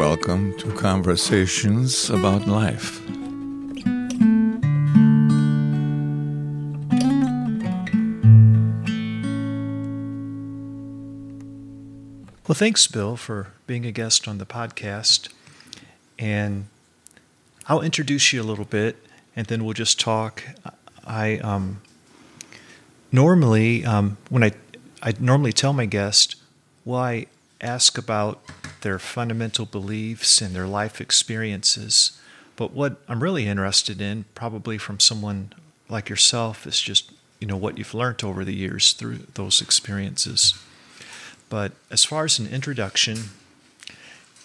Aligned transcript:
welcome 0.00 0.56
to 0.56 0.72
Conversations 0.72 2.08
About 2.08 2.46
Life. 2.46 3.06
Well, 12.48 12.54
thanks, 12.54 12.86
Bill, 12.86 13.16
for 13.16 13.48
being 13.66 13.84
a 13.84 13.92
guest 13.92 14.26
on 14.26 14.38
the 14.38 14.46
podcast. 14.46 15.28
And 16.18 16.68
I'll 17.66 17.82
introduce 17.82 18.32
you 18.32 18.40
a 18.40 18.42
little 18.42 18.64
bit, 18.64 18.96
and 19.36 19.48
then 19.48 19.66
we'll 19.66 19.74
just 19.74 20.00
talk. 20.00 20.42
I 21.06 21.36
um, 21.40 21.82
normally, 23.12 23.84
um, 23.84 24.16
when 24.30 24.42
I, 24.42 24.52
I 25.02 25.12
normally 25.20 25.52
tell 25.52 25.74
my 25.74 25.84
guest, 25.84 26.36
well, 26.86 27.00
I 27.00 27.26
ask 27.60 27.98
about 27.98 28.40
their 28.82 28.98
fundamental 28.98 29.66
beliefs 29.66 30.40
and 30.40 30.54
their 30.54 30.66
life 30.66 31.00
experiences. 31.00 32.18
But 32.56 32.72
what 32.72 33.00
I'm 33.08 33.22
really 33.22 33.46
interested 33.46 34.00
in, 34.00 34.24
probably 34.34 34.78
from 34.78 35.00
someone 35.00 35.52
like 35.88 36.08
yourself, 36.08 36.66
is 36.66 36.80
just 36.80 37.10
you 37.38 37.46
know 37.46 37.56
what 37.56 37.78
you've 37.78 37.94
learned 37.94 38.22
over 38.22 38.44
the 38.44 38.54
years 38.54 38.92
through 38.92 39.20
those 39.34 39.62
experiences. 39.62 40.54
But 41.48 41.72
as 41.90 42.04
far 42.04 42.24
as 42.24 42.38
an 42.38 42.46
introduction, 42.46 43.30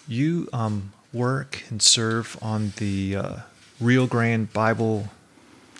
you 0.08 0.48
um, 0.52 0.92
work 1.12 1.62
and 1.70 1.80
serve 1.80 2.36
on 2.42 2.72
the 2.76 3.16
uh, 3.16 3.36
Rio 3.80 4.06
Grande 4.06 4.52
Bible 4.52 5.08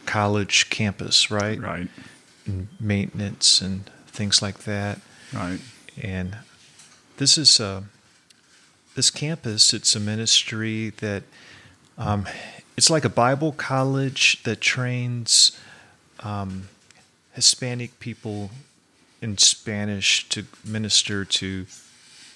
College 0.04 0.70
campus, 0.70 1.30
right? 1.30 1.60
Right. 1.60 1.88
And 2.46 2.68
maintenance 2.79 3.60
and 3.60 3.91
things 4.07 4.41
like 4.41 4.60
that. 4.60 5.01
Right. 5.32 5.59
And 6.01 6.37
this 7.16 7.37
is 7.37 7.59
a, 7.59 7.84
this 8.96 9.10
campus. 9.10 9.73
It's 9.73 9.95
a 9.95 10.00
ministry 10.00 10.90
that 10.98 11.23
um, 11.96 12.26
it's 12.76 12.90
like 12.90 13.04
a 13.04 13.10
Bible 13.10 13.52
college 13.52 14.43
that 14.43 14.60
trains 14.60 15.57
um, 16.20 16.68
Hispanic 17.32 18.01
people 18.01 18.51
in 19.23 19.38
Spanish 19.38 20.29
to 20.30 20.46
minister 20.65 21.24
to 21.24 21.66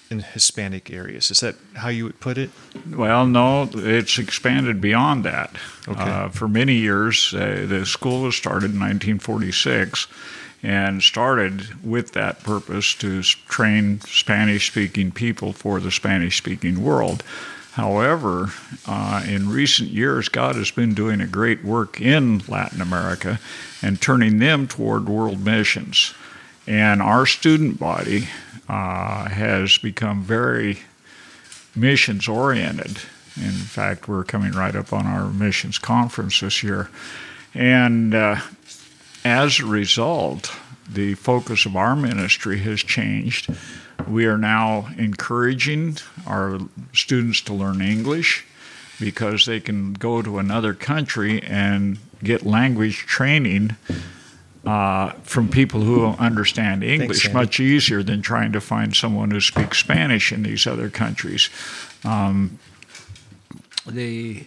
in 0.09 0.19
Hispanic 0.19 0.91
areas. 0.91 1.31
Is 1.31 1.39
that 1.39 1.55
how 1.75 1.87
you 1.87 2.03
would 2.03 2.19
put 2.19 2.37
it? 2.37 2.49
Well, 2.89 3.25
no, 3.25 3.69
it's 3.73 4.19
expanded 4.19 4.81
beyond 4.81 5.23
that. 5.23 5.55
Okay. 5.87 6.01
Uh, 6.01 6.29
for 6.29 6.49
many 6.49 6.75
years, 6.75 7.33
uh, 7.33 7.65
the 7.67 7.85
school 7.85 8.23
was 8.23 8.35
started 8.35 8.71
in 8.71 8.79
1946 8.79 10.07
and 10.63 11.01
started 11.01 11.83
with 11.83 12.11
that 12.11 12.43
purpose 12.43 12.93
to 12.95 13.23
train 13.23 13.99
Spanish 14.01 14.69
speaking 14.69 15.11
people 15.11 15.53
for 15.53 15.79
the 15.79 15.91
Spanish 15.91 16.37
speaking 16.37 16.83
world. 16.83 17.23
However, 17.73 18.51
uh, 18.85 19.23
in 19.25 19.49
recent 19.49 19.89
years, 19.89 20.27
God 20.27 20.55
has 20.55 20.71
been 20.71 20.93
doing 20.93 21.21
a 21.21 21.27
great 21.27 21.63
work 21.63 22.01
in 22.01 22.39
Latin 22.47 22.81
America 22.81 23.39
and 23.81 24.01
turning 24.01 24.39
them 24.39 24.67
toward 24.67 25.07
world 25.07 25.43
missions. 25.43 26.13
And 26.67 27.01
our 27.01 27.25
student 27.25 27.79
body 27.79 28.27
uh, 28.67 29.29
has 29.29 29.77
become 29.77 30.21
very 30.21 30.79
missions 31.75 32.27
oriented. 32.27 32.97
In 33.37 33.51
fact, 33.51 34.07
we're 34.09 34.25
coming 34.25 34.51
right 34.51 34.75
up 34.75 34.91
on 34.91 35.07
our 35.07 35.29
missions 35.29 35.79
conference 35.79 36.41
this 36.41 36.61
year. 36.61 36.89
And 37.53 38.13
uh, 38.13 38.35
as 39.23 39.59
a 39.59 39.65
result, 39.65 40.51
the 40.89 41.13
focus 41.15 41.65
of 41.65 41.75
our 41.75 41.95
ministry 41.95 42.59
has 42.59 42.81
changed. 42.81 43.53
We 44.07 44.25
are 44.25 44.37
now 44.37 44.89
encouraging 44.97 45.97
our 46.25 46.59
students 46.93 47.41
to 47.41 47.53
learn 47.53 47.81
English 47.81 48.45
because 48.99 49.45
they 49.45 49.59
can 49.59 49.93
go 49.93 50.21
to 50.21 50.37
another 50.37 50.73
country 50.73 51.41
and 51.43 51.97
get 52.23 52.45
language 52.45 52.97
training 52.97 53.75
uh, 54.65 55.11
from 55.23 55.49
people 55.49 55.81
who 55.81 56.05
understand 56.05 56.83
English 56.83 57.25
Andy. 57.25 57.33
much 57.33 57.59
easier 57.59 58.03
than 58.03 58.21
trying 58.21 58.51
to 58.51 58.61
find 58.61 58.95
someone 58.95 59.31
who 59.31 59.41
speaks 59.41 59.79
Spanish 59.79 60.31
in 60.31 60.43
these 60.43 60.67
other 60.67 60.89
countries. 60.89 61.49
Um, 62.03 62.59
the 63.87 64.45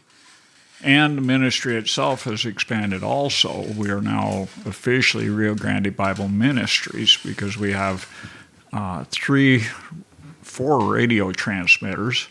and 0.83 1.17
the 1.17 1.23
ministry 1.23 1.77
itself 1.77 2.25
has 2.25 2.45
expanded 2.45 3.03
also. 3.03 3.67
We 3.77 3.91
are 3.91 4.01
now 4.03 4.49
officially 4.67 5.29
Rio 5.29 5.55
Grande 5.55 5.97
Bible 5.97 6.29
Ministries 6.29 7.17
because 7.25 7.57
we 7.57 7.73
have 7.73 8.09
uh, 8.73 9.05
three, 9.11 9.65
four 10.43 10.93
radio 10.93 11.33
transmitters, 11.33 12.29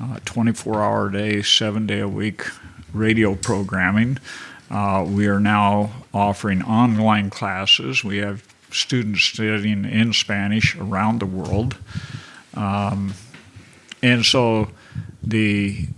uh, 0.00 0.18
24 0.24 0.82
hour 0.82 1.08
a 1.08 1.12
day, 1.12 1.42
seven 1.42 1.86
day 1.86 2.00
a 2.00 2.08
week 2.08 2.44
radio 2.92 3.34
programming. 3.34 4.18
Uh, 4.70 5.04
we 5.06 5.26
are 5.26 5.40
now 5.40 5.90
offering 6.14 6.62
online 6.62 7.28
classes. 7.28 8.04
We 8.04 8.18
have 8.18 8.44
students 8.70 9.22
studying 9.22 9.84
in 9.84 10.12
Spanish 10.12 10.76
around 10.76 11.20
the 11.20 11.26
world. 11.26 11.76
Um, 12.54 13.14
and 14.02 14.24
so 14.24 14.70
the 15.22 15.88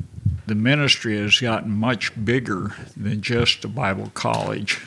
the 0.47 0.55
ministry 0.55 1.17
has 1.19 1.39
gotten 1.41 1.71
much 1.71 2.13
bigger 2.25 2.75
than 2.97 3.21
just 3.23 3.65
a 3.65 3.69
Bible 3.69 4.11
college. 4.15 4.81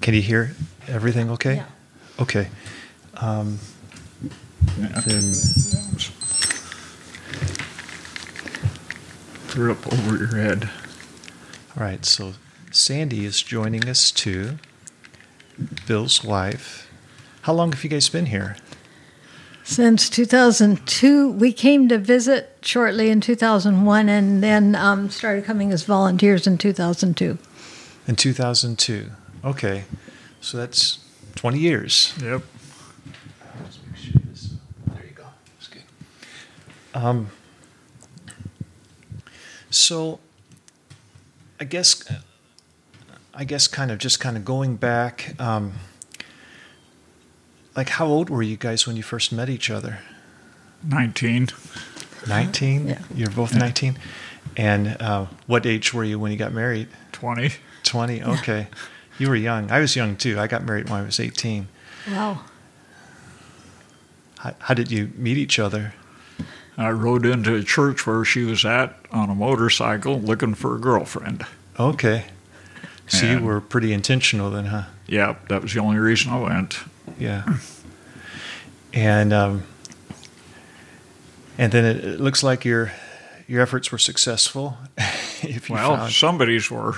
Can 0.00 0.14
you 0.14 0.22
hear 0.22 0.54
everything 0.88 1.30
okay? 1.30 1.56
Yeah. 1.56 1.66
Okay. 2.18 2.48
Um, 3.16 3.58
then, 4.78 5.32
Threw 9.48 9.72
up 9.72 9.92
over 9.92 10.16
your 10.16 10.36
head. 10.36 10.70
all 11.76 11.82
right, 11.82 12.04
so 12.04 12.34
Sandi 12.70 13.24
is 13.24 13.42
joining 13.42 13.88
us 13.88 14.10
too, 14.12 14.58
Bill's 15.86 16.22
wife. 16.22 16.88
How 17.42 17.52
long 17.52 17.72
have 17.72 17.82
you 17.82 17.90
guys 17.90 18.08
been 18.08 18.26
here? 18.26 18.56
Since 19.70 20.10
2002, 20.10 21.30
we 21.30 21.52
came 21.52 21.88
to 21.90 21.96
visit 21.96 22.58
shortly 22.60 23.08
in 23.08 23.20
2001 23.20 24.08
and 24.08 24.42
then 24.42 24.74
um, 24.74 25.10
started 25.10 25.44
coming 25.44 25.70
as 25.70 25.84
volunteers 25.84 26.44
in 26.44 26.58
2002. 26.58 27.38
In 28.08 28.16
2002. 28.16 29.10
Okay, 29.44 29.84
so 30.40 30.58
that's 30.58 30.98
20 31.36 31.60
years. 31.60 32.12
Yep. 32.20 32.42
There 34.88 35.04
you 35.06 35.12
go. 35.14 35.26
That's 35.54 35.68
good. 35.68 35.82
Um, 36.92 37.28
so, 39.70 40.18
I 41.60 41.64
guess, 41.64 42.12
I 43.32 43.44
guess, 43.44 43.68
kind 43.68 43.92
of 43.92 43.98
just 43.98 44.18
kind 44.18 44.36
of 44.36 44.44
going 44.44 44.74
back. 44.74 45.36
Um, 45.38 45.74
like, 47.80 47.88
how 47.88 48.04
old 48.06 48.28
were 48.28 48.42
you 48.42 48.58
guys 48.58 48.86
when 48.86 48.94
you 48.94 49.02
first 49.02 49.32
met 49.32 49.48
each 49.48 49.70
other? 49.70 50.00
19. 50.84 51.48
19? 52.28 52.88
Yeah. 52.88 52.98
You're 53.14 53.30
both 53.30 53.54
19? 53.54 53.98
And 54.54 54.98
uh, 55.00 55.26
what 55.46 55.64
age 55.64 55.94
were 55.94 56.04
you 56.04 56.18
when 56.18 56.30
you 56.30 56.36
got 56.36 56.52
married? 56.52 56.88
20. 57.12 57.52
20? 57.84 58.22
Okay. 58.22 58.66
You 59.18 59.30
were 59.30 59.34
young. 59.36 59.70
I 59.70 59.80
was 59.80 59.96
young 59.96 60.16
too. 60.16 60.38
I 60.38 60.46
got 60.46 60.62
married 60.62 60.90
when 60.90 61.00
I 61.00 61.02
was 61.06 61.18
18. 61.18 61.68
Wow. 62.10 62.40
How, 64.40 64.54
how 64.58 64.74
did 64.74 64.90
you 64.90 65.10
meet 65.16 65.38
each 65.38 65.58
other? 65.58 65.94
I 66.76 66.90
rode 66.90 67.24
into 67.24 67.54
a 67.54 67.62
church 67.62 68.06
where 68.06 68.26
she 68.26 68.44
was 68.44 68.62
at 68.66 68.94
on 69.10 69.30
a 69.30 69.34
motorcycle 69.34 70.20
looking 70.20 70.52
for 70.52 70.76
a 70.76 70.78
girlfriend. 70.78 71.46
Okay. 71.78 72.26
So 73.06 73.24
you 73.24 73.32
And- 73.38 73.46
were 73.46 73.62
pretty 73.62 73.94
intentional 73.94 74.50
then, 74.50 74.66
huh? 74.66 74.82
Yep, 75.06 75.48
that 75.48 75.62
was 75.62 75.72
the 75.72 75.80
only 75.80 75.96
reason 75.98 76.30
I 76.30 76.38
went. 76.40 76.78
Yeah. 77.20 77.44
And 78.92 79.32
um, 79.32 79.62
and 81.58 81.70
then 81.70 81.84
it, 81.84 82.04
it 82.04 82.20
looks 82.20 82.42
like 82.42 82.64
your 82.64 82.92
your 83.46 83.60
efforts 83.62 83.92
were 83.92 83.98
successful. 83.98 84.78
if 85.42 85.68
you 85.68 85.74
Well, 85.74 85.96
found, 85.96 86.12
somebody's 86.12 86.70
were. 86.70 86.94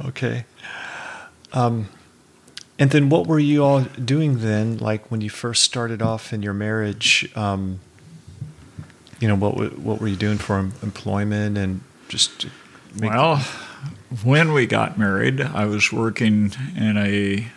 okay. 0.06 0.44
Um, 1.52 1.88
and 2.78 2.90
then 2.90 3.08
what 3.08 3.26
were 3.26 3.38
you 3.38 3.64
all 3.64 3.82
doing 3.82 4.40
then? 4.40 4.78
Like 4.78 5.10
when 5.10 5.20
you 5.20 5.30
first 5.30 5.62
started 5.62 6.02
off 6.02 6.32
in 6.32 6.42
your 6.42 6.52
marriage, 6.52 7.30
um, 7.36 7.80
you 9.20 9.28
know, 9.28 9.36
what 9.36 9.78
what 9.78 10.00
were 10.00 10.08
you 10.08 10.16
doing 10.16 10.38
for 10.38 10.58
employment 10.58 11.56
and 11.56 11.80
just 12.08 12.46
make, 13.00 13.10
Well, 13.12 13.42
when 14.22 14.52
we 14.52 14.66
got 14.66 14.98
married, 14.98 15.40
I 15.40 15.66
was 15.66 15.92
working 15.92 16.52
in 16.76 16.96
a 16.96 17.48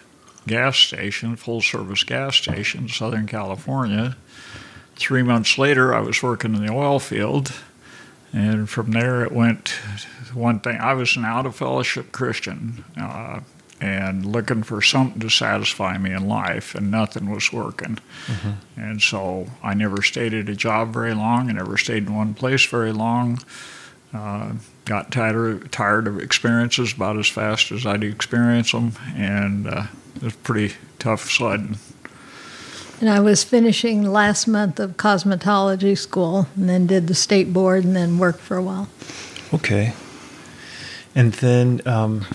gas 0.48 0.78
station, 0.78 1.36
full 1.36 1.62
service 1.62 2.04
gas 2.04 2.36
station, 2.36 2.82
in 2.84 2.90
Southern 2.90 3.28
California. 3.28 4.18
Three 4.96 5.24
months 5.24 5.58
later, 5.58 5.94
I 5.94 6.00
was 6.00 6.22
working 6.24 6.56
in 6.56 6.66
the 6.66 6.74
oil 6.74 7.00
field. 7.00 7.54
And 8.34 8.70
from 8.70 8.92
there, 8.92 9.24
it 9.24 9.32
went 9.32 9.70
one 10.34 10.60
thing. 10.60 10.78
I 10.78 10.94
was 10.94 11.16
an 11.16 11.26
out 11.26 11.46
of 11.46 11.56
fellowship 11.56 12.12
Christian. 12.12 12.84
Uh, 13.00 13.42
and 13.82 14.26
looking 14.26 14.62
for 14.62 14.82
something 14.82 15.22
to 15.22 15.30
satisfy 15.30 15.98
me 15.98 16.12
in 16.12 16.28
life, 16.28 16.76
and 16.76 16.92
nothing 16.92 17.30
was 17.30 17.54
working. 17.54 17.98
And 18.76 19.02
so 19.02 19.48
I 19.64 19.74
never 19.74 20.02
stayed 20.02 20.34
at 20.34 20.50
a 20.50 20.56
job 20.56 20.92
very 20.92 21.14
long. 21.14 21.50
I 21.50 21.54
never 21.54 21.78
stayed 21.78 22.08
in 22.08 22.14
one 22.14 22.34
place 22.34 22.66
very 22.66 22.92
long. 22.92 23.40
Uh, 24.12 24.54
got 24.86 25.12
tired 25.12 25.72
tired 25.72 26.08
of 26.08 26.20
experiences 26.20 26.94
about 26.94 27.18
as 27.18 27.28
fast 27.28 27.72
as 27.72 27.86
I'd 27.86 28.04
experience 28.04 28.72
them, 28.72 28.94
and 29.16 29.68
uh, 29.68 29.84
it 30.16 30.24
was 30.24 30.36
pretty 30.38 30.76
tough 30.98 31.30
sledding. 31.30 31.78
And 33.00 33.10
I 33.10 33.20
was 33.22 33.44
finishing 33.44 34.04
last 34.04 34.48
month 34.48 34.80
of 34.80 34.98
cosmetology 34.98 35.98
school 35.98 36.48
and 36.56 36.68
then 36.68 36.86
did 36.86 37.08
the 37.08 37.16
state 37.16 37.54
board 37.54 37.86
and 37.86 37.96
then 37.96 38.18
worked 38.18 38.42
for 38.42 38.58
a 38.58 38.64
while. 38.64 38.90
Okay. 39.54 39.94
And 41.16 41.34
then, 41.34 41.82
um, 41.86 42.26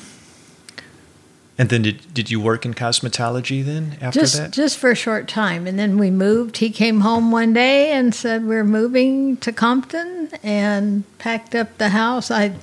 and 1.57 1.69
then 1.69 1.83
did, 1.83 2.15
did 2.15 2.31
you 2.31 2.41
work 2.41 2.65
in 2.67 2.75
cosmetology 2.75 3.65
then 3.65 3.97
after 4.01 4.21
just 4.21 4.37
that? 4.37 4.51
just 4.53 4.77
for 4.79 4.91
a 4.91 4.95
short 4.97 5.29
time. 5.29 5.67
And 5.67 5.79
then 5.79 5.99
we 5.99 6.11
moved. 6.11 6.57
He 6.59 6.71
came 6.71 7.01
home 7.01 7.31
one 7.31 7.53
day 7.53 7.93
and 7.93 8.15
said 8.15 8.45
we're 8.45 8.65
moving 8.65 9.37
to 9.39 9.53
compton 9.53 10.31
and 10.43 11.05
packed 11.19 11.55
up 11.55 11.79
the 11.79 11.91
house. 11.91 12.31
I 12.31 12.55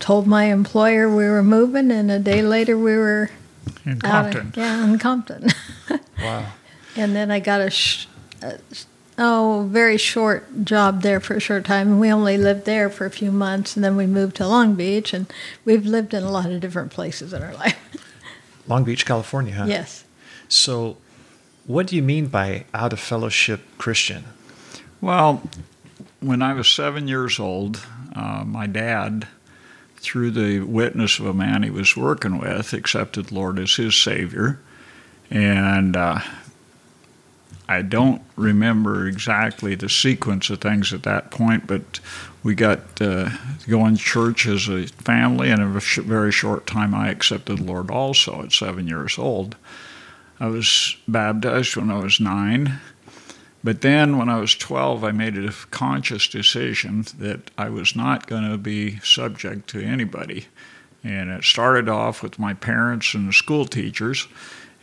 told 0.00 0.26
my 0.26 0.44
employer 0.44 1.08
we 1.08 1.24
were 1.26 1.42
moving 1.42 1.90
and 1.90 2.10
a 2.10 2.18
day 2.18 2.40
later 2.40 2.78
we 2.78 2.96
were 2.96 3.30
In 3.84 4.00
out 4.04 4.26
of- 4.28 4.32
Compton, 4.34 4.62
yeah 4.62 4.84
in 4.84 4.98
compton. 4.98 5.48
Wow. 6.20 6.46
and 6.96 7.14
then 7.14 7.30
i 7.30 7.38
got 7.38 7.60
a, 7.60 7.70
sh- 7.70 8.06
a 8.42 8.58
oh 9.18 9.68
very 9.70 9.96
short 9.96 10.64
job 10.64 11.02
there 11.02 11.20
for 11.20 11.34
a 11.36 11.40
short 11.40 11.64
time. 11.64 11.88
And 11.88 12.00
we 12.00 12.10
only 12.10 12.38
lived 12.38 12.64
there 12.64 12.88
for 12.90 13.04
a 13.06 13.10
few 13.10 13.30
months 13.30 13.76
and 13.76 13.84
then 13.84 13.96
we 13.96 14.06
moved 14.06 14.36
to 14.36 14.46
long 14.48 14.74
beach 14.74 15.12
and 15.12 15.26
we've 15.64 15.84
lived 15.86 16.14
in 16.14 16.22
a 16.22 16.30
lot 16.30 16.50
of 16.50 16.60
different 16.60 16.90
places 16.92 17.32
in 17.32 17.42
our 17.42 17.54
life 17.64 17.76
Long 18.68 18.84
Beach, 18.84 19.04
California, 19.06 19.54
huh? 19.54 19.64
yes 19.66 20.04
So, 20.48 20.96
what 21.66 21.86
do 21.86 21.96
you 21.96 22.02
mean 22.02 22.26
by 22.26 22.64
out 22.72 22.92
of 22.92 23.00
fellowship 23.00 23.60
Christian? 23.76 24.24
Well, 25.00 25.42
when 26.20 26.42
I 26.42 26.54
was 26.54 26.68
seven 26.68 27.08
years 27.08 27.38
old, 27.38 27.86
uh, 28.14 28.44
my 28.44 28.66
dad, 28.66 29.28
through 29.96 30.30
the 30.30 30.60
witness 30.60 31.18
of 31.18 31.26
a 31.26 31.34
man 31.34 31.62
he 31.62 31.70
was 31.70 31.96
working 31.96 32.38
with, 32.38 32.72
accepted 32.72 33.30
Lord 33.30 33.58
as 33.58 33.74
his 33.74 33.94
Savior. 33.94 34.58
And 35.30 35.96
uh, 35.96 36.20
I 37.68 37.82
don't 37.82 38.22
remember 38.36 39.06
exactly 39.06 39.74
the 39.74 39.90
sequence 39.90 40.48
of 40.48 40.60
things 40.60 40.92
at 40.92 41.02
that 41.02 41.30
point, 41.30 41.66
but 41.66 42.00
we 42.42 42.54
got 42.54 42.80
uh, 43.00 43.30
going 43.68 43.96
to 43.96 44.02
church 44.02 44.46
as 44.46 44.68
a 44.68 44.86
family, 44.86 45.50
and 45.50 45.60
in 45.60 45.76
a 45.76 45.80
very 46.02 46.32
short 46.32 46.66
time, 46.66 46.94
I 46.94 47.10
accepted 47.10 47.58
the 47.58 47.64
Lord 47.64 47.90
also 47.90 48.42
at 48.42 48.52
seven 48.52 48.88
years 48.88 49.18
old. 49.18 49.56
I 50.40 50.46
was 50.46 50.96
baptized 51.06 51.76
when 51.76 51.90
I 51.90 51.98
was 51.98 52.20
nine. 52.20 52.80
But 53.64 53.80
then 53.80 54.18
when 54.18 54.28
I 54.28 54.38
was 54.38 54.54
12, 54.54 55.02
I 55.02 55.10
made 55.10 55.36
a 55.36 55.52
conscious 55.70 56.28
decision 56.28 57.04
that 57.18 57.50
I 57.58 57.68
was 57.70 57.96
not 57.96 58.28
going 58.28 58.48
to 58.48 58.56
be 58.56 59.00
subject 59.00 59.68
to 59.70 59.82
anybody. 59.82 60.46
And 61.02 61.30
it 61.30 61.44
started 61.44 61.88
off 61.88 62.22
with 62.22 62.38
my 62.38 62.54
parents 62.54 63.14
and 63.14 63.28
the 63.28 63.32
school 63.32 63.64
teachers, 63.66 64.28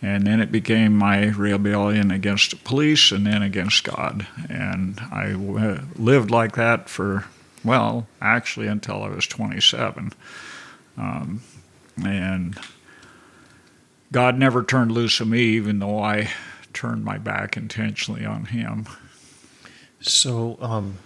and 0.02 0.28
then 0.28 0.40
it 0.40 0.52
became 0.52 0.96
my 0.96 1.28
rebellion 1.30 2.12
against 2.12 2.52
the 2.52 2.58
police 2.58 3.12
and 3.12 3.26
then 3.26 3.42
against 3.42 3.84
God. 3.84 4.28
And 4.50 5.00
I 5.12 5.34
uh, 5.34 5.82
lived 5.96 6.32
like 6.32 6.56
that 6.56 6.90
for, 6.90 7.26
well, 7.64 8.08
actually 8.22 8.68
until 8.68 9.04
I 9.04 9.10
was 9.10 9.26
27. 9.26 10.14
Um, 10.98 11.42
and 12.04 12.60
God 14.12 14.38
never 14.38 14.64
turned 14.64 14.92
loose 14.92 15.20
of 15.20 15.28
me, 15.28 15.42
even 15.42 15.80
though 15.80 16.00
I 16.00 16.30
turned 16.74 17.04
my 17.04 17.18
back 17.18 17.58
intentionally 17.58 18.26
on 18.26 18.46
Him. 18.46 18.88
So, 20.02 20.58
um, 20.62 20.98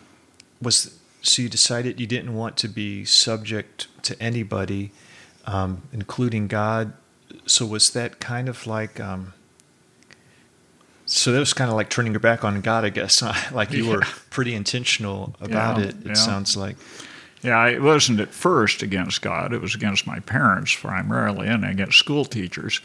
was 0.61 0.99
so 1.21 1.41
you 1.41 1.49
decided 1.49 1.99
you 1.99 2.07
didn't 2.07 2.33
want 2.33 2.57
to 2.57 2.67
be 2.67 3.05
subject 3.05 3.87
to 4.03 4.21
anybody, 4.21 4.91
um, 5.45 5.83
including 5.91 6.47
God. 6.47 6.93
So 7.49 7.65
was 7.65 7.89
that 7.91 8.19
kind 8.19 8.47
of 8.47 8.67
like, 8.67 8.99
um, 8.99 9.33
so 11.05 11.31
that 11.31 11.39
was 11.39 11.53
kind 11.53 11.69
of 11.71 11.75
like 11.75 11.89
turning 11.89 12.13
your 12.13 12.19
back 12.19 12.43
on 12.43 12.61
God, 12.61 12.85
I 12.85 12.89
guess. 12.89 13.21
like 13.51 13.71
you 13.71 13.87
were 13.89 14.01
pretty 14.29 14.53
intentional 14.53 15.35
about 15.41 15.77
Yeah, 15.79 15.85
it. 15.85 15.95
It 16.01 16.07
yeah. 16.07 16.13
sounds 16.13 16.55
like. 16.55 16.77
Yeah, 17.41 17.65
it 17.67 17.81
wasn't 17.81 18.19
at 18.19 18.29
first 18.29 18.83
against 18.83 19.21
God. 19.21 19.53
It 19.53 19.61
was 19.61 19.73
against 19.73 20.05
my 20.05 20.19
parents 20.19 20.75
primarily 20.75 21.47
and 21.47 21.63
against 21.65 21.97
school 21.97 22.25
teachers. 22.25 22.81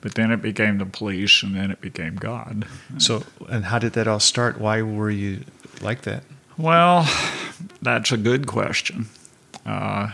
But 0.00 0.14
then 0.14 0.30
it 0.30 0.40
became 0.40 0.78
the 0.78 0.86
police 0.86 1.42
and 1.42 1.54
then 1.54 1.70
it 1.70 1.80
became 1.80 2.16
God. 2.16 2.64
So, 2.98 3.24
and 3.48 3.66
how 3.66 3.78
did 3.78 3.92
that 3.94 4.06
all 4.08 4.20
start? 4.20 4.58
Why 4.58 4.80
were 4.80 5.10
you 5.10 5.44
like 5.80 6.02
that? 6.02 6.22
Well, 6.56 7.06
that's 7.82 8.10
a 8.10 8.16
good 8.16 8.46
question. 8.46 9.08
Uh, 9.66 10.10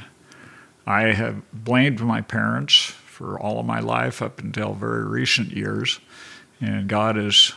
I 0.86 1.02
have 1.12 1.42
blamed 1.52 2.00
my 2.00 2.20
parents 2.20 2.94
for 3.14 3.38
all 3.38 3.60
of 3.60 3.66
my 3.66 3.78
life 3.78 4.20
up 4.20 4.40
until 4.40 4.74
very 4.74 5.04
recent 5.06 5.52
years. 5.52 6.00
And 6.60 6.88
God 6.88 7.14
has 7.14 7.52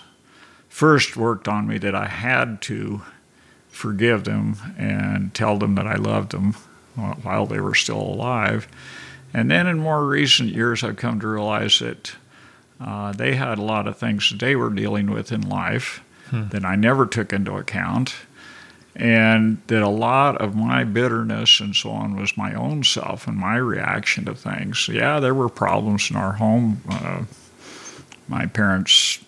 first 0.70 1.18
worked 1.18 1.48
on 1.48 1.68
me 1.68 1.80
that 1.80 1.96
I 1.96 2.06
had 2.06 2.62
to 2.64 3.02
forgive 3.70 4.24
them 4.24 4.56
and 4.78 5.34
tell 5.34 5.58
them 5.58 5.74
that 5.76 5.88
I 5.88 5.96
loved 5.96 6.32
them 6.32 6.54
while 7.24 7.48
they 7.48 7.60
were 7.60 7.74
still 7.74 8.00
alive. 8.00 8.68
And 9.34 9.50
then 9.50 9.66
in 9.66 9.80
more 9.80 10.06
recent 10.06 10.50
years, 10.50 10.84
I've 10.84 10.98
come 10.98 11.20
to 11.20 11.28
realize 11.28 11.80
that 11.80 12.16
uh, 12.80 13.12
they 13.14 13.36
had 13.36 13.58
a 13.58 13.64
lot 13.64 13.88
of 13.88 13.98
things 13.98 14.30
that 14.30 14.40
they 14.40 14.56
were 14.56 14.70
dealing 14.70 15.10
with 15.10 15.32
in 15.32 15.42
life 15.42 16.04
that 16.52 16.66
I 16.66 16.76
never 16.76 17.06
took 17.06 17.34
into 17.34 17.56
account. 17.56 18.14
And 18.98 19.62
that 19.68 19.84
a 19.84 19.90
lot 19.90 20.42
of 20.42 20.56
my 20.56 20.84
bitterness 20.84 21.60
and 21.60 21.76
so 21.76 21.92
on 21.92 22.20
was 22.20 22.36
my 22.36 22.56
own 22.56 22.84
self 22.84 23.28
and 23.28 23.38
my 23.38 23.56
reaction 23.58 24.26
to 24.26 24.34
things. 24.34 24.90
Yeah, 24.92 25.20
there 25.20 25.36
were 25.36 25.50
problems 25.50 26.10
in 26.10 26.16
our 26.16 26.34
home. 26.34 26.82
Uh, 26.90 27.24
my 28.28 28.48
parents, 28.48 29.24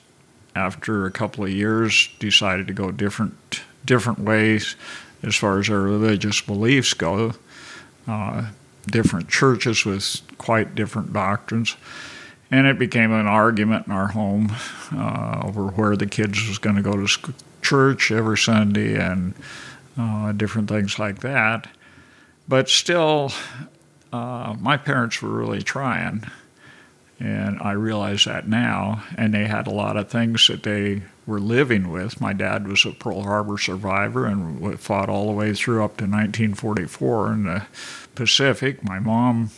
after 0.56 1.06
a 1.06 1.12
couple 1.12 1.44
of 1.44 1.52
years, 1.52 2.10
decided 2.18 2.66
to 2.68 2.74
go 2.74 2.92
different 2.92 3.62
different 3.86 4.20
ways 4.20 4.76
as 5.22 5.36
far 5.36 5.60
as 5.60 5.68
their 5.68 5.80
religious 5.82 6.42
beliefs 6.42 6.94
go. 6.96 7.34
Uh, 8.08 8.48
different 8.88 9.30
churches 9.30 9.86
with 9.86 10.22
quite 10.38 10.76
different 10.76 11.14
doctrines. 11.14 11.76
And 12.52 12.66
it 12.66 12.80
became 12.80 13.12
an 13.12 13.28
argument 13.28 13.86
in 13.86 13.94
our 13.94 14.08
home 14.08 14.52
uh, 14.92 15.42
over 15.44 15.68
where 15.68 15.96
the 15.96 16.08
kids 16.08 16.48
was 16.48 16.58
going 16.58 16.76
to 16.76 16.82
go 16.82 17.06
to 17.06 17.34
church 17.62 18.12
every 18.12 18.38
Sunday 18.38 18.96
and 18.96 19.36
uh, 20.00 20.32
different 20.32 20.70
things 20.70 20.98
like 20.98 21.20
that. 21.20 21.68
But 22.48 22.70
still, 22.70 23.32
uh, 24.12 24.56
my 24.60 24.78
parents 24.78 25.22
were 25.22 25.30
really 25.30 25.62
trying, 25.62 26.24
and 27.20 27.60
I 27.60 27.74
realize 27.74 28.26
that 28.26 28.48
now. 28.48 29.04
And 29.18 29.34
they 29.34 29.46
had 29.46 29.68
a 29.68 29.72
lot 29.72 29.98
of 29.98 30.10
things 30.10 30.48
that 30.48 30.64
they 30.64 31.04
were 31.28 31.40
living 31.40 31.92
with. 31.92 32.20
My 32.20 32.34
dad 32.34 32.68
was 32.68 32.86
a 32.86 32.92
Pearl 32.92 33.22
Harbor 33.22 33.58
survivor 33.58 34.26
and 34.26 34.80
fought 34.80 35.10
all 35.10 35.28
the 35.28 35.34
way 35.34 35.54
through 35.54 35.84
up 35.84 35.98
to 35.98 36.06
1944 36.06 37.34
in 37.34 37.44
the 37.44 37.66
Pacific. 38.16 38.84
My 38.84 39.00
mom 39.00 39.52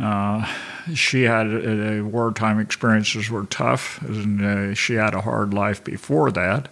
uh, 0.00 0.46
she 0.94 1.24
had 1.24 1.46
uh, 1.46 2.04
wartime 2.04 2.60
experiences 2.60 3.30
were 3.30 3.44
tough, 3.46 4.00
and 4.02 4.44
uh, 4.44 4.74
she 4.74 4.94
had 4.94 5.14
a 5.14 5.22
hard 5.22 5.52
life 5.52 5.82
before 5.82 6.30
that. 6.30 6.68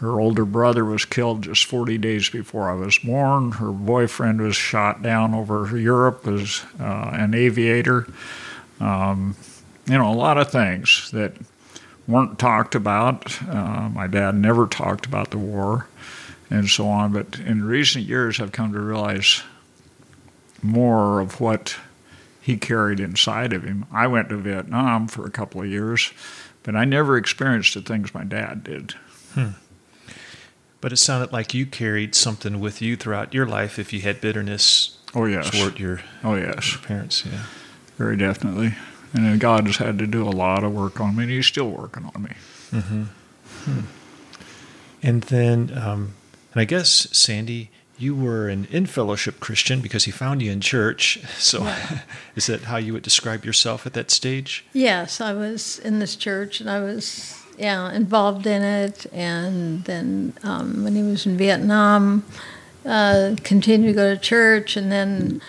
Her 0.00 0.18
older 0.18 0.46
brother 0.46 0.82
was 0.82 1.04
killed 1.04 1.42
just 1.42 1.66
40 1.66 1.98
days 1.98 2.30
before 2.30 2.70
I 2.70 2.74
was 2.74 2.98
born. 2.98 3.52
Her 3.52 3.70
boyfriend 3.70 4.40
was 4.40 4.56
shot 4.56 5.02
down 5.02 5.34
over 5.34 5.76
Europe 5.78 6.26
as 6.26 6.62
uh, 6.80 7.10
an 7.12 7.34
aviator. 7.34 8.06
Um, 8.80 9.36
you 9.86 9.98
know, 9.98 10.10
a 10.10 10.14
lot 10.14 10.38
of 10.38 10.50
things 10.50 11.10
that 11.12 11.34
weren't 12.08 12.38
talked 12.38 12.74
about. 12.74 13.42
Uh, 13.42 13.90
my 13.90 14.06
dad 14.06 14.36
never 14.36 14.66
talked 14.66 15.04
about 15.04 15.32
the 15.32 15.38
war 15.38 15.86
and 16.48 16.66
so 16.66 16.88
on. 16.88 17.12
But 17.12 17.38
in 17.38 17.64
recent 17.64 18.06
years, 18.06 18.40
I've 18.40 18.52
come 18.52 18.72
to 18.72 18.80
realize 18.80 19.42
more 20.62 21.20
of 21.20 21.42
what 21.42 21.76
he 22.40 22.56
carried 22.56 23.00
inside 23.00 23.52
of 23.52 23.64
him. 23.64 23.84
I 23.92 24.06
went 24.06 24.30
to 24.30 24.38
Vietnam 24.38 25.08
for 25.08 25.26
a 25.26 25.30
couple 25.30 25.60
of 25.60 25.68
years, 25.68 26.10
but 26.62 26.74
I 26.74 26.86
never 26.86 27.18
experienced 27.18 27.74
the 27.74 27.82
things 27.82 28.14
my 28.14 28.24
dad 28.24 28.64
did. 28.64 28.94
But 30.80 30.92
it 30.92 30.96
sounded 30.96 31.32
like 31.32 31.52
you 31.52 31.66
carried 31.66 32.14
something 32.14 32.58
with 32.60 32.80
you 32.80 32.96
throughout 32.96 33.34
your 33.34 33.46
life 33.46 33.78
if 33.78 33.92
you 33.92 34.00
had 34.00 34.20
bitterness 34.20 34.96
Oh, 35.14 35.26
yes. 35.26 35.50
toward 35.50 35.78
your 35.78 36.00
Oh, 36.24 36.36
yes, 36.36 36.72
Your 36.72 36.80
parents. 36.82 37.24
Yeah. 37.26 37.42
very 37.98 38.16
definitely. 38.16 38.74
And 39.12 39.26
then 39.26 39.38
God 39.38 39.66
has 39.66 39.76
had 39.78 39.98
to 39.98 40.06
do 40.06 40.22
a 40.26 40.30
lot 40.30 40.62
of 40.64 40.72
work 40.72 41.00
on 41.00 41.16
me, 41.16 41.24
and 41.24 41.32
He's 41.32 41.46
still 41.46 41.68
working 41.70 42.10
on 42.14 42.22
me. 42.22 42.30
Mm-hmm. 42.70 43.02
Hmm. 43.64 43.80
And 45.02 45.22
then, 45.24 45.76
um, 45.76 46.14
and 46.52 46.60
I 46.60 46.64
guess 46.64 47.08
Sandi, 47.16 47.70
you 47.98 48.14
were 48.14 48.48
an 48.48 48.66
in 48.70 48.86
fellowship 48.86 49.40
Christian 49.40 49.80
because 49.80 50.04
he 50.04 50.10
found 50.10 50.40
you 50.42 50.50
in 50.52 50.60
church. 50.60 51.18
So, 51.38 51.74
is 52.36 52.46
that 52.46 52.62
how 52.62 52.76
you 52.76 52.92
would 52.92 53.02
describe 53.02 53.44
yourself 53.44 53.84
at 53.86 53.92
that 53.94 54.10
stage? 54.10 54.64
Yes, 54.72 55.20
I 55.20 55.32
was 55.34 55.78
in 55.80 55.98
this 55.98 56.16
church 56.16 56.60
and 56.60 56.70
I 56.70 56.80
was 56.80 57.39
yeah 57.60 57.92
involved 57.92 58.46
in 58.46 58.62
it. 58.62 59.06
And 59.12 59.84
then 59.84 60.34
um, 60.42 60.82
when 60.82 60.94
he 60.94 61.02
was 61.02 61.26
in 61.26 61.36
Vietnam, 61.36 62.24
uh, 62.84 63.36
continued 63.44 63.88
to 63.88 63.92
go 63.92 64.14
to 64.14 64.20
church. 64.20 64.76
And 64.76 64.90
then 64.90 65.40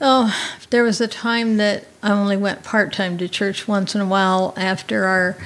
oh, 0.00 0.34
there 0.70 0.82
was 0.82 1.00
a 1.00 1.08
time 1.08 1.56
that 1.56 1.86
I 2.02 2.10
only 2.10 2.36
went 2.36 2.64
part 2.64 2.92
time 2.92 3.16
to 3.18 3.28
church 3.28 3.66
once 3.66 3.94
in 3.94 4.00
a 4.00 4.06
while 4.06 4.52
after 4.56 5.04
our 5.04 5.36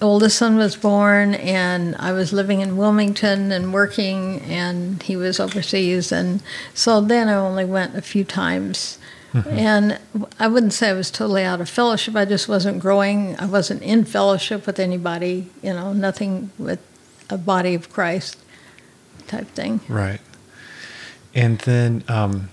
oldest 0.00 0.38
son 0.38 0.56
was 0.56 0.76
born, 0.76 1.34
and 1.34 1.96
I 1.96 2.12
was 2.12 2.32
living 2.32 2.60
in 2.60 2.76
Wilmington 2.76 3.52
and 3.52 3.74
working, 3.74 4.40
and 4.42 5.02
he 5.02 5.16
was 5.16 5.38
overseas, 5.38 6.12
and 6.12 6.42
so 6.72 7.00
then 7.00 7.28
I 7.28 7.34
only 7.34 7.64
went 7.64 7.94
a 7.94 8.02
few 8.02 8.24
times. 8.24 8.98
Mm-hmm. 9.34 9.58
And 9.58 9.98
I 10.38 10.46
wouldn't 10.46 10.72
say 10.72 10.90
I 10.90 10.92
was 10.92 11.10
totally 11.10 11.42
out 11.42 11.60
of 11.60 11.68
fellowship. 11.68 12.14
I 12.14 12.24
just 12.24 12.48
wasn't 12.48 12.78
growing. 12.78 13.36
I 13.38 13.46
wasn't 13.46 13.82
in 13.82 14.04
fellowship 14.04 14.64
with 14.64 14.78
anybody. 14.78 15.50
You 15.60 15.72
know, 15.72 15.92
nothing 15.92 16.50
with 16.56 16.80
a 17.28 17.36
body 17.36 17.74
of 17.74 17.92
Christ 17.92 18.38
type 19.26 19.48
thing. 19.48 19.80
Right. 19.88 20.20
And 21.34 21.58
then, 21.60 22.04
um, 22.06 22.50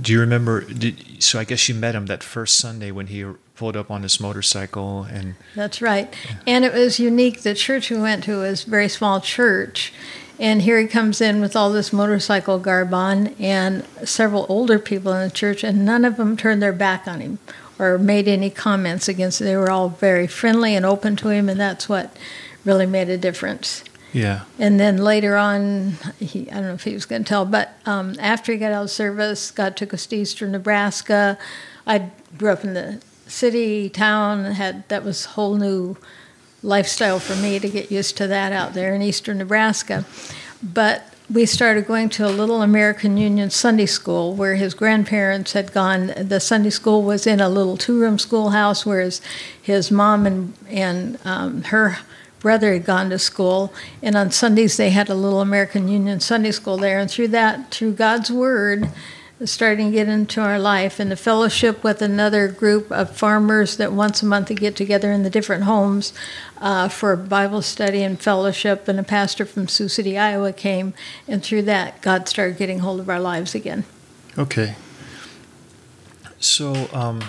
do 0.00 0.12
you 0.12 0.18
remember? 0.18 0.62
Did, 0.62 1.22
so 1.22 1.38
I 1.38 1.44
guess 1.44 1.68
you 1.68 1.76
met 1.76 1.94
him 1.94 2.06
that 2.06 2.24
first 2.24 2.58
Sunday 2.58 2.90
when 2.90 3.06
he 3.06 3.24
pulled 3.54 3.76
up 3.76 3.90
on 3.90 4.02
his 4.02 4.18
motorcycle 4.18 5.02
and 5.02 5.34
that's 5.54 5.82
right 5.82 6.14
yeah. 6.24 6.36
and 6.46 6.64
it 6.64 6.72
was 6.72 6.98
unique 6.98 7.42
the 7.42 7.54
church 7.54 7.90
we 7.90 8.00
went 8.00 8.24
to 8.24 8.38
was 8.38 8.66
a 8.66 8.70
very 8.70 8.88
small 8.88 9.20
church 9.20 9.92
and 10.40 10.62
here 10.62 10.80
he 10.80 10.88
comes 10.88 11.20
in 11.20 11.40
with 11.40 11.54
all 11.54 11.70
this 11.70 11.92
motorcycle 11.92 12.58
garb 12.58 12.92
on 12.92 13.28
and 13.38 13.86
several 14.04 14.46
older 14.48 14.78
people 14.78 15.12
in 15.12 15.28
the 15.28 15.32
church 15.32 15.62
and 15.62 15.84
none 15.84 16.04
of 16.04 16.16
them 16.16 16.36
turned 16.36 16.62
their 16.62 16.72
back 16.72 17.06
on 17.06 17.20
him 17.20 17.38
or 17.78 17.98
made 17.98 18.26
any 18.26 18.50
comments 18.50 19.06
against 19.06 19.40
him 19.40 19.46
they 19.46 19.56
were 19.56 19.70
all 19.70 19.90
very 19.90 20.26
friendly 20.26 20.74
and 20.74 20.84
open 20.84 21.14
to 21.14 21.28
him 21.28 21.48
and 21.48 21.60
that's 21.60 21.88
what 21.88 22.16
really 22.64 22.86
made 22.86 23.08
a 23.08 23.18
difference 23.18 23.84
yeah. 24.12 24.42
And 24.58 24.80
then 24.80 24.96
later 24.96 25.36
on, 25.36 25.94
he, 26.18 26.50
I 26.50 26.54
don't 26.54 26.64
know 26.64 26.74
if 26.74 26.84
he 26.84 26.94
was 26.94 27.06
going 27.06 27.22
to 27.22 27.28
tell, 27.28 27.44
but 27.44 27.76
um, 27.86 28.16
after 28.18 28.52
he 28.52 28.58
got 28.58 28.72
out 28.72 28.84
of 28.84 28.90
service, 28.90 29.50
God 29.50 29.76
took 29.76 29.94
us 29.94 30.06
to 30.06 30.16
eastern 30.16 30.52
Nebraska. 30.52 31.38
I 31.86 32.10
grew 32.36 32.50
up 32.50 32.64
in 32.64 32.74
the 32.74 33.00
city, 33.26 33.88
town 33.88 34.44
had 34.44 34.88
that 34.88 35.04
was 35.04 35.26
whole 35.26 35.54
new 35.54 35.96
lifestyle 36.62 37.18
for 37.18 37.36
me 37.36 37.58
to 37.58 37.68
get 37.68 37.90
used 37.90 38.16
to 38.18 38.26
that 38.26 38.52
out 38.52 38.74
there 38.74 38.94
in 38.94 39.02
eastern 39.02 39.38
Nebraska. 39.38 40.04
But 40.62 41.04
we 41.32 41.46
started 41.46 41.86
going 41.86 42.08
to 42.10 42.26
a 42.26 42.28
little 42.28 42.60
American 42.60 43.16
Union 43.16 43.50
Sunday 43.50 43.86
school 43.86 44.34
where 44.34 44.56
his 44.56 44.74
grandparents 44.74 45.52
had 45.52 45.72
gone. 45.72 46.12
The 46.16 46.40
Sunday 46.40 46.70
school 46.70 47.02
was 47.02 47.26
in 47.26 47.40
a 47.40 47.48
little 47.48 47.76
two-room 47.76 48.18
schoolhouse, 48.18 48.84
whereas 48.84 49.22
his 49.62 49.90
mom 49.90 50.26
and 50.26 50.54
and 50.68 51.18
um, 51.24 51.62
her 51.64 51.98
brother 52.40 52.72
had 52.72 52.84
gone 52.84 53.10
to 53.10 53.18
school. 53.18 53.72
And 54.02 54.16
on 54.16 54.32
Sundays 54.32 54.76
they 54.76 54.90
had 54.90 55.08
a 55.08 55.14
little 55.14 55.40
American 55.40 55.88
Union 55.88 56.20
Sunday 56.20 56.50
school 56.50 56.76
there. 56.76 56.98
And 56.98 57.10
through 57.10 57.28
that, 57.28 57.70
through 57.70 57.92
God's 57.92 58.32
word, 58.32 58.90
starting 59.44 59.90
to 59.90 59.92
get 59.92 60.08
into 60.08 60.40
our 60.40 60.58
life 60.58 61.00
and 61.00 61.10
the 61.10 61.16
fellowship 61.16 61.82
with 61.82 62.02
another 62.02 62.48
group 62.48 62.90
of 62.92 63.16
farmers 63.16 63.76
that 63.78 63.92
once 63.92 64.22
a 64.22 64.26
month 64.26 64.48
they 64.48 64.54
get 64.54 64.76
together 64.76 65.10
in 65.12 65.22
the 65.22 65.30
different 65.30 65.64
homes 65.64 66.12
uh, 66.58 66.88
for 66.88 67.16
Bible 67.16 67.62
study 67.62 68.02
and 68.02 68.20
fellowship. 68.20 68.86
And 68.86 69.00
a 69.00 69.02
pastor 69.02 69.46
from 69.46 69.66
Sioux 69.66 69.88
City, 69.88 70.18
Iowa 70.18 70.52
came, 70.52 70.92
and 71.26 71.42
through 71.42 71.62
that, 71.62 72.02
God 72.02 72.28
started 72.28 72.58
getting 72.58 72.80
hold 72.80 73.00
of 73.00 73.08
our 73.08 73.20
lives 73.20 73.54
again. 73.54 73.84
Okay. 74.38 74.74
So, 76.38 76.88
um, 76.92 77.22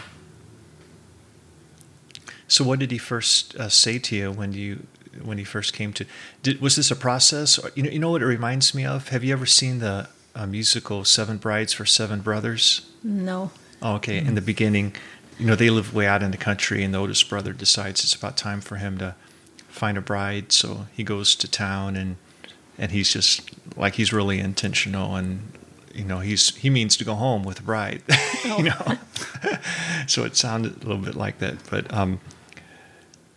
so 2.48 2.63
what 2.65 2.80
did 2.80 2.91
he 2.91 2.98
first 2.98 3.56
uh, 3.56 3.70
say 3.70 4.00
to 4.00 4.15
you 4.15 4.32
when 4.32 4.53
you 4.53 4.86
when 5.24 5.38
he 5.38 5.44
first 5.44 5.74
came 5.74 5.91
to? 5.94 6.06
Did, 6.44 6.62
was 6.62 6.75
this 6.75 6.91
a 6.91 6.96
process? 6.96 7.60
You 7.75 7.84
know, 7.84 7.89
you 7.89 8.00
know 8.00 8.12
what 8.12 8.22
it 8.22 8.25
reminds 8.25 8.74
me 8.74 8.86
of. 8.86 9.10
Have 9.10 9.24
you 9.24 9.34
ever 9.34 9.46
seen 9.46 9.80
the 9.80 10.08
a 10.36 10.48
musical 10.48 11.04
Seven 11.06 11.38
Brides 11.38 11.74
for 11.74 11.86
Seven 11.86 12.22
Brothers? 12.22 12.90
No. 13.04 13.52
Oh, 13.82 13.96
okay. 13.96 14.20
Mm-hmm. 14.20 14.30
In 14.30 14.36
the 14.36 14.42
beginning, 14.42 14.96
you 15.40 15.46
know, 15.46 15.56
they 15.56 15.70
live 15.70 15.94
way 15.94 16.08
out 16.08 16.22
in 16.24 16.32
the 16.32 16.38
country, 16.38 16.84
and 16.84 16.94
the 16.94 17.00
oldest 17.00 17.30
brother 17.30 17.54
decides 17.54 18.04
it's 18.04 18.14
about 18.14 18.38
time 18.38 18.62
for 18.62 18.78
him 18.78 18.98
to 19.00 19.16
find 19.68 19.98
a 19.98 20.02
bride. 20.02 20.52
So 20.52 20.88
he 20.94 21.04
goes 21.04 21.36
to 21.36 21.50
town, 21.50 21.96
and 21.96 22.18
and 22.78 22.92
he's 22.92 23.12
just 23.12 23.50
like 23.76 23.96
he's 23.96 24.14
really 24.14 24.40
intentional, 24.40 25.16
and 25.16 25.52
you 25.94 26.04
know, 26.04 26.20
he's 26.20 26.56
he 26.56 26.70
means 26.70 26.96
to 26.98 27.04
go 27.04 27.16
home 27.16 27.44
with 27.44 27.60
a 27.60 27.64
bride. 27.64 28.04
Oh. 28.44 28.58
you 28.58 28.64
know, 28.64 28.98
so 30.08 30.24
it 30.24 30.36
sounded 30.36 30.84
a 30.84 30.88
little 30.88 31.04
bit 31.04 31.14
like 31.14 31.38
that. 31.38 31.58
But 31.70 31.94
um, 31.94 32.20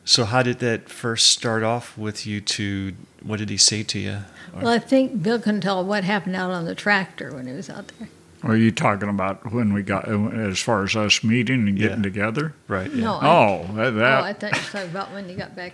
so 0.04 0.24
how 0.24 0.42
did 0.42 0.58
that 0.60 0.88
first 0.88 1.28
start 1.28 1.62
off 1.62 1.96
with 1.96 2.26
you? 2.26 2.40
To 2.40 2.94
what 3.22 3.38
did 3.38 3.50
he 3.50 3.56
say 3.56 3.82
to 3.82 3.98
you? 3.98 4.18
Well, 4.54 4.68
I 4.68 4.78
think 4.78 5.22
Bill 5.22 5.40
can 5.40 5.60
tell 5.60 5.84
what 5.84 6.04
happened 6.04 6.36
out 6.36 6.50
on 6.50 6.64
the 6.64 6.74
tractor 6.74 7.34
when 7.34 7.46
he 7.46 7.52
was 7.52 7.68
out 7.68 7.90
there. 7.98 8.08
Are 8.44 8.56
you 8.56 8.70
talking 8.70 9.08
about 9.08 9.52
when 9.52 9.72
we 9.72 9.82
got, 9.82 10.06
uh, 10.06 10.28
as 10.28 10.60
far 10.60 10.84
as 10.84 10.94
us 10.94 11.24
meeting 11.24 11.66
and 11.66 11.78
getting 11.78 11.98
yeah. 11.98 12.02
together? 12.02 12.54
Right. 12.68 12.90
Yeah. 12.92 13.04
No. 13.04 13.18
Oh, 13.22 13.80
I, 13.80 13.90
that. 13.90 14.20
Oh, 14.20 14.24
I 14.24 14.32
thought 14.34 14.52
you 14.52 14.60
were 14.60 14.66
talking 14.66 14.90
about 14.90 15.12
when 15.12 15.28
you 15.30 15.36
got 15.36 15.56
back. 15.56 15.72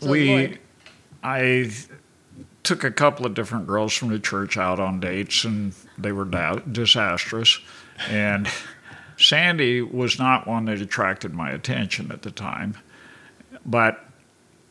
we, 0.00 0.58
I 1.24 1.70
took 2.62 2.84
a 2.84 2.92
couple 2.92 3.26
of 3.26 3.34
different 3.34 3.66
girls 3.66 3.92
from 3.92 4.08
the 4.08 4.20
church 4.20 4.56
out 4.56 4.78
on 4.78 5.00
dates, 5.00 5.44
and 5.44 5.74
they 5.98 6.12
were 6.12 6.24
disastrous. 6.70 7.58
And 8.08 8.48
Sandi 9.18 9.82
was 9.82 10.18
not 10.18 10.46
one 10.46 10.66
that 10.66 10.80
attracted 10.80 11.34
my 11.34 11.50
attention 11.50 12.12
at 12.12 12.22
the 12.22 12.30
time, 12.30 12.76
but 13.64 14.04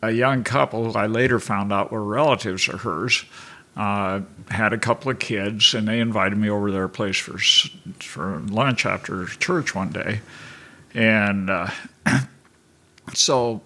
a 0.02 0.12
young 0.12 0.44
couple 0.44 0.92
who 0.92 0.98
I 0.98 1.08
later 1.08 1.40
found 1.40 1.72
out 1.72 1.92
were 1.92 2.04
relatives 2.04 2.68
of 2.68 2.82
hers 2.82 3.24
uh, 3.76 4.22
had 4.50 4.74
a 4.74 4.78
couple 4.78 5.12
of 5.12 5.20
kids, 5.20 5.74
and 5.74 5.88
they 5.88 6.00
invited 6.00 6.38
me 6.38 6.50
over 6.50 6.68
to 6.68 6.74
their 6.74 6.88
place 6.88 7.18
for 7.18 7.38
for 8.00 8.40
lunch 8.50 8.86
after 8.86 9.26
church 9.26 9.74
one 9.74 9.90
day, 9.90 10.20
and 10.94 11.50
uh, 11.50 11.70
so 13.14 13.62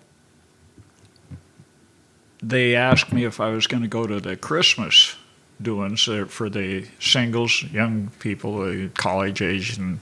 they 2.43 2.75
asked 2.75 3.11
me 3.11 3.23
if 3.23 3.39
I 3.39 3.49
was 3.49 3.65
going 3.65 3.81
to 3.81 3.89
go 3.89 4.05
to 4.05 4.19
the 4.19 4.35
Christmas 4.35 5.15
doings 5.59 6.07
for 6.27 6.49
the 6.49 6.85
singles, 6.99 7.63
young 7.71 8.11
people, 8.19 8.89
college 8.93 9.41
age, 9.41 9.77
and 9.77 9.99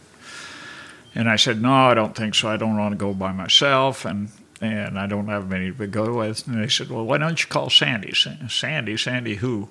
and 1.16 1.30
I 1.30 1.38
said 1.38 1.62
no, 1.62 1.72
I 1.72 1.94
don't 1.94 2.16
think 2.16 2.36
so. 2.36 2.50
I 2.50 2.58
don't 2.58 2.78
want 2.78 2.92
to 2.92 2.98
go 2.98 3.14
by 3.14 3.32
myself, 3.32 4.04
and 4.04 4.30
and 4.64 4.98
I 4.98 5.08
don't 5.08 5.28
have 5.28 5.50
many 5.50 5.72
to 5.72 5.88
go 5.88 6.14
with. 6.14 6.48
And 6.48 6.64
they 6.64 6.70
said, 6.70 6.90
well, 6.90 7.06
why 7.06 7.18
don't 7.18 7.42
you 7.42 7.50
call 7.50 7.70
Sandi? 7.70 8.14
Sandi, 8.14 8.98
Sandi 8.98 9.36
who? 9.36 9.70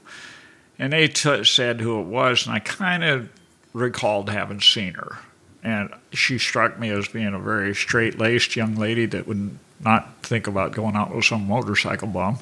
And 0.79 0.93
they 0.93 1.09
t- 1.09 1.45
said 1.45 1.81
who 1.81 2.01
it 2.01 2.07
was, 2.07 2.47
and 2.47 2.55
I 2.55 2.59
kind 2.59 3.05
of 3.05 3.31
recalled 3.73 4.29
having 4.29 4.61
seen 4.61 4.95
her. 4.95 5.19
And 5.63 5.95
she 6.13 6.39
struck 6.39 6.79
me 6.79 6.91
as 6.91 7.09
being 7.09 7.35
a 7.35 7.39
very 7.39 7.75
straight 7.75 8.19
laced 8.19 8.57
young 8.57 8.75
lady 8.75 9.07
that 9.07 9.27
would 9.27 9.57
not 9.81 10.23
think 10.23 10.47
about 10.47 10.73
going 10.73 10.97
out 10.97 11.15
with 11.15 11.25
some 11.25 11.47
motorcycle 11.47 12.09
bum. 12.09 12.39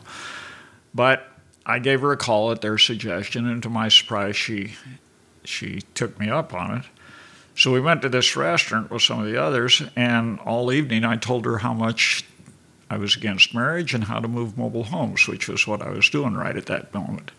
But 0.94 1.26
I 1.64 1.78
gave 1.78 2.00
her 2.00 2.12
a 2.12 2.16
call 2.16 2.50
at 2.50 2.62
their 2.62 2.78
suggestion, 2.78 3.46
and 3.46 3.62
to 3.62 3.68
my 3.68 3.88
surprise, 3.88 4.36
she 4.36 4.74
she 5.44 5.80
took 5.94 6.18
me 6.18 6.28
up 6.28 6.52
on 6.52 6.78
it. 6.78 6.84
So 7.56 7.72
we 7.72 7.80
went 7.80 8.02
to 8.02 8.08
this 8.08 8.36
restaurant 8.36 8.90
with 8.90 9.02
some 9.02 9.20
of 9.20 9.26
the 9.26 9.40
others, 9.40 9.82
and 9.94 10.40
all 10.40 10.72
evening 10.72 11.04
I 11.04 11.16
told 11.16 11.44
her 11.44 11.58
how 11.58 11.74
much 11.74 12.24
I 12.90 12.96
was 12.96 13.16
against 13.16 13.54
marriage 13.54 13.94
and 13.94 14.04
how 14.04 14.18
to 14.18 14.26
move 14.26 14.58
mobile 14.58 14.84
homes, 14.84 15.28
which 15.28 15.48
was 15.48 15.66
what 15.66 15.80
I 15.80 15.90
was 15.90 16.10
doing 16.10 16.34
right 16.34 16.56
at 16.56 16.66
that 16.66 16.92
moment. 16.92 17.30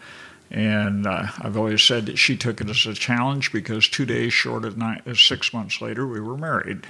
And 0.50 1.06
uh, 1.06 1.28
I've 1.40 1.58
always 1.58 1.84
said 1.84 2.06
that 2.08 2.18
she 2.18 2.36
took 2.38 2.62
it 2.62 2.70
as 2.70 2.86
a 2.86 2.94
challenge 2.94 3.52
because 3.52 3.88
two 3.88 4.06
days 4.06 4.34
short 4.34 4.66
of 4.66 4.78
nine, 4.78 5.02
uh, 5.06 5.14
six 5.14 5.54
months 5.54 5.82
later, 5.82 6.08
we 6.08 6.20
were 6.20 6.38
married. 6.38 6.86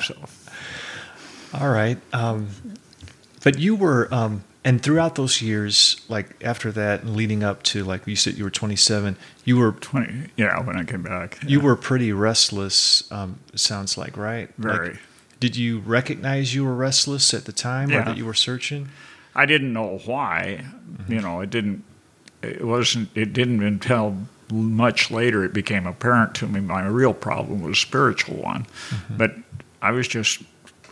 So, 0.00 0.16
all 1.52 1.68
right. 1.68 1.98
Um, 2.12 2.48
but 3.42 3.58
you 3.58 3.74
were, 3.74 4.12
um, 4.14 4.44
and 4.64 4.82
throughout 4.82 5.16
those 5.16 5.42
years, 5.42 6.00
like 6.08 6.42
after 6.42 6.72
that, 6.72 7.02
and 7.02 7.16
leading 7.16 7.42
up 7.42 7.62
to 7.64 7.84
like 7.84 8.06
you 8.06 8.16
said, 8.16 8.38
you 8.38 8.44
were 8.44 8.50
27. 8.50 9.16
You 9.44 9.58
were 9.58 9.72
20. 9.72 10.30
Yeah, 10.36 10.60
when 10.62 10.76
I 10.76 10.84
came 10.84 11.02
back, 11.02 11.38
yeah. 11.42 11.48
you 11.48 11.60
were 11.60 11.76
pretty 11.76 12.12
restless. 12.12 13.10
Um, 13.12 13.40
sounds 13.54 13.98
like 13.98 14.16
right. 14.16 14.50
Very. 14.56 14.90
Like, 14.90 15.00
did 15.40 15.56
you 15.56 15.80
recognize 15.80 16.54
you 16.54 16.64
were 16.64 16.74
restless 16.74 17.34
at 17.34 17.46
the 17.46 17.52
time, 17.52 17.90
yeah. 17.90 18.02
or 18.02 18.04
that 18.04 18.16
you 18.16 18.26
were 18.26 18.34
searching? 18.34 18.90
I 19.34 19.46
didn't 19.46 19.72
know 19.72 20.00
why. 20.04 20.64
Mm-hmm. 20.64 21.12
You 21.12 21.20
know, 21.20 21.40
it 21.40 21.50
didn't. 21.50 21.84
It 22.42 22.64
wasn't. 22.64 23.08
It 23.14 23.32
didn't 23.32 23.62
until 23.62 24.16
much 24.52 25.10
later 25.10 25.44
it 25.44 25.52
became 25.52 25.86
apparent 25.86 26.34
to 26.34 26.46
me 26.46 26.58
my 26.58 26.84
real 26.84 27.14
problem 27.14 27.62
was 27.62 27.78
a 27.78 27.80
spiritual 27.80 28.36
one. 28.36 28.66
Mm-hmm. 28.90 29.16
But 29.16 29.34
I 29.82 29.90
was 29.90 30.06
just. 30.06 30.42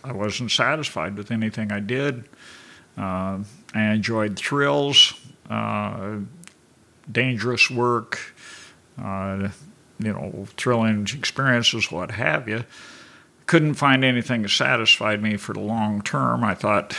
I 0.04 0.12
wasn't 0.12 0.50
satisfied 0.50 1.16
with 1.16 1.30
anything 1.30 1.70
I 1.72 1.80
did. 1.80 2.24
Uh, 2.96 3.38
I 3.74 3.82
enjoyed 3.92 4.38
thrills. 4.38 5.14
Uh, 5.50 6.18
dangerous 7.10 7.70
work, 7.70 8.34
uh, 9.02 9.48
you 9.98 10.12
know, 10.12 10.46
thrilling 10.56 11.06
experiences, 11.14 11.90
what 11.90 12.10
have 12.12 12.48
you. 12.48 12.64
Couldn't 13.48 13.74
find 13.74 14.04
anything 14.04 14.42
that 14.42 14.50
satisfied 14.50 15.22
me 15.22 15.36
for 15.36 15.54
the 15.54 15.60
long 15.60 16.02
term. 16.02 16.44
I 16.44 16.54
thought 16.54 16.96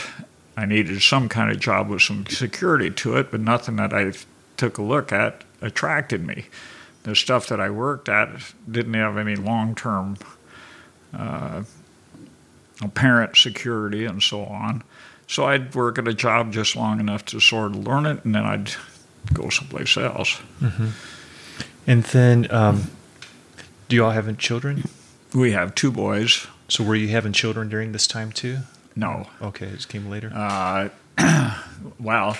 I 0.56 0.66
needed 0.66 1.00
some 1.00 1.28
kind 1.28 1.50
of 1.50 1.58
job 1.58 1.88
with 1.88 2.02
some 2.02 2.26
security 2.26 2.90
to 2.90 3.16
it, 3.16 3.30
but 3.30 3.40
nothing 3.40 3.76
that 3.76 3.94
I 3.94 4.12
took 4.58 4.76
a 4.76 4.82
look 4.82 5.12
at 5.12 5.44
attracted 5.62 6.26
me. 6.26 6.46
The 7.04 7.16
stuff 7.16 7.46
that 7.46 7.60
I 7.60 7.70
worked 7.70 8.08
at 8.08 8.28
didn't 8.70 8.92
have 8.94 9.16
any 9.16 9.36
long 9.36 9.74
term 9.74 10.18
uh, 11.14 11.62
apparent 12.82 13.36
security 13.36 14.04
and 14.04 14.22
so 14.22 14.44
on. 14.44 14.82
So 15.26 15.44
I'd 15.44 15.74
work 15.74 15.98
at 15.98 16.08
a 16.08 16.14
job 16.14 16.52
just 16.52 16.74
long 16.74 16.98
enough 16.98 17.24
to 17.26 17.40
sort 17.40 17.70
of 17.70 17.86
learn 17.86 18.04
it, 18.04 18.24
and 18.24 18.34
then 18.34 18.44
I'd 18.44 18.72
go 19.32 19.48
someplace 19.48 19.96
else. 19.96 20.40
And 21.86 22.02
then, 22.04 22.50
um, 22.50 22.90
do 23.88 23.96
you 23.96 24.04
all 24.04 24.10
have 24.10 24.36
children? 24.38 24.82
We 25.34 25.52
have 25.52 25.74
two 25.74 25.92
boys. 25.92 26.46
So 26.68 26.84
were 26.84 26.94
you 26.94 27.08
having 27.08 27.32
children 27.32 27.68
during 27.68 27.92
this 27.92 28.06
time 28.06 28.32
too? 28.32 28.58
No. 28.96 29.28
Okay, 29.40 29.66
it 29.66 29.86
came 29.88 30.08
later. 30.10 30.30
Uh, 30.34 30.88
well, 32.00 32.36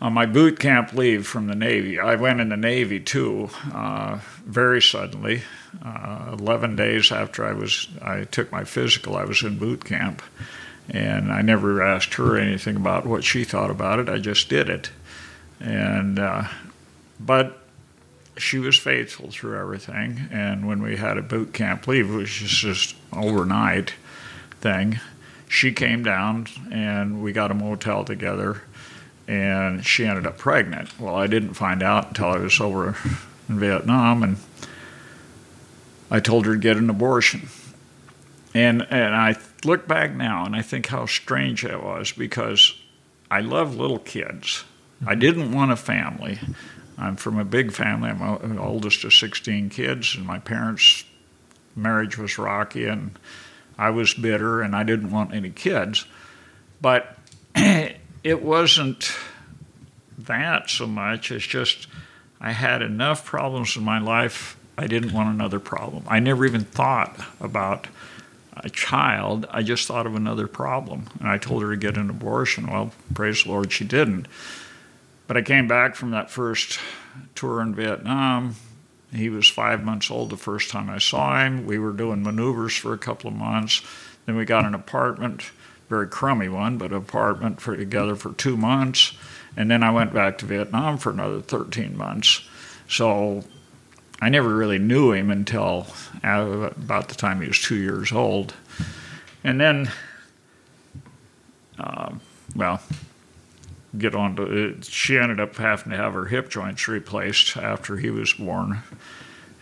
on 0.00 0.12
my 0.14 0.26
boot 0.26 0.58
camp 0.58 0.94
leave 0.94 1.26
from 1.26 1.46
the 1.46 1.54
Navy, 1.54 1.98
I 1.98 2.14
went 2.14 2.40
in 2.40 2.48
the 2.48 2.56
Navy 2.56 3.00
too, 3.00 3.50
uh, 3.74 4.18
very 4.44 4.80
suddenly. 4.80 5.42
Uh, 5.84 6.36
Eleven 6.38 6.74
days 6.76 7.12
after 7.12 7.44
I 7.44 7.52
was, 7.52 7.88
I 8.02 8.24
took 8.24 8.50
my 8.50 8.64
physical. 8.64 9.16
I 9.16 9.24
was 9.24 9.42
in 9.42 9.58
boot 9.58 9.84
camp, 9.84 10.22
and 10.88 11.30
I 11.30 11.42
never 11.42 11.82
asked 11.82 12.14
her 12.14 12.36
anything 12.36 12.76
about 12.76 13.06
what 13.06 13.24
she 13.24 13.44
thought 13.44 13.70
about 13.70 13.98
it. 13.98 14.08
I 14.08 14.18
just 14.18 14.48
did 14.48 14.68
it, 14.68 14.90
and 15.60 16.18
uh, 16.18 16.44
but 17.20 17.62
she 18.40 18.58
was 18.58 18.78
faithful 18.78 19.30
through 19.30 19.58
everything. 19.58 20.28
And 20.30 20.66
when 20.66 20.82
we 20.82 20.96
had 20.96 21.18
a 21.18 21.22
boot 21.22 21.52
camp 21.52 21.86
leave, 21.86 22.10
it 22.10 22.16
was 22.16 22.30
just 22.30 22.54
just 22.54 22.96
overnight 23.12 23.94
thing. 24.60 25.00
She 25.48 25.72
came 25.72 26.04
down, 26.04 26.46
and 26.70 27.22
we 27.22 27.32
got 27.32 27.50
a 27.50 27.54
motel 27.54 28.04
together 28.04 28.62
and 29.30 29.86
she 29.86 30.04
ended 30.04 30.26
up 30.26 30.36
pregnant. 30.38 30.98
Well, 30.98 31.14
I 31.14 31.28
didn't 31.28 31.54
find 31.54 31.84
out 31.84 32.08
until 32.08 32.26
I 32.26 32.38
was 32.38 32.60
over 32.60 32.96
in 33.48 33.60
Vietnam, 33.60 34.24
and 34.24 34.36
I 36.10 36.18
told 36.18 36.46
her 36.46 36.54
to 36.54 36.58
get 36.58 36.76
an 36.76 36.90
abortion. 36.90 37.48
And 38.54 38.84
and 38.90 39.14
I 39.14 39.36
look 39.64 39.86
back 39.86 40.12
now, 40.14 40.44
and 40.44 40.56
I 40.56 40.62
think 40.62 40.86
how 40.86 41.06
strange 41.06 41.62
that 41.62 41.80
was 41.80 42.10
because 42.10 42.74
I 43.30 43.40
love 43.40 43.76
little 43.76 44.00
kids. 44.00 44.64
I 45.06 45.14
didn't 45.14 45.52
want 45.52 45.70
a 45.70 45.76
family. 45.76 46.40
I'm 47.00 47.16
from 47.16 47.38
a 47.38 47.44
big 47.44 47.72
family. 47.72 48.10
I'm 48.10 48.56
the 48.56 48.62
oldest 48.62 49.04
of 49.04 49.14
16 49.14 49.70
kids, 49.70 50.14
and 50.14 50.26
my 50.26 50.38
parents' 50.38 51.04
marriage 51.74 52.18
was 52.18 52.38
rocky, 52.38 52.86
and 52.86 53.18
I 53.78 53.90
was 53.90 54.12
bitter, 54.12 54.60
and 54.60 54.76
I 54.76 54.82
didn't 54.82 55.10
want 55.10 55.32
any 55.32 55.50
kids. 55.50 56.04
But 56.80 57.16
it 57.54 58.42
wasn't 58.42 59.12
that 60.18 60.68
so 60.68 60.86
much. 60.86 61.32
It's 61.32 61.46
just 61.46 61.86
I 62.40 62.52
had 62.52 62.82
enough 62.82 63.24
problems 63.24 63.76
in 63.76 63.84
my 63.84 63.98
life. 63.98 64.56
I 64.76 64.86
didn't 64.86 65.12
want 65.12 65.28
another 65.28 65.60
problem. 65.60 66.04
I 66.06 66.20
never 66.20 66.44
even 66.44 66.64
thought 66.64 67.18
about 67.40 67.86
a 68.56 68.70
child. 68.70 69.46
I 69.50 69.62
just 69.62 69.86
thought 69.86 70.06
of 70.06 70.14
another 70.14 70.46
problem. 70.46 71.06
And 71.18 71.28
I 71.28 71.38
told 71.38 71.62
her 71.62 71.70
to 71.70 71.76
get 71.76 71.96
an 71.96 72.10
abortion. 72.10 72.66
Well, 72.66 72.92
praise 73.14 73.44
the 73.44 73.50
Lord, 73.50 73.72
she 73.72 73.84
didn't. 73.84 74.26
But 75.30 75.36
I 75.36 75.42
came 75.42 75.68
back 75.68 75.94
from 75.94 76.10
that 76.10 76.28
first 76.28 76.80
tour 77.36 77.60
in 77.60 77.72
Vietnam. 77.72 78.56
He 79.14 79.28
was 79.28 79.46
five 79.46 79.84
months 79.84 80.10
old 80.10 80.30
the 80.30 80.36
first 80.36 80.70
time 80.70 80.90
I 80.90 80.98
saw 80.98 81.44
him. 81.44 81.66
We 81.66 81.78
were 81.78 81.92
doing 81.92 82.24
maneuvers 82.24 82.74
for 82.74 82.92
a 82.92 82.98
couple 82.98 83.30
of 83.30 83.36
months. 83.36 83.80
Then 84.26 84.34
we 84.34 84.44
got 84.44 84.64
an 84.64 84.74
apartment 84.74 85.52
very 85.88 86.08
crummy 86.08 86.48
one, 86.48 86.78
but 86.78 86.90
an 86.90 86.96
apartment 86.96 87.60
for 87.60 87.76
together 87.76 88.16
for 88.16 88.32
two 88.32 88.56
months, 88.56 89.12
and 89.56 89.70
then 89.70 89.84
I 89.84 89.92
went 89.92 90.12
back 90.12 90.36
to 90.38 90.46
Vietnam 90.46 90.98
for 90.98 91.10
another 91.10 91.40
13 91.40 91.96
months. 91.96 92.42
So 92.88 93.44
I 94.20 94.30
never 94.30 94.52
really 94.52 94.78
knew 94.78 95.12
him 95.12 95.30
until 95.30 95.86
about 96.24 97.08
the 97.08 97.14
time 97.14 97.40
he 97.40 97.46
was 97.46 97.60
two 97.60 97.76
years 97.76 98.10
old, 98.10 98.54
and 99.44 99.60
then, 99.60 99.92
uh, 101.78 102.14
well, 102.56 102.80
get 103.96 104.14
on 104.14 104.36
to 104.36 104.42
it. 104.42 104.84
She 104.84 105.18
ended 105.18 105.40
up 105.40 105.56
having 105.56 105.90
to 105.90 105.96
have 105.96 106.14
her 106.14 106.26
hip 106.26 106.50
joints 106.50 106.86
replaced 106.88 107.56
after 107.56 107.96
he 107.96 108.10
was 108.10 108.32
born, 108.32 108.82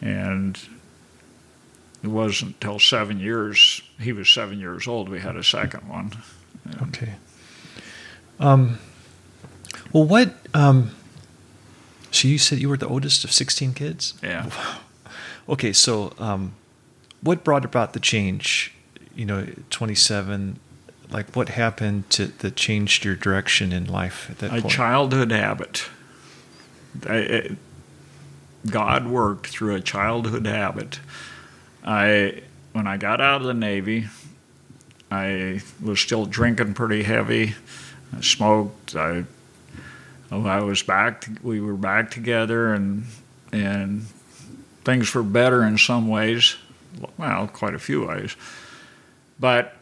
and 0.01 0.59
it 2.03 2.09
wasn't 2.09 2.55
until 2.55 2.79
seven 2.79 3.19
years 3.19 3.83
he 3.99 4.13
was 4.13 4.29
seven 4.29 4.59
years 4.59 4.87
old 4.87 5.09
we 5.09 5.21
had 5.21 5.37
a 5.37 5.45
second 5.45 5.89
one. 5.89 6.13
Okay. 6.83 7.15
Um, 8.39 8.79
well 9.93 10.05
what 10.05 10.35
um, 10.55 10.93
so 12.11 12.29
you 12.29 12.39
said 12.39 12.59
you 12.59 12.69
were 12.69 12.77
the 12.77 12.87
oldest 12.87 13.25
of 13.25 13.33
16 13.33 13.75
kids? 13.75 14.15
Yeah. 14.23 14.51
Okay 15.49 15.73
so 15.73 16.13
um, 16.19 16.55
what 17.21 17.43
brought 17.43 17.65
about 17.65 17.95
the 17.95 18.01
change 18.01 18.73
you 19.15 19.27
know 19.27 19.47
27 19.71 20.61
like 21.11 21.35
what 21.35 21.51
happened 21.51 22.09
to 22.11 22.27
that 22.27 22.57
changed 22.57 23.05
your 23.05 23.15
direction 23.15 23.73
in 23.73 23.85
life 23.85 24.29
at 24.31 24.39
that 24.39 24.51
a 24.51 24.61
point 24.63 24.71
childhood 24.73 25.31
habit 25.31 25.89
I, 27.07 27.17
it, 27.17 27.53
god 28.69 29.07
worked 29.07 29.47
through 29.47 29.75
a 29.75 29.81
childhood 29.81 30.47
habit 30.47 31.01
I 31.85 32.43
when 32.73 32.87
I 32.87 32.97
got 32.97 33.21
out 33.21 33.41
of 33.41 33.47
the 33.47 33.55
Navy, 33.55 34.09
I 35.11 35.63
was 35.83 36.01
still 36.01 36.27
drinking 36.27 36.75
pretty 36.75 37.03
heavy. 37.03 37.55
I 38.15 38.21
smoked. 38.21 38.95
I 38.95 39.25
oh, 40.31 40.47
I 40.47 40.61
was 40.61 40.83
back. 40.83 41.29
we 41.43 41.61
were 41.61 41.75
back 41.75 42.11
together, 42.11 42.75
and 42.75 43.05
and 43.53 44.03
things 44.85 45.15
were 45.15 45.23
better 45.23 45.63
in 45.63 45.79
some 45.79 46.09
ways. 46.09 46.57
Well, 47.17 47.49
quite 47.49 47.75
a 47.75 47.79
few 47.79 48.07
ways. 48.07 48.37
But 49.41 49.75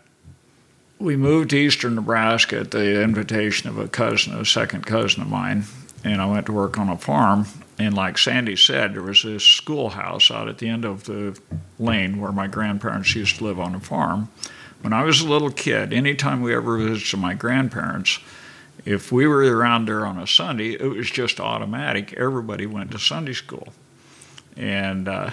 we 0.98 1.16
moved 1.16 1.50
to 1.50 1.56
eastern 1.56 1.94
Nebraska 1.94 2.60
at 2.60 2.70
the 2.70 3.02
invitation 3.02 3.68
of 3.68 3.78
a 3.78 3.88
cousin, 3.88 4.34
a 4.34 4.44
second 4.44 4.86
cousin 4.86 5.22
of 5.22 5.28
mine, 5.28 5.64
and 6.04 6.20
I 6.20 6.26
went 6.26 6.46
to 6.46 6.52
work 6.52 6.78
on 6.78 6.88
a 6.88 6.96
farm. 6.96 7.46
And 7.78 7.94
like 7.94 8.16
Sandi 8.16 8.56
said, 8.56 8.94
there 8.94 9.02
was 9.02 9.22
this 9.22 9.44
schoolhouse 9.44 10.30
out 10.30 10.48
at 10.48 10.58
the 10.58 10.68
end 10.68 10.86
of 10.86 11.04
the 11.04 11.38
lane 11.78 12.20
where 12.20 12.32
my 12.32 12.46
grandparents 12.46 13.14
used 13.14 13.36
to 13.36 13.44
live 13.44 13.60
on 13.60 13.74
a 13.74 13.80
farm. 13.80 14.30
When 14.80 14.94
I 14.94 15.04
was 15.04 15.20
a 15.20 15.28
little 15.28 15.50
kid, 15.50 15.92
anytime 15.92 16.40
we 16.40 16.54
ever 16.54 16.78
visited 16.78 17.18
my 17.18 17.34
grandparents, 17.34 18.18
if 18.86 19.12
we 19.12 19.26
were 19.26 19.40
around 19.40 19.86
there 19.86 20.06
on 20.06 20.18
a 20.18 20.26
Sunday, 20.26 20.74
it 20.74 20.86
was 20.86 21.10
just 21.10 21.40
automatic. 21.40 22.14
Everybody 22.14 22.64
went 22.66 22.92
to 22.92 22.98
Sunday 22.98 23.32
school. 23.34 23.68
And 24.56 25.08
uh, 25.08 25.32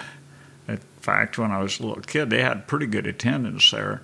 in 0.68 0.78
fact, 1.00 1.38
when 1.38 1.50
I 1.50 1.62
was 1.62 1.80
a 1.80 1.86
little 1.86 2.02
kid, 2.02 2.28
they 2.28 2.42
had 2.42 2.66
pretty 2.66 2.86
good 2.86 3.06
attendance 3.06 3.70
there. 3.70 4.02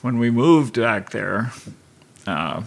When 0.00 0.18
we 0.18 0.30
moved 0.30 0.78
back 0.80 1.10
there, 1.10 1.52
uh, 2.26 2.62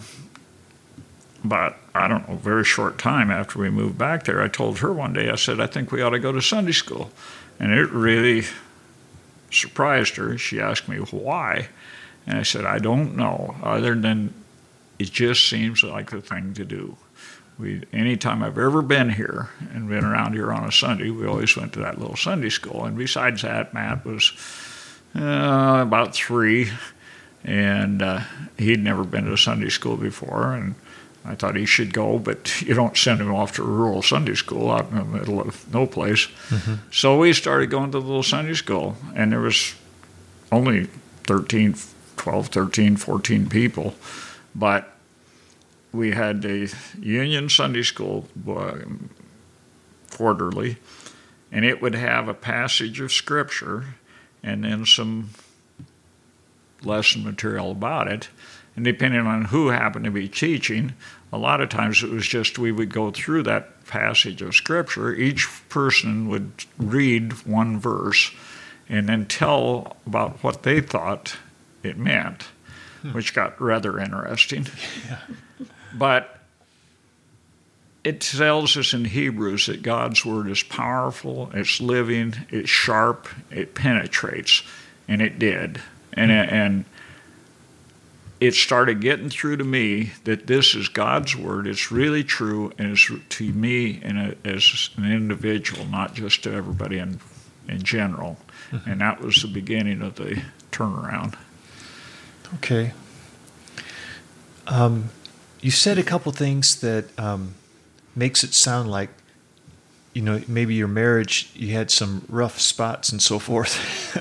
about 1.44 1.76
I 1.94 2.08
don't 2.08 2.28
know, 2.28 2.36
very 2.36 2.64
short 2.64 2.98
time 2.98 3.30
after 3.30 3.58
we 3.58 3.68
moved 3.70 3.98
back 3.98 4.24
there, 4.24 4.42
I 4.42 4.48
told 4.48 4.78
her 4.78 4.92
one 4.92 5.12
day, 5.12 5.28
I 5.28 5.34
said, 5.36 5.60
I 5.60 5.66
think 5.66 5.92
we 5.92 6.00
ought 6.00 6.10
to 6.10 6.18
go 6.18 6.32
to 6.32 6.40
Sunday 6.40 6.72
school. 6.72 7.10
And 7.58 7.72
it 7.72 7.90
really 7.90 8.44
surprised 9.50 10.16
her. 10.16 10.38
She 10.38 10.60
asked 10.60 10.88
me 10.88 10.96
why. 10.96 11.68
And 12.26 12.38
I 12.38 12.42
said, 12.42 12.64
I 12.64 12.78
don't 12.78 13.16
know, 13.16 13.56
other 13.62 13.94
than 13.94 14.32
it 14.98 15.10
just 15.10 15.48
seems 15.48 15.82
like 15.82 16.10
the 16.10 16.22
thing 16.22 16.54
to 16.54 16.64
do. 16.64 16.96
We, 17.58 17.82
anytime 17.92 18.42
I've 18.42 18.58
ever 18.58 18.80
been 18.80 19.10
here 19.10 19.50
and 19.72 19.88
been 19.88 20.04
around 20.04 20.32
here 20.32 20.52
on 20.52 20.64
a 20.64 20.72
Sunday, 20.72 21.10
we 21.10 21.26
always 21.26 21.54
went 21.56 21.74
to 21.74 21.80
that 21.80 21.98
little 21.98 22.16
Sunday 22.16 22.48
school. 22.48 22.84
And 22.84 22.96
besides 22.96 23.42
that, 23.42 23.74
Matt 23.74 24.06
was 24.06 24.32
uh, 25.14 25.80
about 25.82 26.14
three, 26.14 26.70
and 27.44 28.02
uh, 28.02 28.20
he'd 28.58 28.80
never 28.80 29.04
been 29.04 29.24
to 29.24 29.36
Sunday 29.36 29.68
school 29.68 29.96
before. 29.96 30.54
And 30.54 30.74
I 31.24 31.34
thought 31.34 31.56
he 31.56 31.66
should 31.66 31.92
go, 31.92 32.18
but 32.18 32.62
you 32.66 32.74
don't 32.74 32.96
send 32.96 33.20
him 33.20 33.34
off 33.34 33.54
to 33.56 33.62
a 33.62 33.66
rural 33.66 34.02
Sunday 34.02 34.34
school 34.34 34.70
out 34.70 34.90
in 34.90 34.96
the 34.96 35.04
middle 35.04 35.40
of 35.40 35.72
no 35.72 35.86
place. 35.86 36.26
Mm-hmm. 36.48 36.74
So 36.90 37.18
we 37.18 37.32
started 37.32 37.70
going 37.70 37.92
to 37.92 38.00
the 38.00 38.06
little 38.06 38.22
Sunday 38.22 38.54
school, 38.54 38.96
and 39.14 39.32
there 39.32 39.40
was 39.40 39.74
only 40.50 40.88
13, 41.24 41.76
12, 42.16 42.48
13, 42.48 42.96
14 42.96 43.48
people. 43.48 43.94
But 44.54 44.92
we 45.92 46.12
had 46.12 46.44
a 46.44 46.68
Union 47.00 47.48
Sunday 47.48 47.82
school 47.82 48.26
uh, 48.48 48.78
quarterly, 50.10 50.76
and 51.50 51.64
it 51.64 51.80
would 51.82 51.94
have 51.94 52.28
a 52.28 52.34
passage 52.34 53.00
of 53.00 53.12
Scripture 53.12 53.94
and 54.42 54.64
then 54.64 54.84
some 54.84 55.30
lesson 56.84 57.24
material 57.24 57.70
about 57.70 58.08
it. 58.08 58.28
And 58.74 58.84
depending 58.84 59.26
on 59.26 59.46
who 59.46 59.68
happened 59.68 60.06
to 60.06 60.10
be 60.10 60.28
teaching, 60.28 60.94
a 61.32 61.38
lot 61.38 61.60
of 61.60 61.68
times 61.68 62.02
it 62.02 62.10
was 62.10 62.26
just 62.26 62.58
we 62.58 62.72
would 62.72 62.92
go 62.92 63.10
through 63.10 63.42
that 63.44 63.84
passage 63.86 64.40
of 64.42 64.54
scripture. 64.54 65.14
Each 65.14 65.48
person 65.68 66.28
would 66.28 66.52
read 66.78 67.32
one 67.46 67.78
verse 67.78 68.30
and 68.88 69.08
then 69.08 69.26
tell 69.26 69.96
about 70.06 70.42
what 70.42 70.62
they 70.62 70.80
thought 70.80 71.36
it 71.82 71.98
meant, 71.98 72.42
hmm. 73.02 73.12
which 73.12 73.34
got 73.34 73.60
rather 73.60 73.98
interesting. 73.98 74.66
Yeah. 75.06 75.18
But 75.94 76.38
it 78.04 78.20
tells 78.20 78.76
us 78.76 78.94
in 78.94 79.04
Hebrews 79.04 79.66
that 79.66 79.82
God's 79.82 80.24
word 80.24 80.48
is 80.48 80.62
powerful, 80.62 81.50
it's 81.54 81.80
living, 81.80 82.34
it's 82.48 82.70
sharp, 82.70 83.28
it 83.50 83.74
penetrates, 83.74 84.62
and 85.06 85.20
it 85.20 85.38
did. 85.38 85.80
And, 86.14 86.30
and 86.30 86.84
it 88.40 88.54
started 88.54 89.00
getting 89.00 89.30
through 89.30 89.56
to 89.58 89.64
me 89.64 90.10
that 90.24 90.48
this 90.48 90.74
is 90.74 90.88
God's 90.88 91.36
word. 91.36 91.66
It's 91.66 91.92
really 91.92 92.24
true, 92.24 92.72
and 92.76 92.92
it's 92.92 93.10
to 93.36 93.52
me 93.52 94.00
and 94.02 94.36
as 94.44 94.90
an 94.96 95.10
individual, 95.10 95.84
not 95.86 96.14
just 96.14 96.42
to 96.42 96.52
everybody 96.52 96.98
in, 96.98 97.20
in 97.68 97.82
general. 97.82 98.36
Mm-hmm. 98.72 98.90
And 98.90 99.00
that 99.00 99.20
was 99.20 99.42
the 99.42 99.48
beginning 99.48 100.02
of 100.02 100.16
the 100.16 100.42
turnaround. 100.72 101.36
Okay. 102.54 102.92
Um, 104.66 105.10
you 105.60 105.70
said 105.70 105.96
a 105.98 106.02
couple 106.02 106.32
things 106.32 106.80
that 106.80 107.16
um, 107.18 107.54
makes 108.16 108.42
it 108.42 108.54
sound 108.54 108.90
like 108.90 109.10
you 110.14 110.22
know 110.22 110.42
maybe 110.46 110.74
your 110.74 110.88
marriage 110.88 111.50
you 111.54 111.72
had 111.72 111.90
some 111.90 112.24
rough 112.28 112.60
spots 112.60 113.10
and 113.10 113.22
so 113.22 113.38
forth 113.38 114.18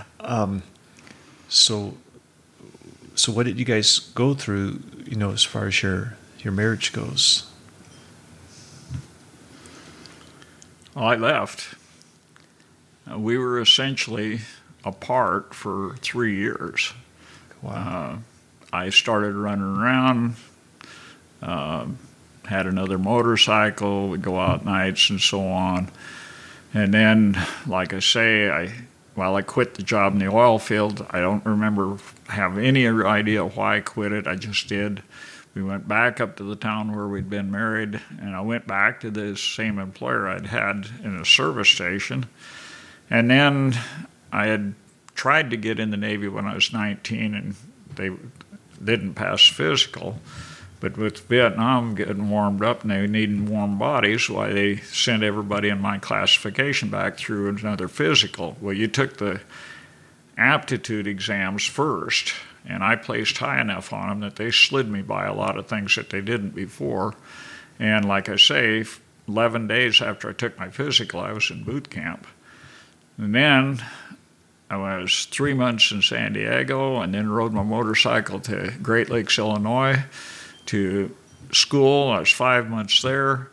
um, 0.20 0.62
so 1.48 1.94
so 3.14 3.32
what 3.32 3.46
did 3.46 3.58
you 3.58 3.64
guys 3.64 3.98
go 3.98 4.34
through 4.34 4.80
you 5.04 5.16
know 5.16 5.30
as 5.30 5.44
far 5.44 5.66
as 5.66 5.82
your 5.82 6.16
your 6.40 6.52
marriage 6.52 6.92
goes? 6.92 7.50
Well 10.94 11.06
i 11.06 11.16
left. 11.16 11.74
Uh, 13.10 13.18
we 13.18 13.38
were 13.38 13.60
essentially 13.60 14.40
apart 14.84 15.54
for 15.54 15.96
three 15.96 16.36
years. 16.36 16.92
Wow. 17.62 17.72
Uh, 17.72 18.18
i 18.72 18.90
started 18.90 19.34
running 19.34 19.64
around 19.64 20.36
uh, 21.42 21.86
had 22.44 22.66
another 22.66 22.98
motorcycle, 22.98 24.08
would 24.08 24.22
go 24.22 24.38
out 24.38 24.64
nights 24.64 25.10
and 25.10 25.20
so 25.20 25.46
on. 25.46 25.90
And 26.74 26.92
then, 26.92 27.38
like 27.66 27.92
I 27.92 28.00
say, 28.00 28.50
I 28.50 28.72
while 29.18 29.34
I 29.34 29.42
quit 29.42 29.74
the 29.74 29.82
job 29.82 30.12
in 30.12 30.20
the 30.20 30.28
oil 30.28 30.60
field, 30.60 31.04
I 31.10 31.20
don't 31.20 31.44
remember 31.44 31.98
have 32.28 32.56
any 32.56 32.86
idea 32.86 33.44
why 33.44 33.78
I 33.78 33.80
quit 33.80 34.12
it. 34.12 34.28
I 34.28 34.36
just 34.36 34.68
did. 34.68 35.02
We 35.54 35.62
went 35.62 35.88
back 35.88 36.20
up 36.20 36.36
to 36.36 36.44
the 36.44 36.54
town 36.54 36.94
where 36.94 37.08
we'd 37.08 37.28
been 37.28 37.50
married, 37.50 38.00
and 38.20 38.36
I 38.36 38.40
went 38.42 38.68
back 38.68 39.00
to 39.00 39.10
the 39.10 39.36
same 39.36 39.80
employer 39.80 40.28
I'd 40.28 40.46
had 40.46 40.88
in 41.02 41.16
a 41.16 41.24
service 41.24 41.68
station. 41.68 42.26
And 43.10 43.28
then 43.28 43.76
I 44.30 44.46
had 44.46 44.74
tried 45.16 45.50
to 45.50 45.56
get 45.56 45.80
in 45.80 45.90
the 45.90 45.96
Navy 45.96 46.28
when 46.28 46.46
I 46.46 46.54
was 46.54 46.72
19, 46.72 47.34
and 47.34 47.56
they 47.96 48.10
didn't 48.82 49.14
pass 49.14 49.44
physical. 49.44 50.20
But 50.80 50.96
with 50.96 51.26
Vietnam 51.26 51.94
getting 51.94 52.30
warmed 52.30 52.62
up 52.62 52.82
and 52.82 52.90
they 52.90 53.06
needing 53.06 53.46
warm 53.46 53.78
bodies, 53.78 54.30
why 54.30 54.52
they 54.52 54.76
sent 54.76 55.22
everybody 55.24 55.68
in 55.68 55.80
my 55.80 55.98
classification 55.98 56.88
back 56.88 57.18
through 57.18 57.48
another 57.48 57.88
physical. 57.88 58.56
Well, 58.60 58.74
you 58.74 58.86
took 58.86 59.16
the 59.16 59.40
aptitude 60.36 61.08
exams 61.08 61.64
first, 61.64 62.32
and 62.64 62.84
I 62.84 62.94
placed 62.94 63.38
high 63.38 63.60
enough 63.60 63.92
on 63.92 64.08
them 64.08 64.20
that 64.20 64.36
they 64.36 64.52
slid 64.52 64.88
me 64.88 65.02
by 65.02 65.26
a 65.26 65.34
lot 65.34 65.58
of 65.58 65.66
things 65.66 65.96
that 65.96 66.10
they 66.10 66.20
didn't 66.20 66.54
before. 66.54 67.14
And 67.80 68.04
like 68.04 68.28
I 68.28 68.36
say, 68.36 68.84
11 69.26 69.66
days 69.66 70.00
after 70.00 70.30
I 70.30 70.32
took 70.32 70.56
my 70.58 70.70
physical, 70.70 71.18
I 71.18 71.32
was 71.32 71.50
in 71.50 71.64
boot 71.64 71.90
camp. 71.90 72.26
And 73.16 73.34
then 73.34 73.84
I 74.70 74.76
was 74.76 75.24
three 75.24 75.54
months 75.54 75.90
in 75.90 76.02
San 76.02 76.34
Diego 76.34 77.00
and 77.00 77.12
then 77.12 77.28
rode 77.28 77.52
my 77.52 77.64
motorcycle 77.64 78.38
to 78.40 78.74
Great 78.80 79.10
Lakes, 79.10 79.38
Illinois 79.38 80.04
to 80.68 81.14
school. 81.52 82.10
I 82.10 82.20
was 82.20 82.30
five 82.30 82.68
months 82.68 83.02
there. 83.02 83.50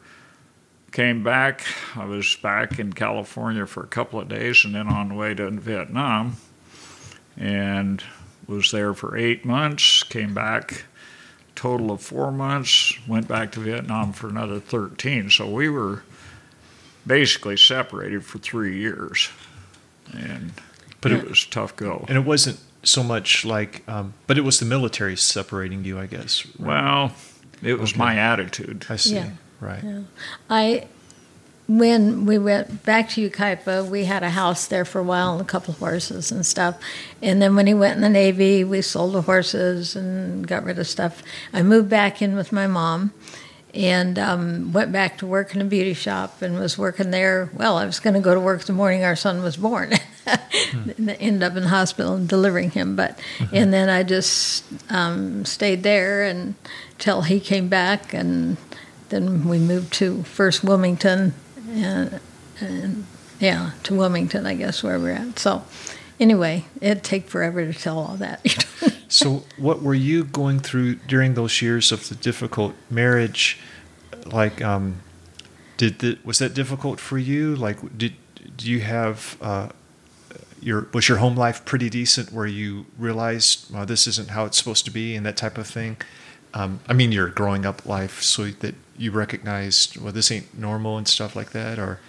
Came 0.92 1.24
back. 1.24 1.66
I 1.96 2.06
was 2.06 2.36
back 2.38 2.80
in 2.80 2.94
California 2.94 3.66
for 3.66 3.84
a 3.84 3.88
couple 3.88 4.20
of 4.20 4.30
days 4.30 4.64
and 4.64 4.74
then 4.74 4.88
on 4.88 5.10
the 5.10 5.16
way 5.16 5.34
to 5.34 5.50
Vietnam. 5.52 6.38
And 7.38 8.02
was 8.48 8.72
there 8.72 8.94
for 8.94 9.18
eight 9.18 9.44
months. 9.44 10.04
Came 10.04 10.34
back, 10.34 10.86
total 11.56 11.92
of 11.92 12.02
four 12.02 12.32
months. 12.32 12.94
Went 13.08 13.28
back 13.28 13.52
to 13.54 13.60
Vietnam 13.60 14.14
for 14.14 14.30
another 14.30 14.60
13. 14.60 15.30
So 15.30 15.50
we 15.50 15.68
were 15.68 16.04
basically 17.06 17.58
separated 17.58 18.26
for 18.26 18.38
three 18.38 18.80
years. 18.80 19.30
And 20.14 20.54
but 21.02 21.12
it, 21.12 21.24
it 21.24 21.30
was 21.30 21.46
tough 21.46 21.76
go. 21.76 22.06
And 22.08 22.18
it 22.18 22.26
wasn't 22.26 22.60
so 22.86 23.04
much 23.04 23.46
like, 23.46 23.88
um, 23.88 24.14
but 24.28 24.38
it 24.38 24.42
was 24.42 24.60
the 24.60 24.66
military 24.66 25.18
separating 25.18 25.84
you, 25.84 26.00
I 26.00 26.06
guess. 26.06 26.46
Right? 26.58 26.84
Well, 26.84 27.12
it 27.62 27.80
was 27.80 27.92
okay. 27.92 28.00
my 28.00 28.18
attitude. 28.18 28.86
I 28.90 28.96
see. 28.96 29.16
Yeah. 29.16 29.30
Right. 29.60 29.84
Yeah. 29.84 30.02
I 30.50 30.88
when 31.68 32.26
we 32.26 32.38
went 32.38 32.84
back 32.84 33.10
to 33.10 33.28
Yucaipa, 33.28 33.90
we 33.90 34.06
had 34.06 34.22
a 34.22 34.30
house 34.30 34.68
there 34.68 34.86
for 34.86 35.00
a 35.00 35.04
while 35.04 35.34
and 35.34 35.42
a 35.42 35.46
couple 35.46 35.74
of 35.74 35.80
horses 35.80 36.32
and 36.32 36.46
stuff. 36.46 36.80
And 37.22 37.42
then 37.42 37.56
when 37.56 37.66
he 37.66 37.74
went 37.74 37.96
in 37.96 38.02
the 38.02 38.10
Navy, 38.10 38.64
we 38.64 38.82
sold 38.82 39.14
the 39.14 39.24
horses 39.24 39.96
and 39.96 40.48
got 40.48 40.64
rid 40.64 40.78
of 40.78 40.88
stuff. 40.88 41.24
I 41.54 41.64
moved 41.64 41.90
back 41.90 42.22
in 42.22 42.36
with 42.36 42.52
my 42.52 42.68
mom 42.68 43.14
and 43.74 44.20
um, 44.20 44.74
went 44.74 44.92
back 44.92 45.18
to 45.18 45.26
work 45.26 45.56
in 45.56 45.62
a 45.62 45.66
beauty 45.66 45.94
shop 45.94 46.42
and 46.42 46.60
was 46.60 46.78
working 46.78 47.10
there. 47.10 47.50
Well, 47.54 47.78
I 47.78 47.86
was 47.86 48.00
going 48.00 48.14
to 48.14 48.20
go 48.20 48.36
to 48.36 48.40
work 48.40 48.64
the 48.64 48.74
morning 48.74 49.04
our 49.04 49.16
son 49.16 49.42
was 49.42 49.58
born. 49.58 49.94
hmm. 50.26 51.10
Ended 51.20 51.44
up 51.44 51.56
in 51.56 51.64
the 51.64 51.70
hospital 51.70 52.14
and 52.14 52.28
delivering 52.28 52.72
him, 52.72 52.96
but 52.96 53.20
mm-hmm. 53.38 53.56
and 53.56 53.74
then 53.74 53.90
I 53.90 54.04
just 54.04 54.66
um, 54.90 55.46
stayed 55.46 55.84
there 55.84 56.24
until 56.24 57.24
he 57.24 57.40
came 57.40 57.68
back, 57.68 58.14
and 58.14 58.58
then 59.10 59.48
we 59.48 59.60
moved 59.60 59.94
to 59.94 60.24
first 60.24 60.64
Wilmington, 60.64 61.34
and, 61.70 62.20
and 62.60 63.06
yeah, 63.40 63.72
to 63.84 63.96
Wilmington, 63.96 64.46
I 64.46 64.56
guess 64.56 64.84
where 64.84 65.00
we're 65.00 65.12
at. 65.12 65.40
So 65.40 65.64
anyway, 66.20 66.66
it'd 66.82 67.04
take 67.04 67.28
forever 67.28 67.66
to 67.66 67.74
tell 67.74 68.00
all 68.00 68.16
that. 68.18 68.46
so, 69.08 69.44
what 69.58 69.82
were 69.82 69.94
you 69.94 70.24
going 70.24 70.60
through 70.60 70.96
during 70.96 71.34
those 71.34 71.62
years 71.62 71.92
of 71.92 72.10
the 72.10 72.16
difficult 72.16 72.74
marriage? 72.90 73.60
Like, 74.26 74.62
um, 74.62 75.02
did 75.78 76.00
the, 76.00 76.18
was 76.24 76.40
that 76.40 76.54
difficult 76.54 77.00
for 77.00 77.18
you? 77.18 77.56
Like, 77.56 77.98
did 77.98 78.14
do 78.58 78.70
you 78.70 78.82
have 78.82 79.38
uh, 79.42 79.70
your 80.66 80.88
was 80.94 81.08
your 81.08 81.20
home 81.20 81.36
life 81.36 81.64
pretty 81.64 81.90
decent, 81.90 82.34
where 82.34 82.48
you 82.48 82.88
realized 82.98 83.72
well, 83.72 83.86
this 83.86 84.08
isn't 84.08 84.32
how 84.32 84.46
it's 84.46 84.58
supposed 84.58 84.84
to 84.86 84.92
be, 84.92 85.16
and 85.16 85.26
that 85.26 85.38
type 85.38 85.58
of 85.60 85.68
thing? 85.68 85.98
Um, 86.56 86.80
I 86.88 86.94
mean, 86.94 87.12
your 87.12 87.28
growing 87.28 87.66
up 87.66 87.86
life, 87.86 88.24
so 88.24 88.48
that 88.48 88.74
you 88.98 89.12
recognized 89.12 90.02
well, 90.02 90.12
this 90.12 90.32
ain't 90.32 90.58
normal 90.58 90.98
and 90.98 91.08
stuff 91.08 91.36
like 91.36 91.52
that, 91.52 91.78
or 91.78 92.00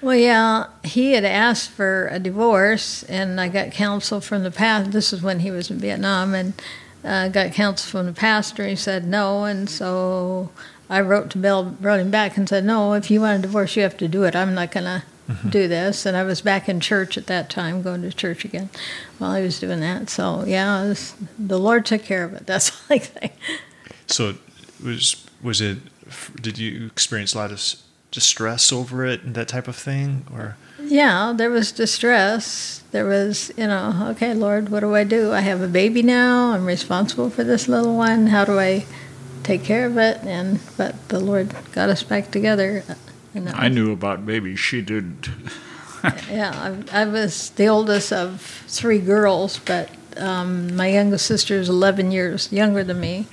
well, 0.00 0.14
yeah, 0.14 0.66
he 0.84 1.12
had 1.12 1.24
asked 1.24 1.70
for 1.70 2.06
a 2.06 2.20
divorce, 2.20 3.02
and 3.04 3.40
I 3.40 3.48
got 3.48 3.72
counsel 3.72 4.20
from 4.20 4.44
the 4.44 4.50
past. 4.52 4.92
This 4.92 5.12
is 5.12 5.20
when 5.20 5.40
he 5.40 5.50
was 5.50 5.68
in 5.68 5.78
Vietnam, 5.78 6.34
and 6.34 6.52
uh, 7.02 7.28
got 7.28 7.52
counsel 7.52 7.90
from 7.90 8.06
the 8.06 8.12
pastor. 8.12 8.64
He 8.64 8.76
said 8.76 9.06
no, 9.06 9.44
and 9.44 9.68
so 9.68 10.50
I 10.88 11.00
wrote 11.00 11.30
to 11.30 11.38
Bill, 11.38 11.76
wrote 11.80 11.98
him 11.98 12.12
back, 12.12 12.36
and 12.36 12.48
said, 12.48 12.64
"No, 12.64 12.92
if 12.92 13.10
you 13.10 13.22
want 13.22 13.40
a 13.40 13.42
divorce, 13.42 13.74
you 13.74 13.82
have 13.82 13.96
to 13.96 14.06
do 14.06 14.22
it. 14.22 14.36
I'm 14.36 14.54
not 14.54 14.70
gonna 14.70 15.02
mm-hmm. 15.28 15.48
do 15.50 15.68
this." 15.68 16.06
And 16.06 16.16
I 16.16 16.22
was 16.22 16.40
back 16.40 16.68
in 16.68 16.80
church 16.80 17.16
at 17.16 17.26
that 17.26 17.50
time, 17.50 17.82
going 17.82 18.02
to 18.02 18.12
church 18.12 18.44
again, 18.44 18.70
while 19.18 19.30
I 19.30 19.42
was 19.42 19.58
doing 19.58 19.80
that. 19.80 20.10
So 20.10 20.44
yeah, 20.44 20.82
was, 20.82 21.14
the 21.38 21.58
Lord 21.58 21.86
took 21.86 22.02
care 22.02 22.24
of 22.24 22.34
it. 22.34 22.46
That's 22.46 22.70
all 22.70 22.96
I 22.96 22.98
think. 22.98 23.32
So, 24.06 24.34
was 24.82 25.26
was 25.42 25.60
it? 25.60 25.78
Did 26.40 26.58
you 26.58 26.86
experience 26.86 27.34
a 27.34 27.38
lot 27.38 27.50
of 27.50 27.60
distress 28.14 28.72
over 28.72 29.04
it 29.04 29.24
and 29.24 29.34
that 29.34 29.48
type 29.48 29.66
of 29.66 29.74
thing 29.74 30.24
or 30.32 30.56
yeah 30.84 31.32
there 31.36 31.50
was 31.50 31.72
distress 31.72 32.80
there 32.92 33.04
was 33.04 33.50
you 33.56 33.66
know 33.66 34.06
okay 34.08 34.32
lord 34.32 34.68
what 34.68 34.80
do 34.80 34.94
i 34.94 35.02
do 35.02 35.32
i 35.32 35.40
have 35.40 35.60
a 35.60 35.66
baby 35.66 36.00
now 36.00 36.52
i'm 36.52 36.64
responsible 36.64 37.28
for 37.28 37.42
this 37.42 37.66
little 37.66 37.96
one 37.96 38.28
how 38.28 38.44
do 38.44 38.56
i 38.56 38.86
take 39.42 39.64
care 39.64 39.84
of 39.84 39.98
it 39.98 40.16
and 40.22 40.60
but 40.76 41.08
the 41.08 41.18
lord 41.18 41.52
got 41.72 41.88
us 41.88 42.04
back 42.04 42.30
together 42.30 42.84
i 43.54 43.68
knew 43.68 43.92
about 43.92 44.24
babies 44.24 44.58
she 44.58 44.80
didn't 44.80 45.28
yeah 46.30 46.82
I, 46.92 47.02
I, 47.02 47.04
was 47.06 47.50
the 47.50 47.66
oldest 47.66 48.12
of 48.12 48.40
three 48.68 48.98
girls 48.98 49.58
but 49.58 49.90
um, 50.16 50.76
my 50.76 50.88
youngest 50.88 51.26
sister 51.26 51.54
is 51.54 51.68
11 51.68 52.12
years 52.12 52.52
younger 52.52 52.84
than 52.84 53.00
me 53.00 53.26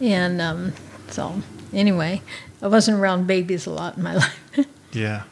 and 0.00 0.40
um, 0.40 0.72
so 1.08 1.42
anyway 1.72 2.20
I 2.60 2.68
wasn't 2.68 2.98
around 2.98 3.26
babies 3.26 3.66
a 3.66 3.70
lot 3.70 3.96
in 3.96 4.02
my 4.02 4.14
life. 4.56 4.66
yeah, 4.92 5.24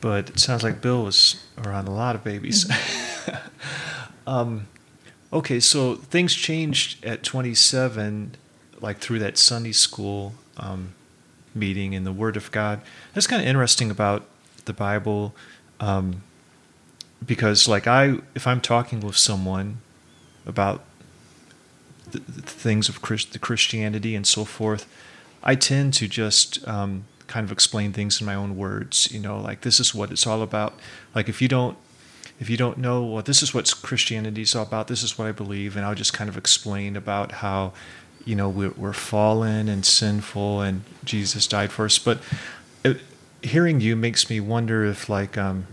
but 0.00 0.30
it 0.30 0.38
sounds 0.38 0.62
like 0.62 0.80
Bill 0.80 1.04
was 1.04 1.42
around 1.58 1.88
a 1.88 1.90
lot 1.90 2.14
of 2.14 2.24
babies. 2.24 2.64
Mm-hmm. 2.64 3.36
um, 4.26 4.66
Okay, 5.32 5.60
so 5.60 5.94
things 5.94 6.34
changed 6.34 7.02
at 7.06 7.22
27, 7.22 8.32
like 8.82 8.98
through 8.98 9.18
that 9.20 9.38
Sunday 9.38 9.72
school 9.72 10.34
um, 10.58 10.92
meeting 11.54 11.94
and 11.94 12.06
the 12.06 12.12
Word 12.12 12.36
of 12.36 12.50
God. 12.50 12.80
That's 13.14 13.26
kind 13.26 13.42
of 13.42 13.48
interesting 13.48 13.90
about 13.90 14.24
the 14.64 14.72
Bible, 14.72 15.34
um, 15.80 16.22
because 17.24 17.68
like 17.68 17.86
I, 17.86 18.18
if 18.34 18.46
I'm 18.46 18.60
talking 18.60 19.00
with 19.00 19.16
someone 19.16 19.78
about 20.46 20.84
the, 22.10 22.18
the 22.20 22.42
things 22.42 22.88
of 22.88 23.02
Christ, 23.02 23.32
the 23.32 23.38
Christianity 23.38 24.14
and 24.14 24.26
so 24.26 24.44
forth, 24.44 24.86
I 25.42 25.54
tend 25.54 25.94
to 25.94 26.08
just 26.08 26.66
um, 26.68 27.04
kind 27.26 27.44
of 27.44 27.52
explain 27.52 27.92
things 27.92 28.20
in 28.20 28.26
my 28.26 28.34
own 28.34 28.56
words. 28.56 29.10
You 29.10 29.20
know, 29.20 29.40
like 29.40 29.62
this 29.62 29.80
is 29.80 29.94
what 29.94 30.10
it's 30.10 30.26
all 30.26 30.42
about. 30.42 30.78
Like 31.14 31.28
if 31.28 31.42
you 31.42 31.48
don't 31.48 31.76
if 32.42 32.50
you 32.50 32.56
don't 32.56 32.76
know, 32.78 33.04
well, 33.04 33.22
this 33.22 33.40
is 33.40 33.54
what 33.54 33.72
Christianity 33.82 34.42
is 34.42 34.56
all 34.56 34.64
about. 34.64 34.88
This 34.88 35.04
is 35.04 35.16
what 35.16 35.28
I 35.28 35.32
believe, 35.32 35.76
and 35.76 35.86
I'll 35.86 35.94
just 35.94 36.12
kind 36.12 36.28
of 36.28 36.36
explain 36.36 36.96
about 36.96 37.30
how, 37.30 37.72
you 38.24 38.34
know, 38.34 38.48
we're, 38.48 38.70
we're 38.70 38.92
fallen 38.92 39.68
and 39.68 39.84
sinful, 39.84 40.60
and 40.60 40.82
Jesus 41.04 41.46
died 41.46 41.72
for 41.72 41.84
us. 41.84 41.98
But 41.98 42.20
it, 42.84 43.00
hearing 43.42 43.80
you 43.80 43.96
makes 43.96 44.30
me 44.30 44.40
wonder 44.40 44.84
if, 44.84 45.08
like, 45.08 45.36
um, 45.36 45.66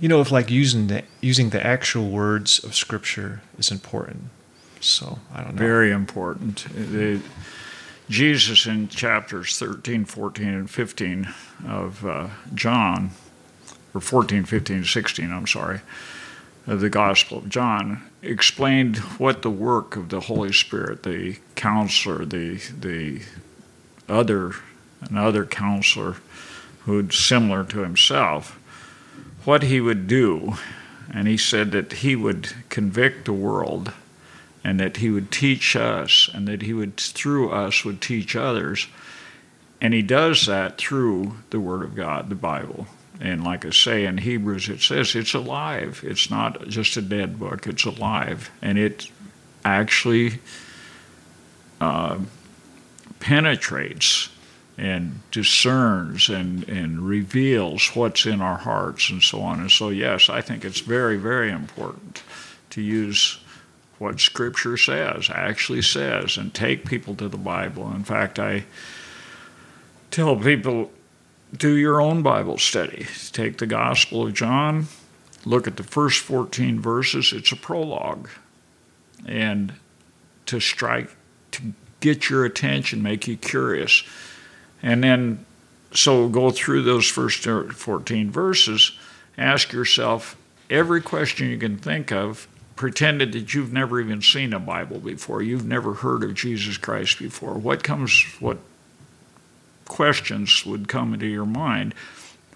you 0.00 0.08
know, 0.08 0.20
if 0.20 0.30
like 0.30 0.50
using 0.50 0.86
the 0.86 1.02
using 1.20 1.50
the 1.50 1.64
actual 1.64 2.08
words 2.08 2.62
of 2.62 2.74
Scripture 2.74 3.42
is 3.58 3.70
important. 3.70 4.24
So 4.80 5.18
I 5.34 5.42
don't 5.42 5.54
know. 5.54 5.58
Very 5.58 5.90
important. 5.90 6.66
Jesus 8.08 8.66
in 8.66 8.88
chapters 8.88 9.58
13, 9.58 10.06
14, 10.06 10.48
and 10.48 10.70
15 10.70 11.28
of 11.66 12.06
uh, 12.06 12.28
John 12.54 13.10
or 13.94 14.00
14, 14.00 14.44
15, 14.44 14.84
16, 14.84 15.30
I'm 15.30 15.46
sorry, 15.46 15.80
of 16.66 16.80
the 16.80 16.88
Gospel 16.88 17.38
of 17.38 17.48
John, 17.48 18.07
explained 18.22 18.98
what 19.18 19.42
the 19.42 19.50
work 19.50 19.96
of 19.96 20.08
the 20.08 20.20
Holy 20.20 20.52
Spirit, 20.52 21.02
the 21.02 21.38
counselor, 21.54 22.24
the, 22.24 22.56
the 22.56 23.22
other, 24.08 24.52
another 25.00 25.44
counselor 25.44 26.16
who's 26.80 27.18
similar 27.18 27.64
to 27.64 27.80
himself, 27.80 28.58
what 29.44 29.62
he 29.62 29.80
would 29.80 30.06
do. 30.06 30.54
And 31.12 31.26
he 31.26 31.36
said 31.36 31.72
that 31.72 31.92
he 31.94 32.16
would 32.16 32.52
convict 32.68 33.24
the 33.24 33.32
world 33.32 33.92
and 34.64 34.78
that 34.80 34.98
he 34.98 35.08
would 35.08 35.30
teach 35.30 35.76
us 35.76 36.28
and 36.32 36.46
that 36.48 36.62
he 36.62 36.74
would, 36.74 36.96
through 36.96 37.50
us, 37.50 37.84
would 37.84 38.00
teach 38.00 38.36
others. 38.36 38.88
And 39.80 39.94
he 39.94 40.02
does 40.02 40.46
that 40.46 40.76
through 40.76 41.36
the 41.50 41.60
Word 41.60 41.82
of 41.82 41.94
God, 41.94 42.28
the 42.28 42.34
Bible. 42.34 42.86
And 43.20 43.42
like 43.42 43.64
I 43.64 43.70
say 43.70 44.04
in 44.04 44.18
Hebrews, 44.18 44.68
it 44.68 44.80
says 44.80 45.14
it's 45.14 45.34
alive. 45.34 46.02
It's 46.04 46.30
not 46.30 46.68
just 46.68 46.96
a 46.96 47.02
dead 47.02 47.38
book, 47.38 47.66
it's 47.66 47.84
alive. 47.84 48.50
And 48.62 48.78
it 48.78 49.08
actually 49.64 50.40
uh, 51.80 52.18
penetrates 53.20 54.28
and 54.76 55.20
discerns 55.32 56.28
and, 56.28 56.68
and 56.68 57.00
reveals 57.00 57.88
what's 57.96 58.24
in 58.26 58.40
our 58.40 58.58
hearts 58.58 59.10
and 59.10 59.20
so 59.20 59.40
on. 59.40 59.58
And 59.58 59.70
so, 59.70 59.88
yes, 59.88 60.28
I 60.28 60.40
think 60.40 60.64
it's 60.64 60.80
very, 60.80 61.16
very 61.16 61.50
important 61.50 62.22
to 62.70 62.80
use 62.80 63.40
what 63.98 64.20
Scripture 64.20 64.76
says, 64.76 65.28
actually 65.34 65.82
says, 65.82 66.36
and 66.36 66.54
take 66.54 66.86
people 66.86 67.16
to 67.16 67.28
the 67.28 67.36
Bible. 67.36 67.90
In 67.92 68.04
fact, 68.04 68.38
I 68.38 68.64
tell 70.12 70.36
people 70.36 70.92
do 71.56 71.74
your 71.74 72.00
own 72.00 72.22
Bible 72.22 72.58
study. 72.58 73.06
Take 73.32 73.58
the 73.58 73.66
Gospel 73.66 74.26
of 74.26 74.34
John, 74.34 74.86
look 75.44 75.66
at 75.66 75.76
the 75.76 75.82
first 75.82 76.20
14 76.20 76.80
verses, 76.80 77.32
it's 77.32 77.52
a 77.52 77.56
prologue. 77.56 78.28
And 79.26 79.72
to 80.46 80.60
strike, 80.60 81.14
to 81.52 81.74
get 82.00 82.30
your 82.30 82.44
attention, 82.44 83.02
make 83.02 83.26
you 83.26 83.36
curious. 83.36 84.02
And 84.82 85.02
then, 85.02 85.44
so 85.92 86.28
go 86.28 86.50
through 86.50 86.82
those 86.82 87.06
first 87.06 87.44
14 87.44 88.30
verses, 88.30 88.92
ask 89.36 89.72
yourself 89.72 90.36
every 90.70 91.00
question 91.00 91.48
you 91.48 91.58
can 91.58 91.78
think 91.78 92.12
of, 92.12 92.46
pretended 92.76 93.32
that 93.32 93.54
you've 93.54 93.72
never 93.72 94.00
even 94.00 94.22
seen 94.22 94.52
a 94.52 94.60
Bible 94.60 95.00
before, 95.00 95.42
you've 95.42 95.66
never 95.66 95.94
heard 95.94 96.22
of 96.22 96.34
Jesus 96.34 96.76
Christ 96.76 97.18
before. 97.18 97.54
What 97.54 97.82
comes, 97.82 98.24
what 98.38 98.58
questions 99.88 100.64
would 100.64 100.88
come 100.88 101.14
into 101.14 101.26
your 101.26 101.46
mind, 101.46 101.94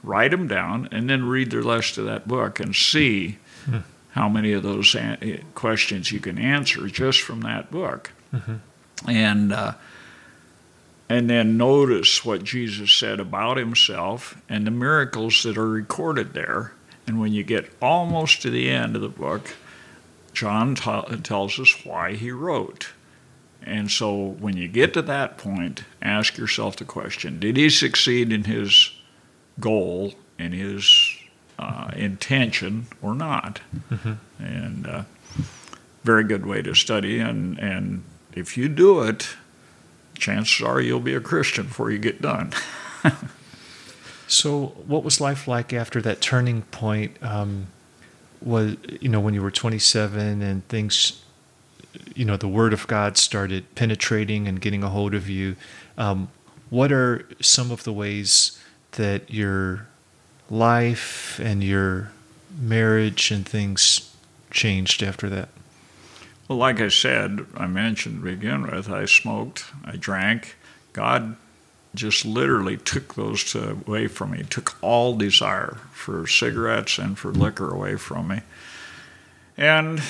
write 0.02 0.30
them 0.30 0.46
down, 0.46 0.88
and 0.92 1.08
then 1.08 1.24
read 1.26 1.50
the 1.50 1.62
rest 1.62 1.98
of 1.98 2.04
that 2.04 2.28
book 2.28 2.60
and 2.60 2.74
see 2.74 3.38
hmm. 3.64 3.78
how 4.10 4.28
many 4.28 4.52
of 4.52 4.62
those 4.62 4.94
a- 4.94 5.42
questions 5.54 6.12
you 6.12 6.20
can 6.20 6.38
answer 6.38 6.86
just 6.86 7.20
from 7.20 7.40
that 7.40 7.70
book. 7.70 8.12
Mm-hmm. 8.32 9.10
And 9.10 9.52
uh, 9.52 9.74
and 11.08 11.28
then 11.28 11.58
notice 11.58 12.24
what 12.24 12.42
Jesus 12.42 12.90
said 12.90 13.20
about 13.20 13.58
himself 13.58 14.40
and 14.48 14.66
the 14.66 14.70
miracles 14.70 15.42
that 15.42 15.58
are 15.58 15.68
recorded 15.68 16.32
there. 16.32 16.72
And 17.06 17.20
when 17.20 17.34
you 17.34 17.42
get 17.42 17.70
almost 17.82 18.40
to 18.42 18.50
the 18.50 18.70
end 18.70 18.96
of 18.96 19.02
the 19.02 19.08
book, 19.08 19.54
John 20.32 20.74
t- 20.74 21.16
tells 21.22 21.58
us 21.58 21.84
why 21.84 22.14
he 22.14 22.30
wrote. 22.30 22.92
And 23.64 23.90
so 23.90 24.36
when 24.40 24.56
you 24.56 24.68
get 24.68 24.94
to 24.94 25.02
that 25.02 25.38
point, 25.38 25.84
ask 26.00 26.36
yourself 26.36 26.76
the 26.76 26.84
question 26.84 27.38
Did 27.38 27.56
he 27.56 27.70
succeed 27.70 28.32
in 28.32 28.44
his 28.44 28.92
goal, 29.60 30.14
in 30.38 30.52
his 30.52 31.16
uh, 31.58 31.90
intention, 31.94 32.86
or 33.00 33.14
not? 33.14 33.60
Mm-hmm. 33.90 34.12
And 34.44 34.86
uh, 34.86 35.02
very 36.04 36.24
good 36.24 36.46
way 36.46 36.62
to 36.62 36.74
study. 36.74 37.18
And, 37.20 37.58
and 37.58 38.02
if 38.34 38.56
you 38.56 38.68
do 38.68 39.02
it, 39.02 39.36
chances 40.14 40.64
are 40.64 40.80
you'll 40.80 41.00
be 41.00 41.14
a 41.14 41.20
Christian 41.20 41.66
before 41.66 41.90
you 41.90 41.98
get 41.98 42.20
done. 42.20 42.52
so, 44.26 44.66
what 44.86 45.04
was 45.04 45.20
life 45.20 45.46
like 45.46 45.72
after 45.72 46.00
that 46.02 46.20
turning 46.20 46.62
point? 46.62 47.16
Um, 47.22 47.68
was 48.44 48.76
you 49.00 49.08
know 49.08 49.20
when 49.20 49.34
you 49.34 49.42
were 49.42 49.50
27 49.50 50.42
and 50.42 50.66
things 50.68 51.21
you 52.14 52.24
know 52.24 52.36
the 52.36 52.48
word 52.48 52.72
of 52.72 52.86
God 52.86 53.16
started 53.16 53.74
penetrating 53.74 54.48
and 54.48 54.60
getting 54.60 54.82
a 54.82 54.88
hold 54.88 55.14
of 55.14 55.28
you. 55.28 55.56
Um, 55.98 56.28
what 56.70 56.90
are 56.90 57.26
some 57.40 57.70
of 57.70 57.84
the 57.84 57.92
ways 57.92 58.58
that 58.92 59.30
your 59.30 59.86
life 60.50 61.38
and 61.42 61.62
your 61.62 62.12
marriage 62.60 63.30
and 63.30 63.46
things 63.46 64.14
changed 64.50 65.02
after 65.02 65.28
that? 65.30 65.48
Well, 66.48 66.58
like 66.58 66.80
I 66.80 66.88
said, 66.88 67.46
I 67.56 67.66
mentioned 67.66 68.22
to 68.22 68.24
begin 68.24 68.62
with, 68.70 68.90
I 68.90 69.06
smoked, 69.06 69.64
I 69.84 69.96
drank. 69.96 70.56
God 70.92 71.36
just 71.94 72.24
literally 72.24 72.76
took 72.76 73.14
those 73.14 73.54
away 73.54 74.06
from 74.06 74.32
me, 74.32 74.44
took 74.48 74.76
all 74.82 75.16
desire 75.16 75.78
for 75.92 76.26
cigarettes 76.26 76.98
and 76.98 77.18
for 77.18 77.32
liquor 77.32 77.70
away 77.70 77.96
from 77.96 78.28
me. 78.28 78.40
And 79.56 80.02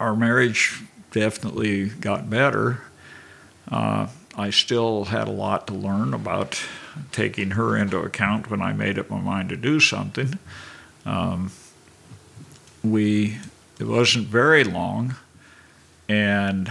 our 0.00 0.14
marriage 0.14 0.82
definitely 1.10 1.86
got 1.86 2.30
better. 2.30 2.82
Uh, 3.70 4.08
I 4.36 4.50
still 4.50 5.06
had 5.06 5.26
a 5.26 5.32
lot 5.32 5.66
to 5.66 5.74
learn 5.74 6.14
about 6.14 6.62
taking 7.10 7.52
her 7.52 7.76
into 7.76 7.98
account 7.98 8.50
when 8.50 8.62
I 8.62 8.72
made 8.72 8.98
up 8.98 9.10
my 9.10 9.20
mind 9.20 9.48
to 9.48 9.56
do 9.56 9.80
something. 9.80 10.38
Um, 11.04 11.50
we 12.84 13.38
it 13.78 13.86
wasn't 13.86 14.28
very 14.28 14.64
long, 14.64 15.16
and 16.08 16.70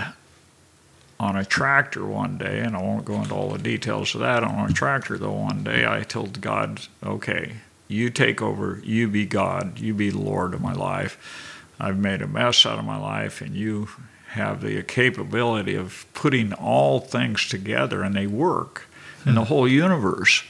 on 1.19 1.35
a 1.35 1.43
tractor 1.45 2.05
one 2.05 2.37
day, 2.37 2.59
and 2.59 2.75
I 2.75 2.81
won't 2.81 3.05
go 3.05 3.15
into 3.15 3.33
all 3.33 3.49
the 3.49 3.57
details 3.57 4.13
of 4.13 4.21
that. 4.21 4.43
On 4.43 4.69
a 4.69 4.73
tractor 4.73 5.17
though, 5.17 5.31
one 5.31 5.63
day 5.63 5.85
I 5.85 6.03
told 6.03 6.39
God, 6.39 6.81
"Okay, 7.03 7.57
you 7.87 8.09
take 8.09 8.41
over. 8.41 8.81
You 8.83 9.07
be 9.07 9.25
God. 9.25 9.79
You 9.79 9.93
be 9.93 10.09
the 10.09 10.19
Lord 10.19 10.53
of 10.53 10.61
my 10.61 10.73
life." 10.73 11.17
I've 11.79 11.97
made 11.97 12.21
a 12.21 12.27
mess 12.27 12.65
out 12.65 12.79
of 12.79 12.85
my 12.85 12.97
life, 12.97 13.41
and 13.41 13.55
you 13.55 13.89
have 14.29 14.61
the 14.61 14.81
capability 14.83 15.75
of 15.75 16.05
putting 16.13 16.53
all 16.53 16.99
things 16.99 17.47
together, 17.47 18.03
and 18.03 18.15
they 18.15 18.27
work 18.27 18.87
in 19.25 19.35
the 19.35 19.41
hmm. 19.41 19.47
whole 19.47 19.67
universe. 19.67 20.43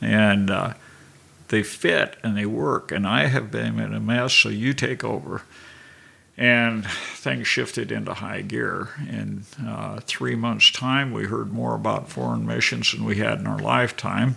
And 0.00 0.50
uh, 0.50 0.74
they 1.48 1.62
fit 1.62 2.16
and 2.22 2.36
they 2.36 2.46
work. 2.46 2.92
And 2.92 3.06
I 3.06 3.26
have 3.26 3.50
been 3.50 3.78
in 3.78 3.94
a 3.94 4.00
mess, 4.00 4.32
so 4.32 4.48
you 4.48 4.72
take 4.72 5.04
over. 5.04 5.42
And 6.36 6.86
things 6.86 7.46
shifted 7.46 7.90
into 7.90 8.12
high 8.12 8.42
gear. 8.42 8.90
In 9.08 9.44
uh, 9.64 10.00
three 10.00 10.34
months' 10.34 10.70
time, 10.70 11.12
we 11.12 11.24
heard 11.24 11.50
more 11.50 11.74
about 11.74 12.10
foreign 12.10 12.44
missions 12.44 12.92
than 12.92 13.04
we 13.04 13.16
had 13.16 13.38
in 13.38 13.46
our 13.46 13.58
lifetime. 13.58 14.36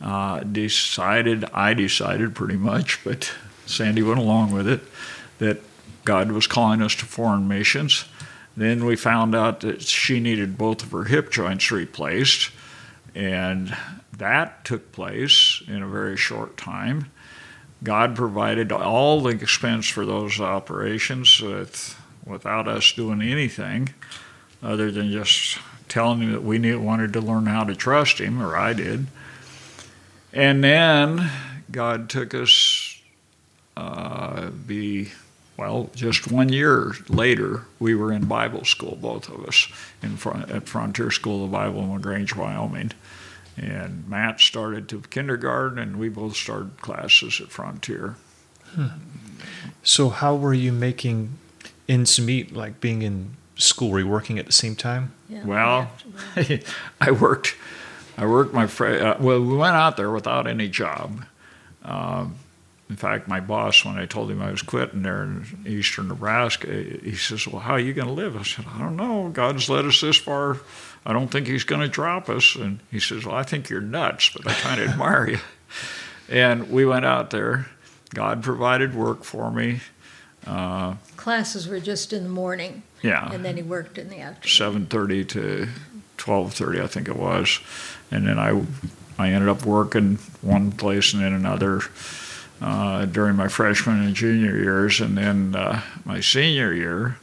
Uh, 0.00 0.40
decided, 0.40 1.44
I 1.54 1.74
decided 1.74 2.34
pretty 2.34 2.56
much, 2.56 3.04
but 3.04 3.32
Sandi 3.66 4.02
went 4.02 4.18
along 4.18 4.52
with 4.52 4.66
it 4.66 4.80
that 5.40 5.60
God 6.04 6.32
was 6.32 6.46
calling 6.46 6.80
us 6.80 6.94
to 6.96 7.04
foreign 7.04 7.48
missions. 7.48 8.04
Then 8.56 8.84
we 8.84 8.96
found 8.96 9.34
out 9.34 9.60
that 9.60 9.82
she 9.82 10.20
needed 10.20 10.56
both 10.56 10.82
of 10.82 10.92
her 10.92 11.04
hip 11.04 11.30
joints 11.30 11.70
replaced, 11.70 12.50
and 13.14 13.76
that 14.16 14.64
took 14.64 14.92
place 14.92 15.62
in 15.66 15.82
a 15.82 15.88
very 15.88 16.16
short 16.16 16.56
time. 16.56 17.10
God 17.82 18.14
provided 18.14 18.70
all 18.70 19.22
the 19.22 19.30
expense 19.30 19.88
for 19.88 20.04
those 20.04 20.40
operations 20.40 21.40
with, 21.40 21.98
without 22.26 22.68
us 22.68 22.92
doing 22.92 23.22
anything 23.22 23.94
other 24.62 24.90
than 24.90 25.10
just 25.10 25.58
telling 25.88 26.20
him 26.20 26.32
that 26.32 26.42
we 26.42 26.76
wanted 26.76 27.12
to 27.14 27.20
learn 27.20 27.46
how 27.46 27.64
to 27.64 27.74
trust 27.74 28.18
him, 28.18 28.42
or 28.42 28.56
I 28.56 28.74
did. 28.74 29.06
And 30.32 30.62
then 30.62 31.30
God 31.70 32.10
took 32.10 32.34
us 32.34 33.00
uh, 33.76 34.50
well, 35.60 35.90
just 35.94 36.32
one 36.32 36.48
year 36.48 36.94
later, 37.10 37.66
we 37.78 37.94
were 37.94 38.14
in 38.14 38.24
Bible 38.24 38.64
school, 38.64 38.96
both 38.96 39.28
of 39.28 39.44
us, 39.44 39.68
in 40.02 40.16
front, 40.16 40.50
at 40.50 40.66
Frontier 40.66 41.10
School 41.10 41.44
of 41.44 41.52
Bible 41.52 41.82
in 41.82 41.92
LaGrange, 41.92 42.34
Wyoming. 42.34 42.92
And 43.58 44.08
Matt 44.08 44.40
started 44.40 44.88
to 44.88 45.02
kindergarten, 45.10 45.78
and 45.78 45.96
we 45.96 46.08
both 46.08 46.34
started 46.34 46.80
classes 46.80 47.42
at 47.42 47.48
Frontier. 47.48 48.16
Hmm. 48.74 48.86
So, 49.82 50.08
how 50.08 50.34
were 50.34 50.54
you 50.54 50.72
making 50.72 51.36
ends 51.86 52.18
meet, 52.18 52.54
like 52.54 52.80
being 52.80 53.02
in 53.02 53.36
school? 53.56 53.90
Were 53.90 54.00
you 54.00 54.08
working 54.08 54.38
at 54.38 54.46
the 54.46 54.52
same 54.52 54.74
time? 54.74 55.12
Yeah, 55.28 55.44
well, 55.44 55.90
I 57.02 57.10
worked. 57.10 57.54
I 58.16 58.24
worked 58.24 58.54
my 58.54 58.66
fr- 58.66 58.86
uh, 58.86 59.16
well. 59.20 59.42
We 59.42 59.56
went 59.58 59.76
out 59.76 59.98
there 59.98 60.10
without 60.10 60.46
any 60.46 60.70
job. 60.70 61.26
Um, 61.84 62.36
in 62.90 62.96
fact, 62.96 63.28
my 63.28 63.38
boss, 63.38 63.84
when 63.84 63.96
I 63.96 64.04
told 64.04 64.32
him 64.32 64.42
I 64.42 64.50
was 64.50 64.62
quitting 64.62 65.02
there 65.02 65.22
in 65.22 65.46
eastern 65.64 66.08
Nebraska, 66.08 66.66
he 66.66 67.14
says, 67.14 67.46
Well, 67.46 67.60
how 67.60 67.74
are 67.74 67.78
you 67.78 67.94
going 67.94 68.08
to 68.08 68.12
live? 68.12 68.36
I 68.36 68.42
said, 68.42 68.66
I 68.74 68.80
don't 68.80 68.96
know. 68.96 69.28
God's 69.28 69.70
led 69.70 69.84
us 69.84 70.00
this 70.00 70.16
far. 70.16 70.58
I 71.06 71.12
don't 71.12 71.28
think 71.28 71.46
He's 71.46 71.62
going 71.62 71.82
to 71.82 71.88
drop 71.88 72.28
us. 72.28 72.56
And 72.56 72.80
he 72.90 72.98
says, 72.98 73.24
Well, 73.24 73.36
I 73.36 73.44
think 73.44 73.70
you're 73.70 73.80
nuts, 73.80 74.30
but 74.30 74.44
I 74.44 74.54
kind 74.54 74.80
of 74.80 74.88
admire 74.90 75.30
you. 75.30 75.38
And 76.28 76.68
we 76.68 76.84
went 76.84 77.04
out 77.04 77.30
there. 77.30 77.68
God 78.12 78.42
provided 78.42 78.92
work 78.92 79.22
for 79.22 79.52
me. 79.52 79.82
Uh, 80.44 80.96
Classes 81.16 81.68
were 81.68 81.78
just 81.78 82.12
in 82.12 82.24
the 82.24 82.28
morning. 82.28 82.82
Yeah. 83.02 83.32
And 83.32 83.44
then 83.44 83.56
he 83.56 83.62
worked 83.62 83.98
in 83.98 84.08
the 84.08 84.18
afternoon. 84.18 84.88
7.30 84.88 85.28
to 85.28 85.68
12.30, 86.18 86.82
I 86.82 86.86
think 86.88 87.06
it 87.06 87.16
was. 87.16 87.60
And 88.10 88.26
then 88.26 88.40
I, 88.40 88.60
I 89.16 89.30
ended 89.30 89.48
up 89.48 89.64
working 89.64 90.16
one 90.42 90.72
place 90.72 91.14
and 91.14 91.22
then 91.22 91.32
another 91.32 91.82
uh, 92.60 93.06
during 93.06 93.36
my 93.36 93.48
freshman 93.48 94.02
and 94.02 94.14
junior 94.14 94.56
years. 94.56 95.00
And 95.00 95.16
then 95.16 95.54
uh, 95.54 95.82
my 96.04 96.20
senior 96.20 96.72
year, 96.72 97.18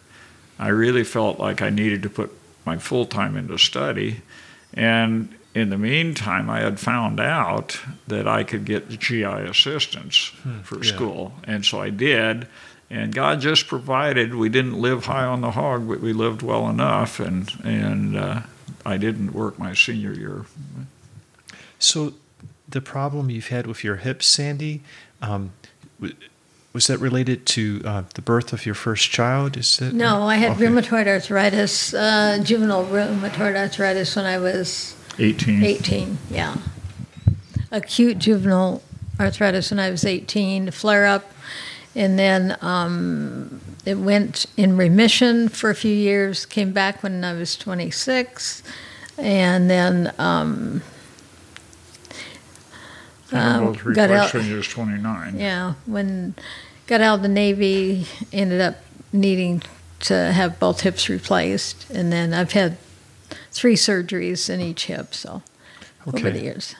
I 0.60 0.70
really 0.70 1.04
felt 1.04 1.40
like 1.40 1.62
I 1.62 1.70
needed 1.70 2.04
to 2.04 2.10
put 2.10 2.32
my 2.66 2.78
full 2.78 3.06
time 3.06 3.38
into 3.38 3.58
study. 3.58 4.22
And 4.74 5.34
in 5.54 5.70
the 5.70 5.78
meantime, 5.78 6.50
I 6.50 6.60
had 6.60 6.80
found 6.80 7.20
out 7.20 7.80
that 8.08 8.28
I 8.28 8.44
could 8.44 8.66
get 8.66 8.90
GI 8.90 9.24
assistance 9.24 10.30
hmm, 10.44 10.60
for 10.60 10.84
yeah. 10.84 10.94
school. 10.94 11.34
And 11.44 11.66
so 11.66 11.82
I 11.82 11.90
did. 11.90 12.48
And 12.90 13.14
God 13.14 13.42
just 13.42 13.68
provided. 13.68 14.36
We 14.36 14.50
didn't 14.50 14.80
live 14.80 15.06
high 15.06 15.26
on 15.26 15.42
the 15.42 15.52
hog, 15.52 15.88
but 15.88 16.00
we 16.00 16.14
lived 16.14 16.42
well 16.42 16.70
enough. 16.70 17.20
And, 17.20 17.52
and 17.64 18.18
uh, 18.18 18.42
I 18.86 18.98
didn't 18.98 19.34
work 19.34 19.60
my 19.60 19.74
senior 19.74 20.14
year. 20.14 20.46
So 21.80 22.14
the 22.68 22.82
problem 22.82 23.30
you've 23.30 23.48
had 23.48 23.68
with 23.68 23.84
your 23.84 23.98
hips, 23.98 24.28
Sandi, 24.28 24.84
um, 25.22 25.52
was 26.78 26.86
that 26.86 27.00
related 27.00 27.48
to 27.48 27.82
uh, 27.86 28.04
the 28.14 28.22
birth 28.22 28.54
of 28.54 28.64
your 28.64 28.76
first 28.76 29.10
child? 29.10 29.58
Is 29.58 29.82
it? 29.82 29.94
No, 29.94 30.28
I 30.28 30.36
had 30.36 30.52
okay. 30.52 30.66
rheumatoid 30.66 31.08
arthritis, 31.08 31.92
uh, 31.94 32.40
juvenile 32.44 32.86
rheumatoid 32.86 33.56
arthritis 33.56 34.16
when 34.16 34.26
I 34.26 34.38
was 34.38 34.96
18. 35.18 35.64
18, 35.64 36.18
yeah. 36.30 36.56
Acute 37.72 38.20
juvenile 38.20 38.84
arthritis 39.20 39.72
when 39.72 39.80
I 39.80 39.90
was 39.90 40.06
18, 40.06 40.70
flare 40.70 41.08
up, 41.08 41.32
and 41.96 42.20
then 42.20 42.56
um, 42.62 43.60
it 43.84 43.96
went 43.96 44.46
in 44.56 44.78
remission 44.78 45.50
for 45.50 45.72
a 45.72 45.76
few 45.76 45.96
years, 45.96 46.46
came 46.46 46.74
back 46.74 47.02
when 47.02 47.24
I 47.24 47.34
was 47.34 47.58
26, 47.58 48.62
and 49.18 49.68
then. 49.68 50.14
Um, 50.20 50.84
um, 53.32 53.74
got 53.94 54.12
out, 54.12 54.34
when 54.34 54.46
you 54.46 54.56
was 54.56 54.68
29. 54.68 55.40
Yeah, 55.40 55.74
when 55.86 56.36
got 56.88 57.02
out 57.02 57.16
of 57.16 57.22
the 57.22 57.28
Navy, 57.28 58.06
ended 58.32 58.62
up 58.62 58.78
needing 59.12 59.62
to 60.02 60.14
have 60.32 60.60
both 60.60 60.82
hips 60.82 61.10
replaced, 61.10 61.90
and 61.90 62.12
then 62.12 62.34
I've 62.34 62.54
had 62.54 62.78
three 63.52 63.76
surgeries 63.76 64.50
in 64.50 64.62
each 64.62 64.86
hip. 64.86 65.14
So 65.14 65.42
okay. 66.08 66.20
over 66.20 66.32
the 66.32 66.42
years. 66.42 66.76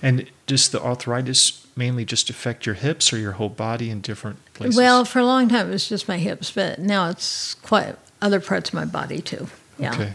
And 0.00 0.30
does 0.46 0.68
the 0.68 0.80
arthritis 0.80 1.66
mainly 1.76 2.04
just 2.04 2.30
affect 2.30 2.66
your 2.66 2.76
hips 2.76 3.12
or 3.12 3.18
your 3.18 3.32
whole 3.32 3.48
body 3.48 3.90
in 3.90 4.00
different 4.00 4.38
places? 4.54 4.76
Well, 4.76 5.04
for 5.04 5.18
a 5.18 5.24
long 5.24 5.48
time 5.48 5.68
it 5.68 5.72
was 5.72 5.88
just 5.88 6.06
my 6.08 6.18
hips, 6.18 6.50
but 6.50 6.78
now 6.78 7.08
it's 7.08 7.54
quite 7.54 7.96
other 8.22 8.40
parts 8.40 8.70
of 8.70 8.74
my 8.74 8.84
body 8.84 9.20
too. 9.20 9.48
Yeah. 9.78 9.94
Okay. 9.94 10.12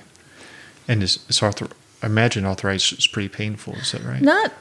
And 0.87 1.03
is, 1.03 1.19
is 1.29 1.39
arthro- 1.39 1.71
I 2.01 2.05
imagine 2.07 2.45
arthritis 2.45 2.93
is 2.93 3.07
pretty 3.07 3.29
painful. 3.29 3.73
Is 3.75 3.91
that 3.91 4.03
right? 4.03 4.21
Not 4.21 4.53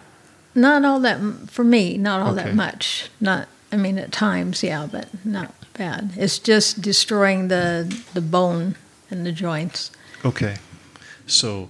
not 0.54 0.84
all 0.84 1.00
that 1.00 1.20
for 1.50 1.64
me. 1.64 1.96
Not 1.96 2.20
all 2.20 2.32
okay. 2.34 2.44
that 2.44 2.54
much. 2.54 3.08
Not. 3.20 3.48
I 3.70 3.76
mean, 3.76 3.98
at 3.98 4.12
times, 4.12 4.62
yeah, 4.62 4.86
but 4.90 5.08
not 5.24 5.54
bad. 5.74 6.12
It's 6.16 6.38
just 6.38 6.82
destroying 6.82 7.48
the 7.48 8.02
the 8.14 8.20
bone 8.20 8.76
and 9.10 9.24
the 9.24 9.32
joints. 9.32 9.90
Okay, 10.24 10.56
so 11.26 11.68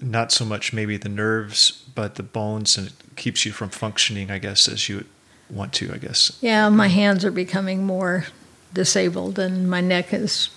not 0.00 0.30
so 0.32 0.44
much 0.44 0.72
maybe 0.72 0.96
the 0.96 1.08
nerves, 1.08 1.84
but 1.94 2.16
the 2.16 2.22
bones, 2.22 2.76
and 2.76 2.88
it 2.88 2.92
keeps 3.16 3.44
you 3.44 3.52
from 3.52 3.70
functioning, 3.70 4.30
I 4.30 4.38
guess, 4.38 4.68
as 4.68 4.88
you 4.88 5.04
want 5.50 5.72
to. 5.74 5.92
I 5.92 5.98
guess. 5.98 6.36
Yeah, 6.40 6.68
my 6.68 6.88
hands 6.88 7.24
are 7.24 7.30
becoming 7.30 7.84
more 7.84 8.26
disabled, 8.72 9.38
and 9.38 9.70
my 9.70 9.80
neck 9.80 10.12
is 10.12 10.50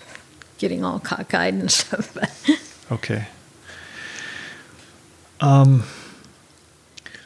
getting 0.58 0.84
all 0.84 1.00
cockeyed 1.00 1.54
and 1.54 1.70
stuff. 1.70 2.16
okay. 2.92 3.26
Um. 5.40 5.84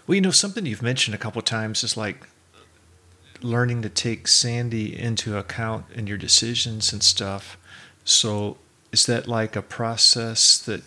Well, 0.06 0.14
you 0.14 0.20
know, 0.20 0.30
something 0.30 0.66
you've 0.66 0.82
mentioned 0.82 1.14
a 1.14 1.18
couple 1.18 1.42
times 1.42 1.82
is 1.82 1.96
like 1.96 2.26
learning 3.42 3.82
to 3.82 3.88
take 3.88 4.28
Sandi 4.28 4.98
into 4.98 5.36
account 5.36 5.86
in 5.94 6.06
your 6.06 6.18
decisions 6.18 6.92
and 6.92 7.02
stuff. 7.02 7.56
So, 8.04 8.58
is 8.92 9.06
that 9.06 9.26
like 9.26 9.56
a 9.56 9.62
process 9.62 10.58
that 10.58 10.82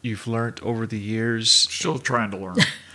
you've 0.00 0.28
learned 0.28 0.60
over 0.62 0.86
the 0.86 0.98
years? 0.98 1.50
Still 1.50 1.98
trying 1.98 2.30
to 2.30 2.36
learn. 2.36 2.56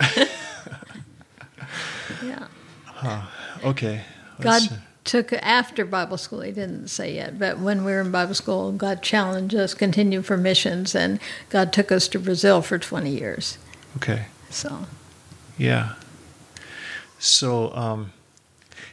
yeah. 2.24 2.46
Huh. 2.86 3.22
Okay. 3.62 4.04
God 4.40 4.62
took 5.04 5.32
after 5.34 5.84
Bible 5.84 6.16
school. 6.16 6.40
He 6.40 6.52
didn't 6.52 6.88
say 6.88 7.14
yet, 7.14 7.38
but 7.38 7.58
when 7.58 7.84
we 7.84 7.92
were 7.92 8.00
in 8.00 8.10
Bible 8.10 8.34
school, 8.34 8.72
God 8.72 9.02
challenged 9.02 9.54
us 9.54 9.74
continue 9.74 10.22
for 10.22 10.38
missions, 10.38 10.94
and 10.94 11.20
God 11.50 11.72
took 11.74 11.92
us 11.92 12.08
to 12.08 12.18
Brazil 12.18 12.62
for 12.62 12.78
twenty 12.78 13.10
years. 13.10 13.58
Okay. 13.96 14.26
So. 14.48 14.86
Yeah. 15.58 15.94
So, 17.18 17.74
um, 17.74 18.12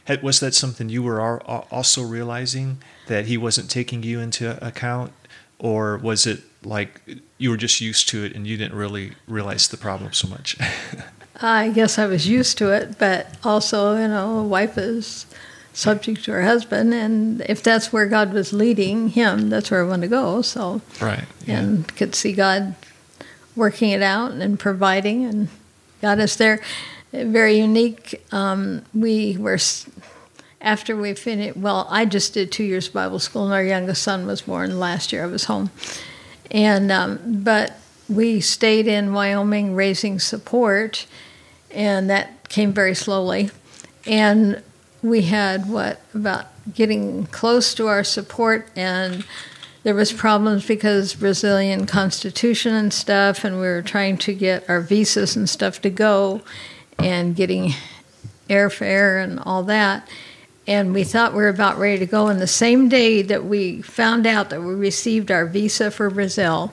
had, 0.04 0.22
was 0.22 0.40
that 0.40 0.54
something 0.54 0.88
you 0.88 1.02
were 1.02 1.20
also 1.20 2.02
realizing 2.02 2.78
that 3.06 3.26
he 3.26 3.36
wasn't 3.36 3.70
taking 3.70 4.02
you 4.02 4.20
into 4.20 4.64
account, 4.64 5.12
or 5.58 5.96
was 5.98 6.26
it 6.26 6.42
like 6.64 7.00
you 7.38 7.50
were 7.50 7.56
just 7.56 7.80
used 7.80 8.08
to 8.10 8.24
it 8.24 8.34
and 8.34 8.46
you 8.46 8.56
didn't 8.56 8.76
really 8.76 9.12
realize 9.26 9.68
the 9.68 9.76
problem 9.76 10.12
so 10.12 10.28
much? 10.28 10.56
I 11.40 11.70
guess 11.70 11.98
I 11.98 12.06
was 12.06 12.26
used 12.26 12.56
to 12.58 12.72
it, 12.72 12.98
but 12.98 13.36
also, 13.44 13.96
you 14.00 14.08
know, 14.08 14.38
a 14.38 14.44
wife 14.44 14.78
is 14.78 15.26
subject 15.72 16.24
to 16.24 16.32
her 16.32 16.42
husband, 16.42 16.94
and 16.94 17.42
if 17.42 17.62
that's 17.62 17.92
where 17.92 18.06
God 18.06 18.32
was 18.32 18.52
leading 18.52 19.10
him, 19.10 19.50
that's 19.50 19.70
where 19.70 19.84
I 19.84 19.88
want 19.88 20.02
to 20.02 20.08
go. 20.08 20.40
So, 20.40 20.80
right, 21.00 21.24
yeah. 21.44 21.58
and 21.58 21.96
could 21.96 22.14
see 22.14 22.32
God 22.32 22.74
working 23.54 23.90
it 23.90 24.02
out 24.02 24.32
and 24.32 24.58
providing 24.58 25.24
and 25.24 25.48
got 26.00 26.18
us 26.18 26.36
there. 26.36 26.60
Very 27.12 27.58
unique. 27.58 28.22
Um, 28.32 28.84
we 28.92 29.36
were 29.36 29.58
after 30.60 30.96
we 30.96 31.14
finished. 31.14 31.56
Well, 31.56 31.86
I 31.90 32.04
just 32.04 32.34
did 32.34 32.50
two 32.50 32.64
years 32.64 32.88
Bible 32.88 33.18
school, 33.18 33.44
and 33.44 33.52
our 33.52 33.62
youngest 33.62 34.02
son 34.02 34.26
was 34.26 34.42
born 34.42 34.78
last 34.78 35.12
year. 35.12 35.24
I 35.24 35.26
was 35.26 35.44
home, 35.44 35.70
and 36.50 36.90
um, 36.90 37.20
but 37.42 37.78
we 38.08 38.40
stayed 38.40 38.86
in 38.86 39.12
Wyoming 39.12 39.74
raising 39.74 40.18
support, 40.18 41.06
and 41.70 42.10
that 42.10 42.48
came 42.48 42.72
very 42.72 42.94
slowly. 42.94 43.50
And 44.06 44.62
we 45.02 45.22
had 45.22 45.68
what 45.68 46.00
about 46.14 46.46
getting 46.74 47.26
close 47.26 47.74
to 47.74 47.86
our 47.86 48.04
support 48.04 48.68
and 48.76 49.24
there 49.86 49.94
was 49.94 50.12
problems 50.12 50.66
because 50.66 51.14
Brazilian 51.14 51.86
constitution 51.86 52.74
and 52.74 52.92
stuff, 52.92 53.44
and 53.44 53.54
we 53.54 53.68
were 53.68 53.82
trying 53.82 54.16
to 54.16 54.34
get 54.34 54.68
our 54.68 54.80
visas 54.80 55.36
and 55.36 55.48
stuff 55.48 55.80
to 55.82 55.90
go, 55.90 56.40
and 56.98 57.36
getting 57.36 57.72
airfare 58.50 59.22
and 59.22 59.38
all 59.38 59.62
that. 59.62 60.08
And 60.66 60.92
we 60.92 61.04
thought 61.04 61.34
we 61.34 61.38
were 61.38 61.48
about 61.48 61.78
ready 61.78 62.00
to 62.00 62.06
go. 62.06 62.26
And 62.26 62.40
the 62.40 62.48
same 62.48 62.88
day 62.88 63.22
that 63.22 63.44
we 63.44 63.80
found 63.80 64.26
out 64.26 64.50
that 64.50 64.60
we 64.60 64.74
received 64.74 65.30
our 65.30 65.46
visa 65.46 65.92
for 65.92 66.10
Brazil, 66.10 66.72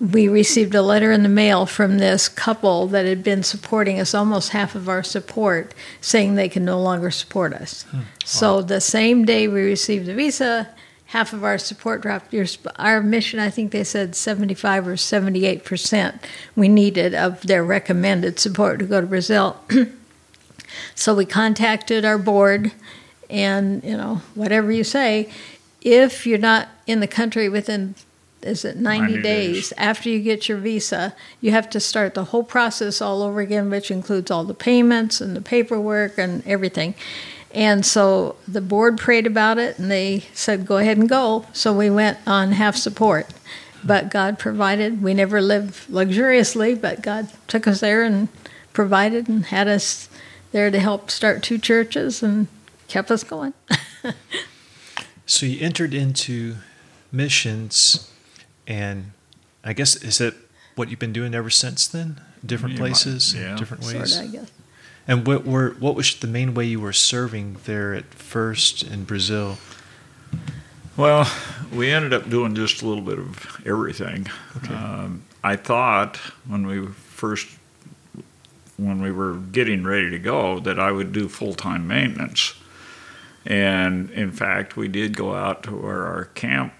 we 0.00 0.28
received 0.28 0.74
a 0.74 0.80
letter 0.80 1.12
in 1.12 1.24
the 1.24 1.28
mail 1.28 1.66
from 1.66 1.98
this 1.98 2.26
couple 2.26 2.86
that 2.86 3.04
had 3.04 3.22
been 3.22 3.42
supporting 3.42 4.00
us 4.00 4.14
almost 4.14 4.48
half 4.52 4.74
of 4.74 4.88
our 4.88 5.02
support, 5.02 5.74
saying 6.00 6.36
they 6.36 6.48
can 6.48 6.64
no 6.64 6.80
longer 6.80 7.10
support 7.10 7.52
us. 7.52 7.82
Hmm. 7.82 8.00
So 8.24 8.62
the 8.62 8.80
same 8.80 9.26
day 9.26 9.46
we 9.46 9.60
received 9.60 10.06
the 10.06 10.14
visa, 10.14 10.70
half 11.08 11.32
of 11.32 11.42
our 11.42 11.58
support 11.58 12.02
dropped. 12.02 12.32
Your 12.32 12.46
Our 12.76 13.02
mission, 13.02 13.40
I 13.40 13.50
think 13.50 13.72
they 13.72 13.84
said 13.84 14.14
75 14.14 14.88
or 14.88 14.96
78 14.96 15.64
percent 15.64 16.22
we 16.56 16.68
needed 16.68 17.14
of 17.14 17.42
their 17.42 17.64
recommended 17.64 18.38
support 18.38 18.78
to 18.78 18.84
go 18.84 19.00
to 19.00 19.06
Brazil. 19.06 19.58
so 20.94 21.14
we 21.14 21.26
contacted 21.26 22.04
our 22.04 22.18
board, 22.18 22.72
and 23.28 23.82
you 23.82 23.96
know 23.96 24.22
whatever 24.34 24.70
you 24.70 24.84
say, 24.84 25.30
if 25.80 26.26
you're 26.26 26.38
not 26.38 26.68
in 26.86 27.00
the 27.00 27.08
country 27.08 27.48
within 27.48 27.94
is 28.40 28.64
it 28.64 28.76
90, 28.76 29.14
90 29.14 29.22
days, 29.22 29.54
days. 29.54 29.72
after 29.76 30.08
you 30.08 30.20
get 30.20 30.48
your 30.48 30.58
visa, 30.58 31.14
you 31.40 31.50
have 31.50 31.68
to 31.70 31.80
start 31.80 32.14
the 32.14 32.26
whole 32.26 32.44
process 32.44 33.02
all 33.02 33.22
over 33.22 33.40
again, 33.40 33.68
which 33.68 33.90
includes 33.90 34.30
all 34.30 34.44
the 34.44 34.54
payments 34.54 35.20
and 35.20 35.34
the 35.34 35.40
paperwork 35.40 36.18
and 36.18 36.46
everything. 36.46 36.94
And 37.54 37.84
so 37.84 38.36
the 38.46 38.60
board 38.60 38.98
prayed 38.98 39.26
about 39.26 39.58
it 39.58 39.78
and 39.78 39.90
they 39.90 40.24
said, 40.34 40.66
go 40.66 40.76
ahead 40.76 40.98
and 40.98 41.08
go. 41.08 41.46
So 41.52 41.72
we 41.72 41.88
went 41.90 42.18
on 42.26 42.52
half 42.52 42.76
support. 42.76 43.26
But 43.82 44.10
God 44.10 44.38
provided. 44.38 45.02
We 45.02 45.14
never 45.14 45.40
lived 45.40 45.88
luxuriously, 45.88 46.74
but 46.74 47.00
God 47.00 47.28
took 47.46 47.66
us 47.66 47.80
there 47.80 48.02
and 48.02 48.28
provided 48.72 49.28
and 49.28 49.46
had 49.46 49.66
us 49.68 50.08
there 50.52 50.70
to 50.70 50.78
help 50.80 51.10
start 51.10 51.42
two 51.42 51.58
churches 51.58 52.22
and 52.22 52.48
kept 52.88 53.10
us 53.10 53.24
going. 53.24 53.54
So 55.26 55.44
you 55.44 55.60
entered 55.60 55.92
into 55.92 56.56
missions, 57.12 58.10
and 58.66 59.12
I 59.62 59.74
guess 59.74 59.94
is 59.96 60.22
it 60.22 60.34
what 60.74 60.88
you've 60.88 60.98
been 60.98 61.12
doing 61.12 61.34
ever 61.34 61.50
since 61.50 61.86
then? 61.86 62.20
Different 62.44 62.76
You 62.76 62.80
might- 62.80 62.88
places, 62.92 63.34
yeah. 63.34 63.54
different 63.56 63.84
sort 63.84 63.96
ways. 63.96 64.16
of, 64.18 64.24
I 64.24 64.26
guess. 64.28 64.50
And 65.08 65.26
what 65.26 65.46
were 65.46 65.70
what 65.80 65.94
was 65.94 66.14
the 66.14 66.26
main 66.26 66.52
way 66.52 66.66
you 66.66 66.80
were 66.80 66.92
serving 66.92 67.56
there 67.64 67.94
at 67.94 68.04
first 68.14 68.82
in 68.82 69.04
Brazil? 69.04 69.56
Well, 70.98 71.30
we 71.72 71.90
ended 71.90 72.12
up 72.12 72.28
doing 72.28 72.54
just 72.54 72.82
a 72.82 72.86
little 72.86 73.04
bit 73.04 73.18
of 73.18 73.62
everything. 73.64 74.26
Okay. 74.58 74.74
Um, 74.74 75.22
I 75.42 75.56
thought 75.56 76.16
when 76.46 76.66
we 76.66 76.88
first, 76.88 77.48
when 78.76 79.00
we 79.00 79.10
were 79.10 79.34
getting 79.34 79.84
ready 79.84 80.10
to 80.10 80.18
go, 80.18 80.60
that 80.60 80.78
I 80.78 80.92
would 80.92 81.12
do 81.12 81.28
full 81.28 81.54
time 81.54 81.86
maintenance. 81.86 82.54
And 83.46 84.10
in 84.10 84.30
fact, 84.32 84.76
we 84.76 84.88
did 84.88 85.16
go 85.16 85.34
out 85.34 85.62
to 85.62 85.70
where 85.70 86.04
our 86.04 86.26
camp, 86.26 86.74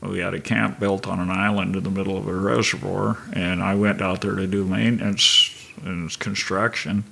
we 0.00 0.20
had 0.20 0.32
a 0.32 0.40
camp 0.40 0.80
built 0.80 1.06
on 1.06 1.20
an 1.20 1.30
island 1.30 1.76
in 1.76 1.82
the 1.82 1.90
middle 1.90 2.16
of 2.16 2.26
a 2.26 2.34
reservoir, 2.34 3.18
and 3.34 3.62
I 3.62 3.74
went 3.74 4.00
out 4.00 4.22
there 4.22 4.36
to 4.36 4.46
do 4.46 4.64
maintenance 4.64 5.50
and 5.84 6.16
construction. 6.18 7.04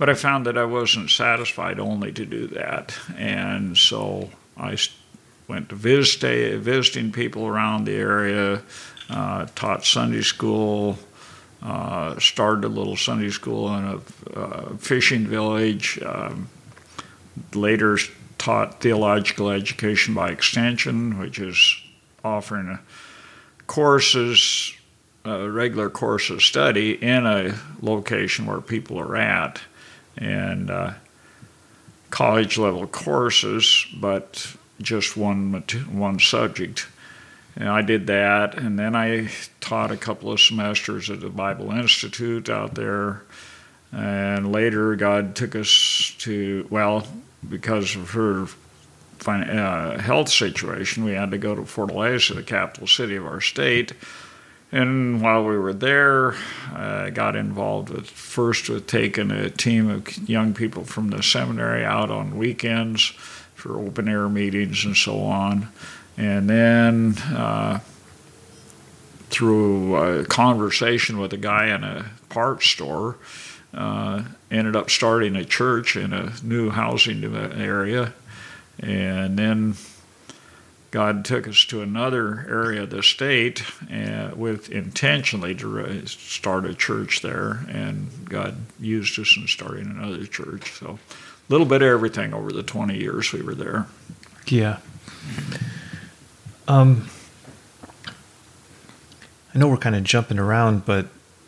But 0.00 0.08
I 0.08 0.14
found 0.14 0.46
that 0.46 0.56
I 0.56 0.64
wasn't 0.64 1.10
satisfied 1.10 1.78
only 1.78 2.10
to 2.12 2.24
do 2.24 2.46
that. 2.46 2.98
And 3.18 3.76
so 3.76 4.30
I 4.56 4.78
went 5.46 5.68
to 5.68 5.74
visit, 5.74 6.56
visiting 6.60 7.12
people 7.12 7.46
around 7.46 7.84
the 7.84 7.96
area, 7.96 8.62
uh, 9.10 9.44
taught 9.54 9.84
Sunday 9.84 10.22
school, 10.22 10.98
uh, 11.62 12.18
started 12.18 12.64
a 12.64 12.68
little 12.68 12.96
Sunday 12.96 13.28
school 13.28 13.76
in 13.76 13.84
a 13.84 14.38
uh, 14.38 14.76
fishing 14.78 15.26
village. 15.26 16.00
Um, 16.02 16.48
later 17.54 17.98
taught 18.38 18.80
theological 18.80 19.50
education 19.50 20.14
by 20.14 20.30
extension, 20.30 21.18
which 21.18 21.38
is 21.38 21.76
offering 22.24 22.78
courses, 23.66 24.72
a 25.26 25.50
regular 25.50 25.90
course 25.90 26.30
of 26.30 26.42
study 26.42 26.92
in 26.92 27.26
a 27.26 27.54
location 27.82 28.46
where 28.46 28.62
people 28.62 28.98
are 28.98 29.14
at, 29.14 29.60
and 30.20 30.70
uh, 30.70 30.92
college 32.10 32.58
level 32.58 32.86
courses, 32.86 33.86
but 33.96 34.54
just 34.80 35.16
one 35.16 35.52
one 35.90 36.20
subject. 36.20 36.86
And 37.56 37.68
I 37.68 37.82
did 37.82 38.06
that, 38.06 38.56
and 38.56 38.78
then 38.78 38.94
I 38.94 39.28
taught 39.60 39.90
a 39.90 39.96
couple 39.96 40.30
of 40.30 40.40
semesters 40.40 41.10
at 41.10 41.20
the 41.20 41.28
Bible 41.28 41.72
Institute 41.72 42.48
out 42.48 42.74
there. 42.74 43.22
And 43.92 44.52
later, 44.52 44.94
God 44.94 45.34
took 45.34 45.56
us 45.56 46.14
to, 46.18 46.66
well, 46.70 47.06
because 47.48 47.96
of 47.96 48.10
her 48.10 48.46
fin- 49.18 49.50
uh, 49.50 49.98
health 50.00 50.28
situation, 50.28 51.04
we 51.04 51.12
had 51.12 51.32
to 51.32 51.38
go 51.38 51.56
to 51.56 51.62
Fortaleza, 51.62 52.36
the 52.36 52.42
capital 52.42 52.86
city 52.86 53.16
of 53.16 53.26
our 53.26 53.40
state. 53.40 53.92
And 54.72 55.20
while 55.20 55.44
we 55.44 55.58
were 55.58 55.72
there, 55.72 56.34
I 56.72 57.10
got 57.10 57.34
involved 57.34 57.90
with 57.90 58.08
first 58.08 58.68
with 58.68 58.86
taking 58.86 59.30
a 59.32 59.50
team 59.50 59.90
of 59.90 60.28
young 60.28 60.54
people 60.54 60.84
from 60.84 61.10
the 61.10 61.22
seminary 61.22 61.84
out 61.84 62.10
on 62.10 62.38
weekends 62.38 63.06
for 63.54 63.78
open 63.78 64.08
air 64.08 64.28
meetings 64.28 64.84
and 64.84 64.96
so 64.96 65.20
on. 65.22 65.68
And 66.16 66.48
then 66.48 67.18
uh, 67.34 67.80
through 69.30 69.96
a 69.96 70.24
conversation 70.24 71.18
with 71.18 71.32
a 71.32 71.36
guy 71.38 71.74
in 71.74 71.82
a 71.82 72.10
parts 72.28 72.66
store, 72.66 73.16
uh, 73.74 74.22
ended 74.50 74.76
up 74.76 74.88
starting 74.88 75.34
a 75.34 75.44
church 75.44 75.96
in 75.96 76.12
a 76.12 76.32
new 76.44 76.70
housing 76.70 77.24
area. 77.34 78.12
And 78.78 79.36
then 79.36 79.74
God 80.90 81.24
took 81.24 81.46
us 81.46 81.64
to 81.66 81.82
another 81.82 82.46
area 82.48 82.82
of 82.82 82.90
the 82.90 83.02
state 83.02 83.62
uh, 83.92 84.30
with 84.34 84.70
intentionally 84.70 85.54
to 85.56 86.06
start 86.06 86.64
a 86.64 86.74
church 86.74 87.22
there, 87.22 87.64
and 87.68 88.28
God 88.28 88.56
used 88.80 89.18
us 89.18 89.36
in 89.36 89.46
starting 89.46 89.86
another 89.86 90.26
church. 90.26 90.72
So, 90.72 90.98
a 90.98 91.52
little 91.52 91.66
bit 91.66 91.82
of 91.82 91.88
everything 91.88 92.34
over 92.34 92.52
the 92.52 92.62
20 92.62 92.96
years 92.96 93.32
we 93.32 93.42
were 93.42 93.54
there. 93.54 93.86
Yeah. 94.46 94.78
Um, 96.66 97.08
I 99.54 99.58
know 99.58 99.68
we're 99.68 99.76
kind 99.76 99.96
of 99.96 100.04
jumping 100.04 100.38
around, 100.38 100.86
but 100.86 101.06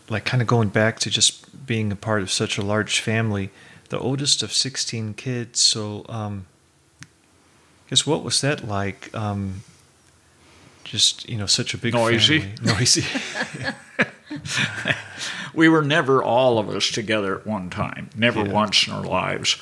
like 0.08 0.24
kind 0.24 0.40
of 0.40 0.48
going 0.48 0.68
back 0.68 0.98
to 1.00 1.10
just 1.10 1.66
being 1.66 1.90
a 1.92 1.96
part 1.96 2.22
of 2.22 2.30
such 2.30 2.58
a 2.58 2.62
large 2.62 3.00
family, 3.00 3.50
the 3.88 3.98
oldest 3.98 4.42
of 4.42 4.52
16 4.52 5.14
kids. 5.14 5.60
So, 5.60 6.04
um, 6.08 6.46
guess 7.92 8.06
what 8.06 8.24
was 8.24 8.40
that 8.40 8.66
like? 8.66 9.14
Um, 9.14 9.64
just, 10.82 11.28
you 11.28 11.36
know, 11.36 11.44
such 11.44 11.74
a 11.74 11.78
big 11.78 11.92
Noisy. 11.92 12.40
family. 12.40 12.72
Noisy. 12.72 13.04
we 15.54 15.68
were 15.68 15.82
never 15.82 16.22
all 16.22 16.58
of 16.58 16.70
us 16.70 16.90
together 16.90 17.38
at 17.40 17.46
one 17.46 17.68
time, 17.68 18.08
never 18.16 18.46
Yeah. 18.46 18.50
once 18.50 18.86
in 18.86 18.94
our 18.94 19.04
lives. 19.04 19.58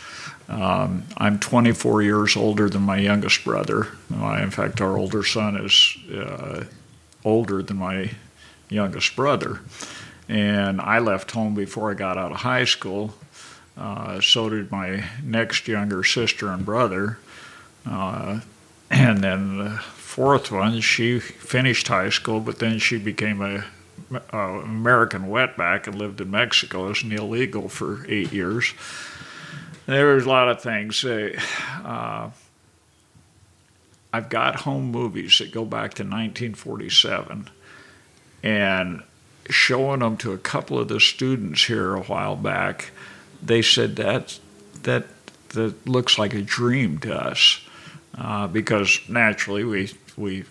Um, 0.48 1.06
I'm 1.16 1.40
24 1.40 2.02
years 2.02 2.36
older 2.36 2.70
than 2.70 2.82
my 2.82 2.98
youngest 2.98 3.44
brother. 3.44 3.88
In 4.08 4.50
fact, 4.52 4.80
our 4.80 4.96
older 4.96 5.24
son 5.24 5.56
is 5.56 5.96
uh, 6.14 6.66
older 7.24 7.64
than 7.64 7.78
my 7.78 8.12
youngest 8.68 9.16
brother. 9.16 9.58
And 10.28 10.80
I 10.80 11.00
left 11.00 11.32
home 11.32 11.56
before 11.56 11.90
I 11.90 11.94
got 11.94 12.16
out 12.16 12.30
of 12.30 12.38
high 12.38 12.64
school. 12.64 13.12
Uh, 13.76 14.20
so 14.20 14.48
did 14.48 14.70
my 14.70 15.02
next 15.20 15.66
younger 15.66 16.04
sister 16.04 16.52
and 16.52 16.64
brother. 16.64 17.18
Uh, 17.86 18.40
and 18.90 19.22
then 19.22 19.58
the 19.58 19.70
fourth 19.70 20.50
one, 20.50 20.80
she 20.80 21.20
finished 21.20 21.88
high 21.88 22.10
school, 22.10 22.40
but 22.40 22.58
then 22.58 22.78
she 22.78 22.98
became 22.98 23.40
a 23.40 23.64
uh, 24.32 24.38
American 24.38 25.26
wetback 25.28 25.86
and 25.86 25.96
lived 25.96 26.20
in 26.20 26.30
Mexico 26.30 26.90
as 26.90 27.02
an 27.02 27.12
illegal 27.12 27.68
for 27.68 28.04
eight 28.08 28.32
years. 28.32 28.74
There 29.86 30.14
was 30.14 30.26
a 30.26 30.28
lot 30.28 30.48
of 30.48 30.60
things. 30.60 31.04
Uh, 31.04 32.30
I've 34.12 34.28
got 34.28 34.56
home 34.56 34.90
movies 34.90 35.38
that 35.38 35.52
go 35.52 35.64
back 35.64 35.94
to 35.94 36.02
1947, 36.02 37.48
and 38.42 39.02
showing 39.48 40.00
them 40.00 40.16
to 40.18 40.32
a 40.32 40.38
couple 40.38 40.78
of 40.78 40.88
the 40.88 41.00
students 41.00 41.64
here 41.64 41.94
a 41.94 42.02
while 42.02 42.36
back, 42.36 42.90
they 43.42 43.62
said 43.62 43.96
that 43.96 44.38
that 44.82 45.06
that 45.50 45.86
looks 45.88 46.18
like 46.18 46.34
a 46.34 46.42
dream 46.42 46.98
to 46.98 47.14
us 47.14 47.60
uh, 48.16 48.46
because 48.46 49.00
naturally 49.08 49.64
we 49.64 49.92
we 50.16 50.44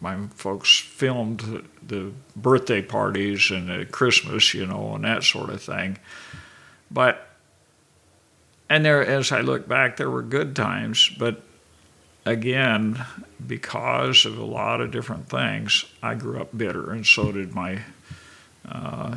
my 0.00 0.16
folks 0.34 0.78
filmed 0.78 1.68
the 1.86 2.12
birthday 2.34 2.82
parties 2.82 3.50
and 3.50 3.68
the 3.68 3.86
Christmas, 3.86 4.52
you 4.52 4.66
know, 4.66 4.94
and 4.96 5.04
that 5.04 5.22
sort 5.22 5.50
of 5.50 5.62
thing. 5.62 5.98
But 6.90 7.28
and 8.68 8.84
there, 8.84 9.04
as 9.04 9.32
I 9.32 9.42
look 9.42 9.68
back, 9.68 9.96
there 9.96 10.10
were 10.10 10.22
good 10.22 10.56
times, 10.56 11.10
but 11.18 11.42
again, 12.24 13.04
because 13.46 14.24
of 14.24 14.38
a 14.38 14.44
lot 14.44 14.80
of 14.80 14.90
different 14.90 15.28
things, 15.28 15.84
I 16.02 16.14
grew 16.14 16.40
up 16.40 16.56
bitter, 16.56 16.90
and 16.90 17.06
so 17.06 17.32
did 17.32 17.54
my 17.54 17.80
uh, 18.66 19.16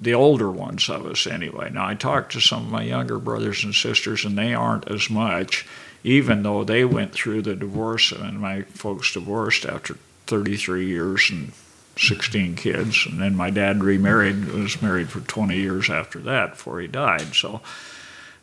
the 0.00 0.14
older 0.14 0.50
ones 0.50 0.88
of 0.88 1.06
us 1.06 1.26
anyway. 1.26 1.70
Now 1.70 1.86
I 1.86 1.94
talked 1.94 2.32
to 2.32 2.40
some 2.40 2.66
of 2.66 2.70
my 2.70 2.82
younger 2.82 3.18
brothers 3.18 3.64
and 3.64 3.74
sisters, 3.74 4.24
and 4.24 4.38
they 4.38 4.54
aren't 4.54 4.90
as 4.90 5.10
much, 5.10 5.66
even 6.04 6.42
though 6.42 6.64
they 6.64 6.84
went 6.84 7.12
through 7.12 7.42
the 7.42 7.54
divorce, 7.54 8.12
and 8.12 8.40
my 8.40 8.62
folks 8.62 9.12
divorced 9.12 9.64
after 9.64 9.94
33 10.26 10.86
years 10.86 11.28
and 11.30 11.52
16 11.98 12.54
kids. 12.56 13.06
And 13.06 13.20
then 13.20 13.34
my 13.34 13.50
dad 13.50 13.82
remarried, 13.82 14.46
was 14.46 14.80
married 14.80 15.10
for 15.10 15.20
20 15.20 15.56
years 15.56 15.90
after 15.90 16.20
that 16.20 16.50
before 16.50 16.80
he 16.80 16.86
died. 16.86 17.34
So, 17.34 17.60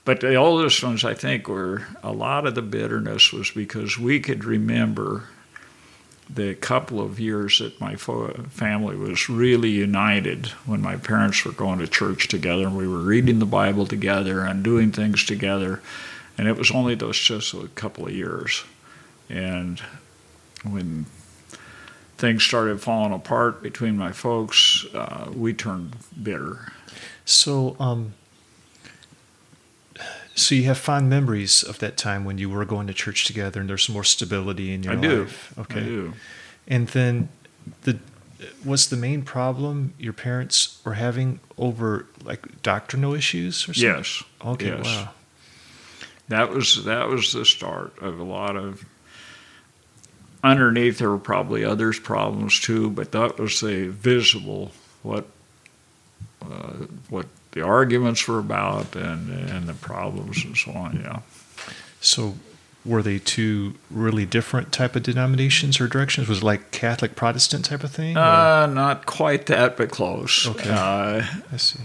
but 0.03 0.20
the 0.20 0.36
oldest 0.36 0.84
ones, 0.84 1.03
I 1.03 1.14
think, 1.14 1.47
were 1.47 1.88
a 2.03 2.12
lot 2.12 2.45
of 2.45 2.56
the 2.56 2.62
bitterness 2.62 3.32
was 3.32 3.49
because 3.51 3.97
we 3.97 4.20
could 4.20 4.43
remember 4.43 5.30
the 6.30 6.56
couple 6.56 6.99
of 6.99 7.20
years 7.20 7.60
that 7.60 7.80
my 7.80 7.95
family 7.95 8.95
was 8.95 9.30
really 9.30 9.70
united 9.70 10.47
when 10.66 10.82
my 10.82 10.95
parents 10.95 11.45
were 11.45 11.51
going 11.51 11.80
to 11.80 11.88
church 11.88 12.28
together 12.28 12.66
and 12.66 12.76
we 12.76 12.88
were 12.88 12.99
reading 12.99 13.38
the 13.39 13.45
Bible 13.45 13.86
together 13.86 14.41
and 14.41 14.64
doing 14.64 14.91
things 14.91 15.24
together. 15.24 15.82
And 16.38 16.48
it 16.48 16.58
was 16.58 16.72
only 16.72 16.96
those 16.96 17.18
just 17.18 17.54
a 17.54 17.68
couple 17.70 18.06
of 18.06 18.14
years. 18.14 18.64
And 19.30 19.80
when 20.64 21.06
things 22.18 22.44
started 22.44 22.82
falling 22.82 23.14
apart 23.14 23.62
between 23.62 23.98
my 23.98 24.12
folks, 24.12 24.86
uh, 24.94 25.32
we 25.34 25.54
turned 25.54 25.96
bitter. 26.22 26.72
So, 27.26 27.76
um, 27.80 28.14
so 30.36 30.56
you 30.56 30.64
have 30.64 30.78
fond 30.78 31.10
memories 31.10 31.64
of 31.64 31.80
that 31.80 31.98
time 31.98 32.26
when 32.26 32.38
you 32.38 32.50
were 32.50 32.66
going 32.66 32.88
to 32.88 32.94
church 32.94 33.26
together, 33.26 33.62
and 33.62 33.70
there's 33.70 33.90
more 33.90 34.04
stability 34.04 34.74
in 34.74 34.84
your 34.84 34.94
I 34.94 34.96
life. 34.98 35.54
Do. 35.56 35.62
Okay. 35.62 35.80
I 35.80 35.84
do. 35.84 36.14
And 36.68 36.88
then 36.90 37.30
the 37.84 38.00
was 38.64 38.90
the 38.90 38.98
main 38.98 39.22
problem 39.22 39.94
your 39.98 40.14
parents 40.14 40.82
were 40.84 40.96
having 40.96 41.40
over 41.58 42.06
like 42.24 42.62
doctrinal 42.62 43.14
issues 43.14 43.68
or 43.68 43.74
something? 43.74 43.98
Yes. 43.98 44.24
Okay. 44.44 44.68
Yes. 44.68 44.86
Wow. 44.86 45.10
That 46.28 46.50
was 46.50 46.86
that 46.86 47.08
was 47.08 47.34
the 47.34 47.46
start 47.46 47.98
of 48.02 48.20
a 48.20 48.24
lot 48.24 48.56
of. 48.56 48.84
Underneath, 50.44 51.00
there 51.00 51.10
were 51.10 51.18
probably 51.18 51.66
others' 51.66 52.00
problems 52.00 52.60
too, 52.60 52.92
but 52.92 53.12
that 53.14 53.40
was 53.40 53.60
the 53.62 53.88
visible 53.90 54.72
what 55.02 55.26
uh, 56.44 56.74
what 57.10 57.26
the 57.52 57.62
arguments 57.62 58.28
were 58.28 58.38
about 58.40 58.96
and 58.96 59.30
and 59.50 59.68
the 59.68 59.74
problems 59.74 60.44
and 60.46 60.56
so 60.56 60.72
on. 60.72 61.02
Yeah. 61.04 61.22
So 62.00 62.36
were 62.86 63.02
they 63.02 63.18
two 63.18 63.74
really 63.90 64.26
different 64.28 64.72
type 64.72 64.96
of 64.96 65.02
denominations 65.02 65.82
or 65.82 65.88
directions? 65.88 66.28
Was 66.28 66.40
it 66.40 66.44
like 66.44 66.70
Catholic 66.70 67.16
Protestant 67.16 67.66
type 67.66 67.84
of 67.84 67.90
thing? 67.92 68.16
Uh, 68.16 68.68
not 68.68 69.08
quite 69.08 69.48
that, 69.48 69.76
but 69.78 69.90
close. 69.90 70.48
Okay. 70.48 70.70
Uh, 70.70 71.26
I 71.52 71.58
see. 71.58 71.80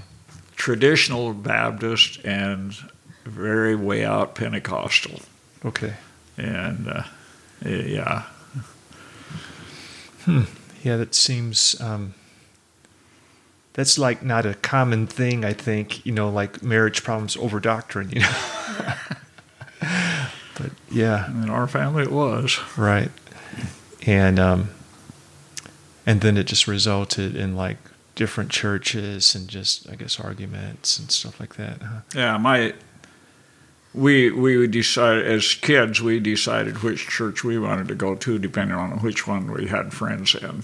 traditional 0.57 1.33
Baptist 1.33 2.23
and 2.25 2.75
very 3.31 3.75
way 3.75 4.05
out 4.05 4.35
Pentecostal. 4.35 5.21
Okay. 5.65 5.95
And 6.37 6.89
uh, 6.89 7.03
yeah. 7.65 8.25
Hmm. 10.25 10.43
Yeah, 10.83 10.97
that 10.97 11.15
seems. 11.15 11.81
Um, 11.81 12.15
that's 13.73 13.99
like 13.99 14.23
not 14.23 14.47
a 14.47 14.55
common 14.55 15.07
thing. 15.07 15.45
I 15.45 15.53
think 15.53 16.05
you 16.05 16.13
know, 16.13 16.29
like 16.29 16.63
marriage 16.63 17.05
problems 17.05 17.37
over 17.37 17.61
doctrine. 17.61 18.11
You 18.11 18.21
know. 18.21 18.95
but 20.59 20.71
yeah. 20.91 21.31
In 21.31 21.51
our 21.51 21.67
family, 21.67 22.03
it 22.05 22.13
was 22.13 22.59
right, 22.77 23.11
and 24.07 24.39
um, 24.39 24.71
and 26.07 26.21
then 26.21 26.37
it 26.37 26.45
just 26.45 26.67
resulted 26.67 27.37
in 27.37 27.57
like 27.57 27.79
different 28.15 28.51
churches 28.51 29.35
and 29.35 29.49
just 29.49 29.89
I 29.89 29.95
guess 29.95 30.21
arguments 30.21 30.99
and 30.99 31.11
stuff 31.11 31.41
like 31.41 31.57
that. 31.57 31.83
Huh? 31.83 32.01
Yeah, 32.15 32.37
my 32.37 32.75
we 33.93 34.31
we 34.31 34.67
decided 34.67 35.27
as 35.27 35.55
kids 35.55 36.01
we 36.01 36.21
decided 36.21 36.83
which 36.83 37.07
church 37.09 37.43
we 37.43 37.59
wanted 37.59 37.89
to 37.89 37.95
go 37.95 38.15
to 38.15 38.39
depending 38.39 38.77
on 38.77 38.99
which 39.01 39.27
one 39.27 39.51
we 39.53 39.67
had 39.67 39.93
friends 39.93 40.35
in 40.35 40.63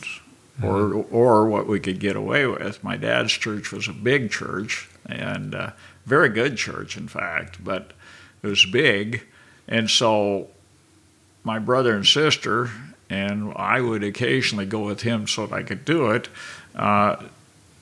or 0.62 0.88
Mm-hmm. 0.88 1.14
or 1.14 1.48
what 1.48 1.66
we 1.66 1.80
could 1.80 1.98
get 1.98 2.16
away 2.16 2.46
with. 2.46 2.82
My 2.82 2.96
dad's 2.96 3.32
church 3.32 3.72
was 3.72 3.88
a 3.88 3.92
big 3.92 4.30
church 4.30 4.88
and 5.04 5.54
uh, 5.54 5.70
very 6.06 6.30
good 6.30 6.56
church, 6.56 6.96
in 6.96 7.08
fact, 7.08 7.62
but 7.62 7.92
it 8.42 8.46
was 8.46 8.64
big, 8.64 9.24
and 9.68 9.90
so 9.90 10.48
my 11.44 11.58
brother 11.58 11.94
and 11.94 12.06
sister 12.06 12.70
and 13.10 13.52
I 13.54 13.80
would 13.80 14.02
occasionally 14.02 14.66
go 14.66 14.80
with 14.80 15.02
him 15.02 15.28
so 15.28 15.46
that 15.46 15.54
I 15.54 15.62
could 15.62 15.84
do 15.84 16.10
it. 16.10 16.28
Uh, 16.74 17.16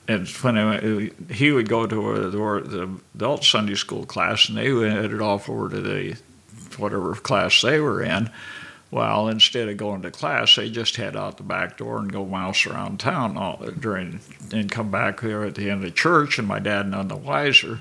and 0.07 0.29
when 0.29 0.59
I, 0.59 1.11
he 1.33 1.53
would 1.53 1.69
go 1.69 1.87
to 1.87 2.31
the, 2.31 2.39
the 2.69 3.01
adult 3.15 3.45
Sunday 3.45 3.75
school 3.75 4.05
class, 4.05 4.49
and 4.49 4.59
they 4.59 4.73
would 4.73 4.93
headed 4.93 5.21
off 5.21 5.49
over 5.49 5.69
to 5.69 5.81
the 5.81 6.17
whatever 6.77 7.15
class 7.15 7.61
they 7.63 7.81
were 7.81 8.03
in. 8.03 8.31
Well, 8.91 9.29
instead 9.29 9.69
of 9.69 9.77
going 9.77 10.03
to 10.03 10.11
class, 10.11 10.55
they 10.55 10.71
just 10.71 10.97
head 10.97 11.17
out 11.17 11.37
the 11.37 11.43
back 11.43 11.79
door 11.79 11.99
and 11.99 12.13
go 12.13 12.25
mouse 12.25 12.65
around 12.65 13.01
town 13.01 13.37
all 13.37 13.57
during, 13.81 14.21
and 14.53 14.71
come 14.71 14.91
back 14.91 15.21
there 15.21 15.45
at 15.45 15.57
the 15.57 15.69
end 15.71 15.85
of 15.85 15.95
church. 15.95 16.39
And 16.39 16.47
my 16.47 16.61
dad 16.61 16.89
none 16.89 17.09
the 17.09 17.17
wiser. 17.17 17.81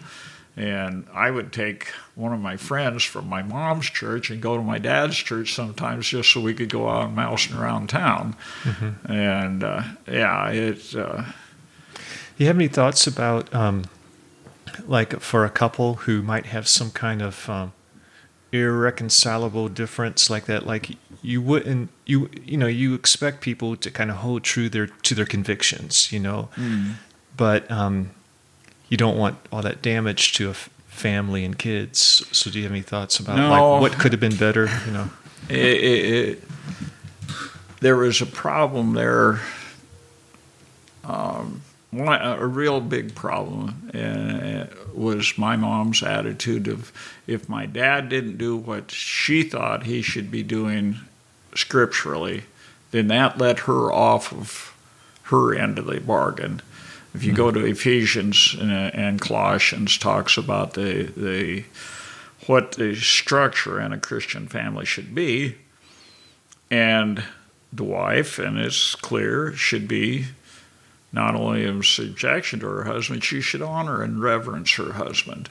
And 0.56 1.08
I 1.14 1.30
would 1.30 1.52
take 1.52 1.88
one 2.16 2.32
of 2.34 2.40
my 2.40 2.58
friends 2.58 3.04
from 3.04 3.28
my 3.28 3.42
mom's 3.44 3.90
church 3.90 4.30
and 4.30 4.42
go 4.42 4.56
to 4.56 4.64
my 4.64 4.78
dad's 4.78 5.18
church 5.18 5.54
sometimes 5.54 6.08
just 6.08 6.32
so 6.32 6.42
we 6.42 6.54
could 6.54 6.70
go 6.70 6.90
out 6.90 7.12
mousing 7.12 7.58
around 7.58 7.90
town. 7.90 8.36
Mm-hmm. 8.64 9.12
And 9.12 9.64
uh, 9.64 9.84
yeah, 10.08 10.50
it. 10.50 10.96
Uh, 10.96 11.26
you 12.38 12.48
have 12.48 12.56
any 12.56 12.68
thoughts 12.68 13.08
about, 13.08 13.54
um, 13.54 13.86
like, 14.88 15.20
for 15.20 15.46
a 15.46 15.50
couple 15.50 15.96
who 15.96 16.22
might 16.22 16.48
have 16.48 16.68
some 16.68 16.92
kind 16.92 17.22
of 17.22 17.50
um, 17.50 17.74
irreconcilable 18.52 19.70
difference 19.70 20.30
like 20.30 20.46
that? 20.46 20.66
Like, 20.66 20.98
you 21.24 21.42
wouldn't, 21.42 21.90
you 22.06 22.30
you 22.46 22.58
know, 22.58 22.68
you 22.68 22.94
expect 22.94 23.42
people 23.42 23.76
to 23.78 23.90
kind 23.90 24.12
of 24.12 24.18
hold 24.18 24.44
true 24.44 24.70
their 24.70 24.88
to 24.88 25.16
their 25.16 25.26
convictions, 25.26 26.12
you 26.12 26.20
know, 26.20 26.50
mm. 26.56 26.94
but 27.36 27.70
um, 27.72 28.12
you 28.90 28.98
don't 28.98 29.18
want 29.18 29.38
all 29.52 29.62
that 29.62 29.82
damage 29.82 30.34
to 30.34 30.48
a 30.48 30.52
f- 30.52 30.70
family 30.88 31.46
and 31.46 31.58
kids. 31.58 32.26
So, 32.32 32.52
do 32.52 32.60
you 32.60 32.64
have 32.64 32.72
any 32.72 32.82
thoughts 32.82 33.20
about 33.20 33.38
no. 33.38 33.50
like 33.50 33.82
what 33.82 34.00
could 34.00 34.12
have 34.12 34.20
been 34.20 34.36
better? 34.36 34.70
You 34.86 34.92
know, 34.92 35.10
it, 35.50 35.58
it, 35.58 36.06
it, 36.30 36.44
there 37.80 37.96
was 37.96 38.22
a 38.22 38.26
problem 38.26 38.94
there. 38.94 39.40
Um, 41.06 41.62
one, 41.94 42.22
a 42.22 42.46
real 42.46 42.82
big 42.82 43.16
problem 43.16 43.92
uh, 43.94 44.66
was 44.94 45.38
my 45.38 45.56
mom's 45.56 46.04
attitude 46.04 46.68
of 46.68 46.92
if 47.28 47.48
my 47.48 47.66
dad 47.66 48.10
didn't 48.10 48.38
do 48.38 48.56
what 48.58 48.92
she 48.92 49.44
thought 49.44 49.84
he 49.84 50.02
should 50.02 50.30
be 50.30 50.44
doing 50.44 50.98
scripturally, 51.56 52.44
then 52.92 53.08
that 53.08 53.38
let 53.38 53.60
her 53.60 53.92
off 53.92 54.32
of 54.34 54.76
her 55.24 55.54
end 55.56 55.80
of 55.80 55.86
the 55.86 56.00
bargain. 56.00 56.62
If 57.14 57.24
you 57.24 57.32
mm-hmm. 57.32 57.38
go 57.38 57.52
to 57.52 57.66
Ephesians 57.66 58.56
and, 58.60 58.72
and 58.72 59.22
Colossians, 59.22 59.98
talks 59.98 60.38
about 60.38 60.74
the 60.74 61.12
the 61.16 61.66
what 62.48 62.74
the 62.74 62.96
structure 62.96 63.80
in 63.80 63.94
a 63.94 64.00
Christian 64.00 64.48
family 64.48 64.86
should 64.86 65.16
be, 65.16 65.56
and 66.70 67.24
the 67.72 67.84
wife, 67.84 68.38
and 68.40 68.58
it's 68.58 68.96
clear, 68.96 69.54
should 69.54 69.88
be 69.88 70.26
not 71.14 71.36
only 71.36 71.64
in 71.64 71.84
subjection 71.84 72.60
to 72.60 72.66
her 72.66 72.84
husband, 72.84 73.24
she 73.24 73.40
should 73.40 73.62
honor 73.62 74.02
and 74.02 74.22
reverence 74.22 74.74
her 74.74 74.94
husband. 74.94 75.50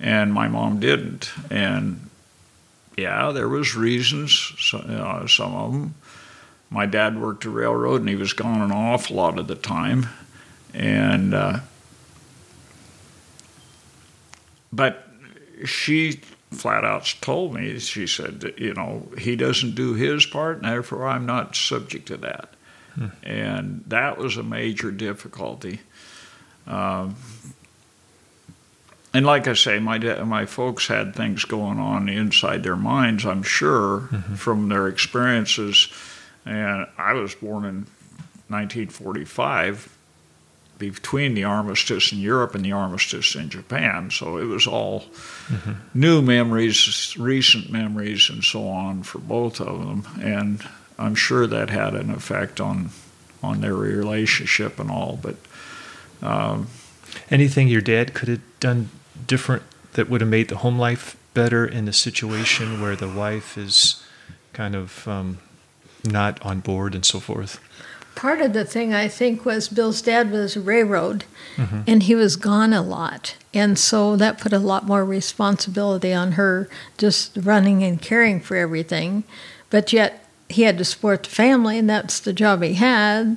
And 0.00 0.32
my 0.32 0.48
mom 0.48 0.80
didn't. 0.80 1.30
And 1.50 2.08
yeah, 2.96 3.30
there 3.30 3.48
was 3.48 3.76
reasons. 3.76 4.72
Uh, 4.72 5.26
some 5.28 5.54
of 5.54 5.72
them. 5.72 5.94
My 6.70 6.86
dad 6.86 7.20
worked 7.20 7.44
a 7.44 7.50
railroad, 7.50 8.00
and 8.00 8.08
he 8.08 8.16
was 8.16 8.32
gone 8.32 8.62
an 8.62 8.72
awful 8.72 9.16
lot 9.16 9.38
of 9.38 9.46
the 9.46 9.54
time. 9.54 10.08
And 10.72 11.34
uh, 11.34 11.60
but 14.72 15.06
she 15.66 16.20
flat 16.50 16.84
out 16.84 17.14
told 17.20 17.54
me, 17.54 17.78
she 17.78 18.06
said, 18.06 18.54
you 18.56 18.74
know, 18.74 19.08
he 19.18 19.36
doesn't 19.36 19.74
do 19.74 19.94
his 19.94 20.24
part, 20.24 20.58
and 20.58 20.66
therefore 20.66 21.06
I'm 21.06 21.26
not 21.26 21.54
subject 21.54 22.08
to 22.08 22.16
that. 22.18 22.54
Hmm. 22.94 23.06
And 23.22 23.84
that 23.88 24.18
was 24.18 24.36
a 24.36 24.42
major 24.42 24.90
difficulty. 24.90 25.80
Um, 26.66 27.16
and 29.14 29.26
like 29.26 29.46
I 29.46 29.54
say, 29.54 29.78
my 29.78 29.98
my 30.24 30.46
folks 30.46 30.86
had 30.86 31.14
things 31.14 31.44
going 31.44 31.78
on 31.78 32.08
inside 32.08 32.62
their 32.62 32.76
minds. 32.76 33.26
I'm 33.26 33.42
sure 33.42 34.00
mm-hmm. 34.00 34.34
from 34.34 34.68
their 34.68 34.88
experiences. 34.88 35.88
And 36.46 36.86
I 36.98 37.12
was 37.12 37.34
born 37.34 37.64
in 37.64 37.86
1945, 38.48 39.96
between 40.90 41.34
the 41.34 41.44
armistice 41.44 42.10
in 42.10 42.18
Europe 42.18 42.54
and 42.54 42.64
the 42.64 42.72
armistice 42.72 43.36
in 43.36 43.48
Japan. 43.48 44.10
So 44.10 44.38
it 44.38 44.44
was 44.44 44.66
all 44.66 45.00
mm-hmm. 45.46 45.72
new 45.94 46.22
memories, 46.22 47.16
recent 47.18 47.70
memories, 47.70 48.28
and 48.28 48.42
so 48.42 48.68
on 48.68 49.02
for 49.04 49.18
both 49.18 49.60
of 49.60 49.78
them. 49.78 50.06
And 50.20 50.62
I'm 51.02 51.14
sure 51.14 51.46
that 51.46 51.70
had 51.70 51.94
an 51.94 52.10
effect 52.10 52.60
on 52.60 52.90
on 53.42 53.60
their 53.60 53.74
relationship 53.74 54.78
and 54.78 54.90
all. 54.90 55.18
But 55.20 55.36
um, 56.22 56.68
anything 57.30 57.68
your 57.68 57.80
dad 57.80 58.14
could 58.14 58.28
have 58.28 58.60
done 58.60 58.90
different 59.26 59.64
that 59.94 60.08
would 60.08 60.20
have 60.20 60.30
made 60.30 60.48
the 60.48 60.58
home 60.58 60.78
life 60.78 61.16
better 61.34 61.66
in 61.66 61.88
a 61.88 61.92
situation 61.92 62.80
where 62.80 62.96
the 62.96 63.08
wife 63.08 63.58
is 63.58 64.02
kind 64.52 64.74
of 64.74 65.06
um, 65.08 65.38
not 66.04 66.40
on 66.44 66.60
board 66.60 66.94
and 66.94 67.04
so 67.04 67.20
forth. 67.20 67.60
Part 68.14 68.42
of 68.42 68.52
the 68.52 68.66
thing 68.66 68.92
I 68.92 69.08
think 69.08 69.46
was 69.46 69.68
Bill's 69.68 70.02
dad 70.02 70.30
was 70.30 70.56
railroad, 70.56 71.24
and 71.86 72.02
he 72.02 72.14
was 72.14 72.36
gone 72.36 72.74
a 72.74 72.82
lot, 72.82 73.36
and 73.54 73.78
so 73.78 74.16
that 74.16 74.38
put 74.38 74.52
a 74.52 74.58
lot 74.58 74.86
more 74.86 75.02
responsibility 75.02 76.12
on 76.12 76.32
her, 76.32 76.68
just 76.98 77.34
running 77.40 77.82
and 77.82 78.02
caring 78.02 78.38
for 78.38 78.56
everything. 78.56 79.24
But 79.70 79.94
yet 79.94 80.21
he 80.52 80.62
had 80.62 80.78
to 80.78 80.84
support 80.84 81.24
the 81.24 81.30
family, 81.30 81.78
and 81.78 81.88
that's 81.88 82.20
the 82.20 82.32
job 82.32 82.62
he 82.62 82.74
had. 82.74 83.36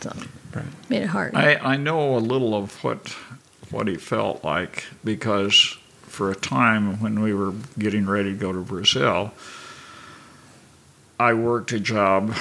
So 0.00 0.12
Right. 0.52 0.64
made 0.88 1.02
it 1.02 1.08
hard. 1.08 1.34
I, 1.34 1.54
I 1.56 1.76
know 1.76 2.16
a 2.16 2.18
little 2.18 2.54
of 2.54 2.82
what 2.82 3.08
what 3.70 3.86
he 3.86 3.94
felt 3.94 4.42
like 4.42 4.86
because 5.04 5.76
for 6.02 6.28
a 6.30 6.34
time 6.34 7.00
when 7.00 7.20
we 7.22 7.32
were 7.32 7.52
getting 7.78 8.04
ready 8.06 8.32
to 8.32 8.36
go 8.36 8.52
to 8.52 8.58
Brazil, 8.58 9.32
I 11.20 11.34
worked 11.34 11.70
a 11.70 11.78
job. 11.78 12.34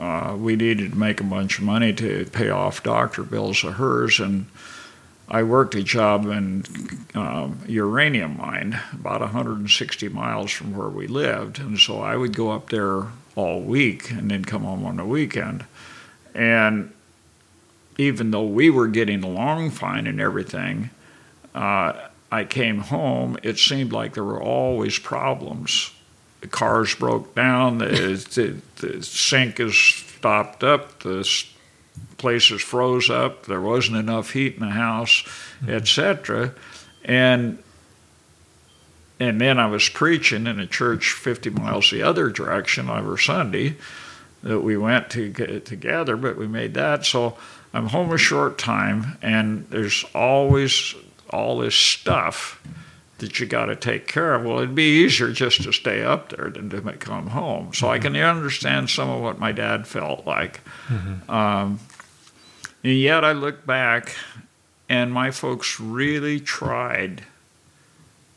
Uh, 0.00 0.34
we 0.36 0.56
needed 0.56 0.92
to 0.92 0.98
make 0.98 1.20
a 1.20 1.24
bunch 1.24 1.58
of 1.58 1.64
money 1.64 1.92
to 1.92 2.24
pay 2.32 2.50
off 2.50 2.82
doctor 2.82 3.22
bills 3.22 3.62
of 3.62 3.74
hers, 3.74 4.18
and 4.18 4.46
I 5.28 5.44
worked 5.44 5.76
a 5.76 5.84
job 5.84 6.26
in 6.26 6.64
um, 7.14 7.60
uranium 7.68 8.38
mine 8.38 8.80
about 8.92 9.20
160 9.20 10.08
miles 10.08 10.50
from 10.50 10.76
where 10.76 10.88
we 10.88 11.06
lived, 11.06 11.60
and 11.60 11.78
so 11.78 12.00
I 12.00 12.16
would 12.16 12.34
go 12.34 12.50
up 12.50 12.70
there 12.70 13.04
all 13.34 13.60
week 13.60 14.10
and 14.10 14.30
then 14.30 14.44
come 14.44 14.62
home 14.62 14.84
on 14.84 14.96
the 14.96 15.04
weekend. 15.04 15.64
And 16.34 16.92
even 17.98 18.30
though 18.30 18.46
we 18.46 18.70
were 18.70 18.88
getting 18.88 19.22
along 19.22 19.70
fine 19.70 20.06
and 20.06 20.20
everything, 20.20 20.90
uh, 21.54 21.92
I 22.30 22.44
came 22.44 22.78
home. 22.78 23.36
It 23.42 23.58
seemed 23.58 23.92
like 23.92 24.14
there 24.14 24.24
were 24.24 24.42
always 24.42 24.98
problems. 24.98 25.90
The 26.40 26.48
cars 26.48 26.94
broke 26.94 27.34
down. 27.34 27.78
The, 27.78 27.86
the, 28.34 28.86
the 28.86 29.02
sink 29.02 29.60
is 29.60 29.76
stopped 29.76 30.64
up. 30.64 31.00
The 31.00 31.28
places 32.16 32.62
froze 32.62 33.10
up. 33.10 33.46
There 33.46 33.60
wasn't 33.60 33.98
enough 33.98 34.32
heat 34.32 34.54
in 34.54 34.60
the 34.60 34.70
house, 34.70 35.24
etc. 35.68 36.54
And 37.04 37.58
and 39.22 39.40
then 39.40 39.56
I 39.60 39.66
was 39.66 39.88
preaching 39.88 40.48
in 40.48 40.58
a 40.58 40.66
church 40.66 41.12
50 41.12 41.50
miles 41.50 41.90
the 41.92 42.02
other 42.02 42.28
direction 42.28 42.90
every 42.90 43.18
Sunday 43.18 43.76
that 44.42 44.62
we 44.62 44.76
went 44.76 45.10
to 45.10 45.28
get 45.28 45.64
together, 45.64 46.16
but 46.16 46.36
we 46.36 46.48
made 46.48 46.74
that. 46.74 47.06
So 47.06 47.36
I'm 47.72 47.86
home 47.86 48.10
a 48.10 48.18
short 48.18 48.58
time, 48.58 49.18
and 49.22 49.64
there's 49.70 50.04
always 50.12 50.96
all 51.30 51.58
this 51.58 51.76
stuff 51.76 52.60
that 53.18 53.38
you 53.38 53.46
got 53.46 53.66
to 53.66 53.76
take 53.76 54.08
care 54.08 54.34
of. 54.34 54.44
Well, 54.44 54.58
it'd 54.58 54.74
be 54.74 55.04
easier 55.04 55.30
just 55.30 55.62
to 55.62 55.72
stay 55.72 56.02
up 56.02 56.30
there 56.30 56.50
than 56.50 56.68
to 56.68 56.92
come 56.94 57.28
home. 57.28 57.72
So 57.74 57.88
I 57.88 58.00
can 58.00 58.16
understand 58.16 58.90
some 58.90 59.08
of 59.08 59.22
what 59.22 59.38
my 59.38 59.52
dad 59.52 59.86
felt 59.86 60.26
like. 60.26 60.62
Um, 61.30 61.78
and 62.82 62.98
yet 62.98 63.24
I 63.24 63.30
look 63.30 63.64
back, 63.64 64.16
and 64.88 65.12
my 65.12 65.30
folks 65.30 65.78
really 65.78 66.40
tried 66.40 67.22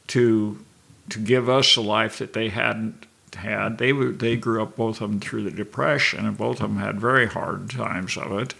to 0.09 0.63
to 1.09 1.19
give 1.19 1.49
us 1.49 1.75
a 1.75 1.81
life 1.81 2.17
that 2.19 2.33
they 2.33 2.49
hadn't 2.49 3.05
had. 3.35 3.77
They 3.77 3.93
were 3.93 4.11
they 4.11 4.35
grew 4.35 4.61
up 4.61 4.75
both 4.75 5.01
of 5.01 5.09
them 5.11 5.19
through 5.19 5.43
the 5.43 5.51
depression, 5.51 6.25
and 6.25 6.37
both 6.37 6.61
of 6.61 6.69
them 6.69 6.77
had 6.77 6.99
very 6.99 7.27
hard 7.27 7.69
times 7.69 8.17
of 8.17 8.31
it, 8.33 8.53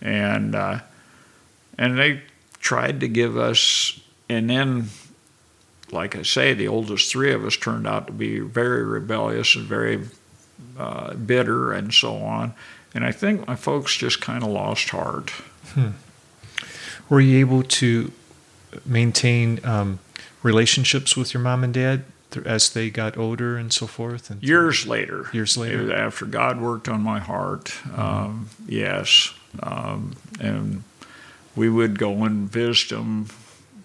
and 0.00 0.54
uh, 0.54 0.80
and 1.78 1.98
they 1.98 2.22
tried 2.60 3.00
to 3.00 3.08
give 3.08 3.36
us. 3.36 4.00
And 4.28 4.48
then, 4.48 4.90
like 5.90 6.14
I 6.14 6.22
say, 6.22 6.54
the 6.54 6.68
oldest 6.68 7.10
three 7.10 7.32
of 7.32 7.44
us 7.44 7.56
turned 7.56 7.86
out 7.86 8.06
to 8.06 8.12
be 8.12 8.38
very 8.38 8.84
rebellious 8.84 9.56
and 9.56 9.64
very 9.64 10.06
uh, 10.78 11.14
bitter 11.14 11.72
and 11.72 11.92
so 11.92 12.16
on. 12.16 12.54
And 12.94 13.04
I 13.04 13.10
think 13.12 13.46
my 13.48 13.56
folks 13.56 13.96
just 13.96 14.20
kind 14.20 14.44
of 14.44 14.50
lost 14.50 14.90
heart. 14.90 15.32
Were 17.08 17.20
you 17.20 17.40
able 17.40 17.64
to 17.64 18.12
maintain 18.84 19.58
um, 19.64 19.98
relationships 20.42 21.16
with 21.16 21.34
your 21.34 21.42
mom 21.42 21.64
and 21.64 21.74
dad 21.74 22.04
as 22.44 22.70
they 22.70 22.90
got 22.90 23.16
older 23.16 23.56
and 23.56 23.72
so 23.72 23.86
forth? 23.86 24.30
And 24.30 24.42
Years 24.42 24.86
later, 24.86 25.26
Years 25.32 25.56
later. 25.56 25.92
after 25.92 26.24
God 26.26 26.60
worked 26.60 26.88
on 26.88 27.02
my 27.02 27.18
heart, 27.18 27.72
um, 27.96 28.48
yes, 28.66 29.32
um, 29.62 30.14
and 30.40 30.84
we 31.56 31.68
would 31.68 31.98
go 31.98 32.24
and 32.24 32.50
visit 32.50 32.90
them 32.90 33.26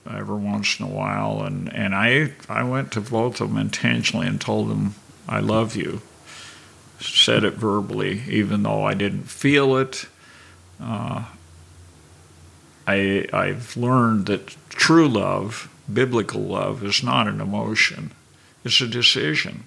every 0.09 0.37
once 0.37 0.79
in 0.79 0.85
a 0.85 0.89
while, 0.89 1.41
and, 1.43 1.73
and 1.73 1.95
I 1.95 2.33
I 2.47 2.63
went 2.63 2.91
to 2.93 3.01
both 3.01 3.41
of 3.41 3.49
them 3.49 3.57
intentionally 3.57 4.27
and 4.27 4.39
told 4.39 4.69
them 4.69 4.95
I 5.27 5.39
love 5.39 5.75
you, 5.75 6.01
said 6.99 7.43
it 7.43 7.53
verbally, 7.53 8.21
even 8.29 8.63
though 8.63 8.83
I 8.83 8.93
didn't 8.93 9.23
feel 9.23 9.75
it. 9.77 10.05
Uh, 10.79 11.25
I 12.87 13.25
I've 13.33 13.75
learned 13.75 14.27
that 14.27 14.55
true 14.69 15.07
love, 15.07 15.69
biblical 15.91 16.41
love, 16.41 16.83
is 16.83 17.03
not 17.03 17.27
an 17.27 17.41
emotion; 17.41 18.11
it's 18.63 18.81
a 18.81 18.87
decision. 18.87 19.65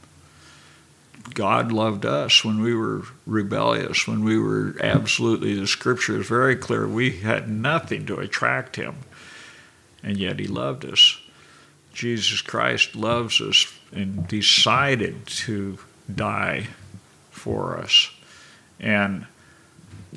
God 1.35 1.73
loved 1.73 2.07
us 2.07 2.45
when 2.45 2.62
we 2.62 2.75
were 2.75 3.03
rebellious, 3.27 4.07
when 4.07 4.25
we 4.25 4.39
were 4.39 4.77
absolutely, 4.81 5.55
the 5.55 5.66
scripture 5.66 6.21
is 6.21 6.27
very 6.27 6.57
clear, 6.57 6.87
we 6.87 7.19
had 7.19 7.49
nothing 7.49 8.07
to 8.07 8.19
attract 8.19 8.77
him, 8.77 8.97
and 10.03 10.16
yet 10.16 10.39
he 10.39 10.47
loved 10.47 10.85
us. 10.85 11.21
Jesus 11.93 12.41
Christ 12.41 12.95
loves 12.95 13.41
us 13.41 13.73
and 13.93 14.27
decided 14.29 15.27
to 15.27 15.79
die 16.12 16.69
for 17.31 17.77
us. 17.77 18.11
And 18.79 19.27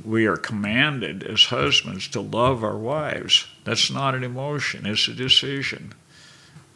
we 0.06 0.26
are 0.28 0.38
commanded 0.38 1.24
as 1.24 1.46
husbands 1.46 2.08
to 2.10 2.22
love 2.22 2.64
our 2.64 2.78
wives. 2.78 3.48
That's 3.64 3.92
not 3.92 4.16
an 4.16 4.24
emotion, 4.24 4.86
it's 4.86 5.08
a 5.08 5.14
decision. 5.14 5.94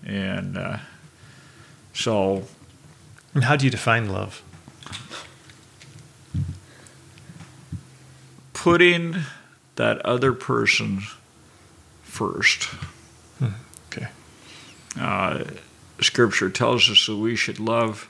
And 0.05 0.57
uh, 0.57 0.77
so 1.93 2.43
And 3.33 3.43
how 3.43 3.55
do 3.55 3.65
you 3.65 3.71
define 3.71 4.09
love? 4.09 4.41
putting 8.53 9.15
that 9.75 10.03
other 10.03 10.33
person 10.33 10.99
first. 12.01 12.67
Okay. 13.91 14.07
Uh, 14.99 15.43
scripture 16.01 16.49
tells 16.49 16.89
us 16.89 17.05
that 17.05 17.15
we 17.15 17.36
should 17.36 17.59
love, 17.59 18.09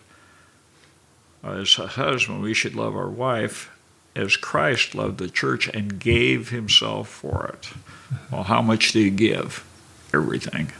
uh, 1.43 1.57
as 1.57 1.77
a 1.77 1.87
husband, 1.87 2.41
we 2.41 2.53
should 2.53 2.73
love 2.73 2.95
our 2.95 3.09
wife 3.09 3.69
as 4.15 4.37
Christ 4.37 4.95
loved 4.95 5.17
the 5.17 5.29
church 5.29 5.67
and 5.67 5.99
gave 5.99 6.49
himself 6.49 7.09
for 7.09 7.47
it. 7.53 7.69
Well, 8.31 8.43
how 8.43 8.61
much 8.61 8.91
do 8.93 8.99
you 8.99 9.11
give? 9.11 9.65
Everything. 10.13 10.71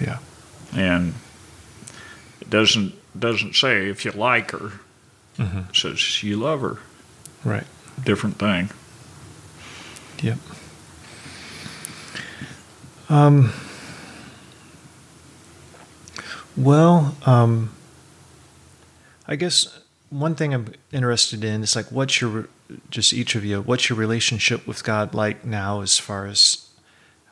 Yeah. 0.00 0.18
And 0.74 1.14
it 2.40 2.50
doesn't 2.50 2.94
doesn't 3.18 3.54
say 3.54 3.88
if 3.88 4.04
you 4.04 4.10
like 4.10 4.50
her. 4.50 4.72
Mhm. 5.38 5.70
It 5.70 5.76
says 5.76 6.22
you 6.22 6.36
love 6.36 6.60
her. 6.62 6.78
Right. 7.44 7.66
Different 8.04 8.38
thing. 8.38 8.70
Yep. 10.22 10.38
Um, 13.08 13.52
well, 16.56 17.16
um, 17.26 17.70
I 19.28 19.36
guess 19.36 19.78
one 20.14 20.36
thing 20.36 20.54
I'm 20.54 20.72
interested 20.92 21.42
in 21.42 21.64
is 21.64 21.74
like, 21.74 21.90
what's 21.90 22.20
your, 22.20 22.48
just 22.88 23.12
each 23.12 23.34
of 23.34 23.44
you, 23.44 23.62
what's 23.62 23.88
your 23.88 23.98
relationship 23.98 24.64
with 24.64 24.84
God 24.84 25.12
like 25.12 25.44
now 25.44 25.80
as 25.80 25.98
far 25.98 26.26
as 26.26 26.68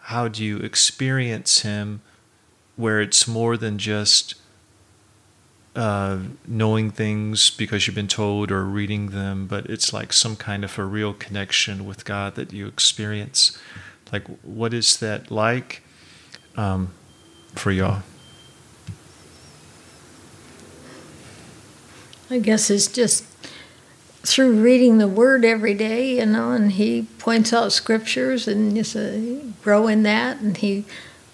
how 0.02 0.26
do 0.26 0.44
you 0.44 0.56
experience 0.58 1.60
Him 1.60 2.00
where 2.74 3.00
it's 3.00 3.28
more 3.28 3.56
than 3.56 3.78
just 3.78 4.34
uh, 5.76 6.18
knowing 6.44 6.90
things 6.90 7.50
because 7.50 7.86
you've 7.86 7.94
been 7.94 8.08
told 8.08 8.50
or 8.50 8.64
reading 8.64 9.10
them, 9.10 9.46
but 9.46 9.66
it's 9.66 9.92
like 9.92 10.12
some 10.12 10.34
kind 10.34 10.64
of 10.64 10.76
a 10.76 10.84
real 10.84 11.14
connection 11.14 11.86
with 11.86 12.04
God 12.04 12.34
that 12.34 12.52
you 12.52 12.66
experience. 12.66 13.56
Like, 14.12 14.26
what 14.42 14.74
is 14.74 14.96
that 14.98 15.30
like 15.30 15.82
um, 16.56 16.92
for 17.54 17.70
y'all? 17.70 18.02
I 22.32 22.38
guess 22.38 22.70
it's 22.70 22.86
just 22.86 23.24
through 24.22 24.62
reading 24.62 24.98
the 24.98 25.08
Word 25.08 25.44
every 25.44 25.74
day, 25.74 26.16
you 26.18 26.26
know, 26.26 26.52
and 26.52 26.72
he 26.72 27.02
points 27.18 27.52
out 27.52 27.72
scriptures 27.72 28.48
and 28.48 28.74
you 28.76 28.84
say, 28.84 29.40
grow 29.62 29.86
in 29.86 30.02
that, 30.04 30.40
and 30.40 30.56
he 30.56 30.84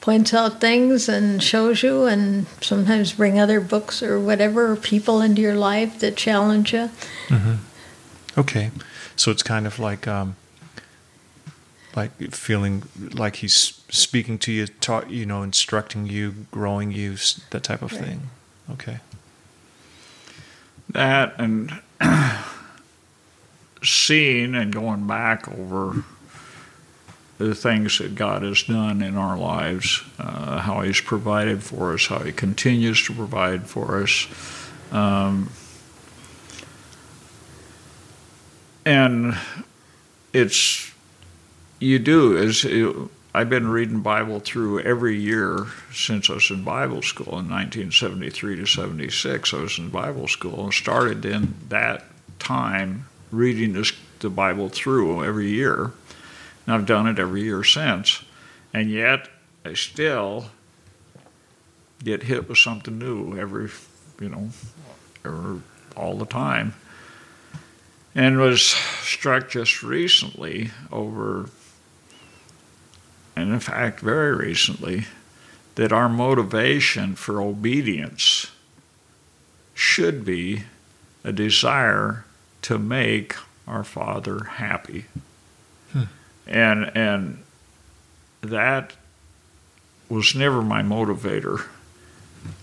points 0.01 0.35
out 0.35 0.61
things 0.61 1.09
and 1.09 1.43
shows 1.43 1.83
you, 1.83 2.07
and 2.07 2.47
sometimes 2.61 3.13
bring 3.13 3.39
other 3.39 3.61
books 3.61 4.03
or 4.03 4.19
whatever, 4.19 4.73
or 4.73 4.77
people 4.77 5.21
into 5.21 5.41
your 5.41 5.55
life 5.55 6.01
that 6.01 6.17
challenge 6.17 6.73
you. 6.73 6.91
Okay, 8.37 8.71
so 9.17 9.31
it's 9.31 9.43
kind 9.43 9.67
of 9.67 9.79
like 9.79 10.09
um, 10.09 10.37
like 11.95 12.13
feeling 12.33 12.85
like 13.13 13.37
he's 13.37 13.83
speaking 13.91 14.39
to 14.39 14.53
you, 14.53 14.67
taught 14.67 15.11
you 15.11 15.27
know, 15.27 15.43
instructing 15.43 16.07
you, 16.07 16.47
growing 16.51 16.91
you, 16.91 17.17
that 17.51 17.63
type 17.65 17.83
of 17.83 17.93
Right. 17.93 18.05
thing. 18.05 18.31
Okay. 18.71 18.99
That 20.91 21.35
and 21.39 21.81
seeing 23.83 24.55
and 24.55 24.73
going 24.73 25.07
back 25.07 25.49
over 25.49 26.05
the 27.39 27.55
things 27.55 27.99
that 27.99 28.17
God 28.17 28.43
has 28.43 28.65
done 28.65 29.01
in 29.01 29.17
our 29.17 29.39
lives, 29.39 30.03
uh, 30.19 30.59
how 30.59 30.81
He's 30.81 31.01
provided 31.01 31.63
for 31.63 31.95
us, 31.95 32.07
how 32.07 32.19
He 32.19 32.33
continues 32.33 33.05
to 33.07 33.15
provide 33.15 33.69
for 33.69 34.03
us. 34.03 34.27
Um, 34.91 35.51
and 38.85 39.39
it's, 40.33 40.93
you 41.79 41.99
do, 41.99 42.37
is 42.37 42.65
I've 43.35 43.51
been 43.51 43.69
reading 43.69 44.01
Bible 44.01 44.41
through 44.41 44.81
every 44.81 45.17
year 45.17 45.67
since 45.93 46.31
I 46.31 46.35
was 46.35 46.51
in 46.51 46.65
Bible 46.65 47.03
school 47.03 47.39
in 47.39 47.49
1973 47.51 48.57
to 48.57 48.67
76. 48.67 49.53
I 49.55 49.57
was 49.59 49.79
in 49.79 49.91
Bible 49.91 50.29
school 50.29 50.65
and 50.65 50.73
started 50.73 51.25
in 51.25 51.55
that 51.69 52.05
time 52.39 53.07
reading 53.31 53.75
this, 53.75 53.93
the 54.21 54.31
Bible 54.31 54.71
through 54.71 55.25
every 55.25 55.51
year. 55.51 55.93
And 56.67 56.75
I've 56.75 56.87
done 56.87 57.07
it 57.07 57.19
every 57.19 57.43
year 57.43 57.63
since. 57.65 58.25
And 58.73 58.91
yet, 58.91 59.29
I 59.65 59.75
still 59.75 60.47
get 62.03 62.23
hit 62.23 62.49
with 62.49 62.59
something 62.59 62.99
new 62.99 63.39
every, 63.39 63.71
you 64.21 64.29
know, 64.31 64.49
every, 65.25 65.61
all 65.97 66.17
the 66.17 66.27
time. 66.27 66.75
And 68.15 68.39
was 68.39 68.63
struck 68.63 69.51
just 69.51 69.83
recently 69.83 70.71
over, 70.91 71.51
and 73.49 73.55
in 73.55 73.61
fact, 73.61 74.01
very 74.01 74.35
recently, 74.37 75.07
that 75.77 75.91
our 75.91 76.07
motivation 76.07 77.15
for 77.15 77.41
obedience 77.41 78.51
should 79.73 80.23
be 80.23 80.65
a 81.25 81.33
desire 81.33 82.27
to 82.61 82.79
make 82.79 83.37
our 83.67 83.83
Father 83.85 84.45
happy. 84.45 85.07
Hmm. 85.95 86.03
And 86.47 86.95
and 86.95 87.43
that 88.43 88.93
was 90.11 90.35
never 90.35 90.61
my 90.61 90.83
motivator 90.83 91.69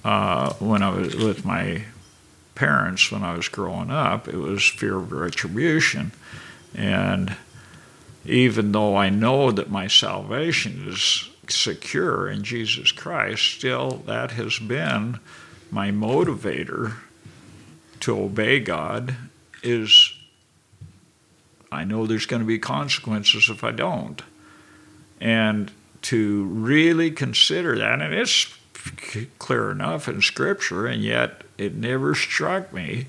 uh, 0.03 0.53
when 0.59 0.83
I 0.83 0.89
was 0.89 1.15
with 1.15 1.43
my 1.43 1.86
parents 2.53 3.11
when 3.11 3.23
I 3.23 3.36
was 3.36 3.47
growing 3.47 3.89
up. 3.89 4.27
It 4.27 4.38
was 4.38 4.63
fear 4.63 4.97
of 4.97 5.11
retribution. 5.11 6.11
And 6.75 7.36
even 8.26 8.71
though 8.71 8.95
I 8.95 9.09
know 9.09 9.51
that 9.51 9.69
my 9.69 9.88
salvation 9.88 10.88
is 10.88 11.30
secure 11.47 12.28
in 12.28 12.43
Jesus 12.43 12.91
Christ, 12.91 13.43
still 13.43 14.03
that 14.05 14.32
has 14.32 14.57
been 14.59 15.19
my 15.71 15.91
motivator 15.91 16.95
to 18.01 18.19
obey 18.19 18.59
God 18.59 19.15
is 19.63 20.13
I 21.71 21.84
know 21.84 22.05
there's 22.05 22.26
going 22.26 22.41
to 22.41 22.47
be 22.47 22.59
consequences 22.59 23.49
if 23.49 23.63
I 23.63 23.71
don't. 23.71 24.21
And 25.19 25.71
to 26.03 26.45
really 26.45 27.11
consider 27.11 27.78
that, 27.78 28.01
and 28.01 28.13
it's 28.13 28.53
clear 29.39 29.71
enough 29.71 30.07
in 30.07 30.21
Scripture, 30.21 30.86
and 30.86 31.01
yet 31.01 31.43
it 31.57 31.76
never 31.76 32.15
struck 32.15 32.71
me 32.71 33.07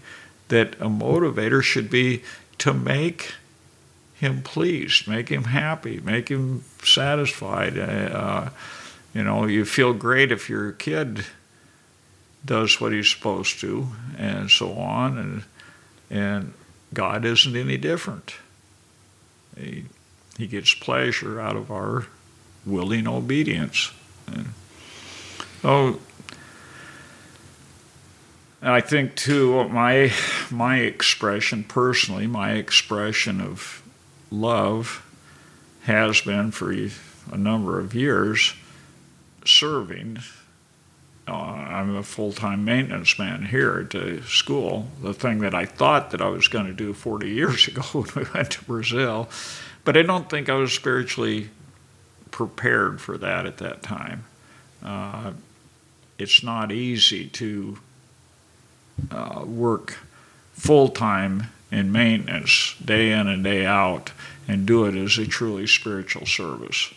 that 0.48 0.74
a 0.76 0.88
motivator 0.88 1.62
should 1.62 1.90
be 1.90 2.22
to 2.58 2.72
make 2.72 3.34
him 4.18 4.42
pleased, 4.42 5.06
make 5.06 5.28
him 5.28 5.44
happy, 5.44 6.00
make 6.00 6.28
him 6.28 6.64
satisfied. 6.82 7.78
Uh, 7.78 8.50
you 9.14 9.22
know, 9.22 9.46
you 9.46 9.64
feel 9.64 9.92
great 9.92 10.32
if 10.32 10.48
your 10.48 10.72
kid 10.72 11.24
does 12.44 12.80
what 12.80 12.92
he's 12.92 13.10
supposed 13.10 13.60
to, 13.60 13.88
and 14.18 14.50
so 14.50 14.72
on, 14.74 15.18
and 15.18 15.44
and 16.10 16.54
God 16.94 17.24
isn't 17.24 17.56
any 17.56 17.76
different. 17.76 18.36
He, 19.58 19.86
he 20.38 20.46
gets 20.46 20.72
pleasure 20.74 21.40
out 21.40 21.56
of 21.56 21.70
our 21.70 22.06
willing 22.64 23.08
obedience. 23.08 23.92
And, 24.26 24.48
oh, 25.64 25.98
I 28.62 28.80
think 28.80 29.14
too 29.14 29.68
my 29.68 30.12
my 30.50 30.78
expression 30.78 31.64
personally, 31.64 32.26
my 32.26 32.52
expression 32.52 33.40
of 33.40 33.82
love 34.30 35.02
has 35.82 36.20
been 36.20 36.50
for 36.50 36.72
a 36.72 37.36
number 37.36 37.78
of 37.78 37.94
years 37.94 38.54
serving 39.44 40.18
uh, 41.28 41.32
I'm 41.32 41.96
a 41.96 42.02
full-time 42.04 42.64
maintenance 42.64 43.18
man 43.18 43.46
here 43.46 43.80
at 43.80 43.90
the 43.90 44.22
school. 44.22 44.86
The 45.02 45.12
thing 45.12 45.40
that 45.40 45.54
I 45.54 45.64
thought 45.64 46.12
that 46.12 46.20
I 46.20 46.28
was 46.28 46.46
going 46.46 46.66
to 46.66 46.72
do 46.72 46.92
40 46.92 47.28
years 47.28 47.66
ago 47.68 47.82
when 47.82 48.08
we 48.14 48.30
went 48.32 48.52
to 48.52 48.64
Brazil, 48.64 49.28
but 49.84 49.96
I 49.96 50.02
don't 50.02 50.30
think 50.30 50.48
I 50.48 50.54
was 50.54 50.72
spiritually 50.72 51.50
prepared 52.30 53.00
for 53.00 53.18
that 53.18 53.46
at 53.46 53.58
that 53.58 53.82
time. 53.82 54.24
Uh, 54.82 55.32
it's 56.18 56.42
not 56.42 56.70
easy 56.70 57.26
to 57.26 57.78
uh, 59.10 59.42
work 59.44 59.98
full-time 60.52 61.48
in 61.70 61.90
maintenance, 61.90 62.76
day 62.84 63.12
in 63.12 63.26
and 63.26 63.42
day 63.42 63.66
out, 63.66 64.12
and 64.46 64.66
do 64.66 64.84
it 64.84 64.94
as 64.94 65.18
a 65.18 65.26
truly 65.26 65.66
spiritual 65.66 66.26
service. 66.26 66.92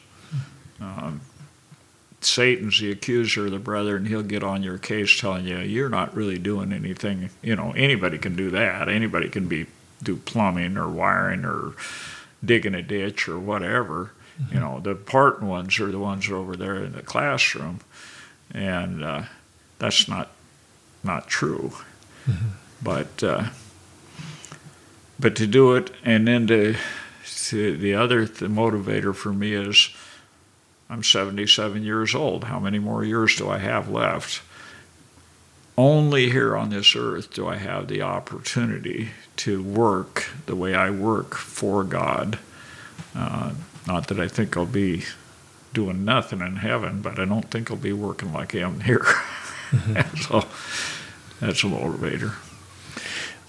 Um, 0.80 1.22
Satan's 2.22 2.80
the 2.80 2.92
accuser 2.92 3.46
of 3.46 3.52
the 3.52 3.60
brethren. 3.60 4.06
He'll 4.06 4.24
get 4.24 4.44
on 4.44 4.64
your 4.64 4.78
case 4.78 5.20
telling 5.20 5.46
you 5.46 5.60
you're 5.60 5.90
not 5.90 6.16
really 6.16 6.38
doing 6.38 6.74
anything. 6.74 7.30
You 7.42 7.56
know, 7.56 7.72
anybody 7.72 8.18
can 8.18 8.36
do 8.36 8.50
that. 8.52 8.90
Anybody 8.90 9.30
can 9.30 9.48
be 9.48 9.68
do 10.04 10.18
plumbing 10.18 10.78
or 10.78 10.88
wiring 10.88 11.46
or 11.46 11.74
digging 12.44 12.76
a 12.76 12.82
ditch 12.82 13.28
or 13.28 13.40
whatever. 13.40 14.12
Mm-hmm. 14.42 14.54
You 14.54 14.60
know, 14.60 14.80
the 14.80 14.92
important 14.92 15.50
ones 15.50 15.80
are 15.80 15.92
the 15.92 16.00
ones 16.00 16.30
over 16.30 16.56
there 16.56 16.84
in 16.84 16.94
the 16.94 17.02
classroom, 17.02 17.80
and 18.54 19.04
uh, 19.04 19.24
that's 19.80 20.08
not 20.08 20.30
not 21.04 21.28
true. 21.28 21.72
Mm-hmm. 22.26 22.48
But 22.82 23.24
uh, 23.24 23.46
but 25.20 25.36
to 25.36 25.48
do 25.48 25.74
it 25.74 25.92
and 26.04 26.28
then 26.28 26.48
to, 26.48 26.76
to 27.48 27.78
the 27.78 27.94
other 27.94 28.26
the 28.26 28.48
motivator 28.48 29.14
for 29.14 29.34
me 29.34 29.54
is 29.54 29.90
I'm 30.90 31.04
77 31.04 31.84
years 31.84 32.16
old. 32.16 32.46
How 32.46 32.60
many 32.60 32.80
more 32.80 33.04
years 33.04 33.36
do 33.36 33.48
I 33.50 33.60
have 33.60 33.90
left? 33.90 34.42
Only 35.78 36.32
here 36.32 36.58
on 36.58 36.72
this 36.72 36.96
earth 36.96 37.32
do 37.34 37.48
I 37.48 37.58
have 37.58 37.88
the 37.88 38.02
opportunity 38.02 39.12
to 39.38 39.62
work 39.62 40.30
the 40.46 40.56
way 40.56 40.74
I 40.74 40.90
work 40.90 41.36
for 41.36 41.84
God. 41.84 42.40
Uh, 43.16 43.54
not 43.88 44.08
that 44.08 44.20
I 44.20 44.28
think 44.28 44.58
I'll 44.58 44.66
be 44.66 45.04
doing 45.74 46.04
nothing 46.04 46.42
in 46.42 46.58
heaven, 46.58 47.02
but 47.02 47.20
I 47.20 47.26
don't 47.26 47.50
think 47.50 47.70
I'll 47.70 47.78
be 47.78 47.94
working 47.94 48.34
like 48.34 48.56
I 48.56 48.60
am 48.60 48.82
here. 48.82 49.06
Mm-hmm. 49.70 50.18
so 50.24 50.40
that's 51.40 51.64
a 51.64 51.68
motivator. 51.68 52.34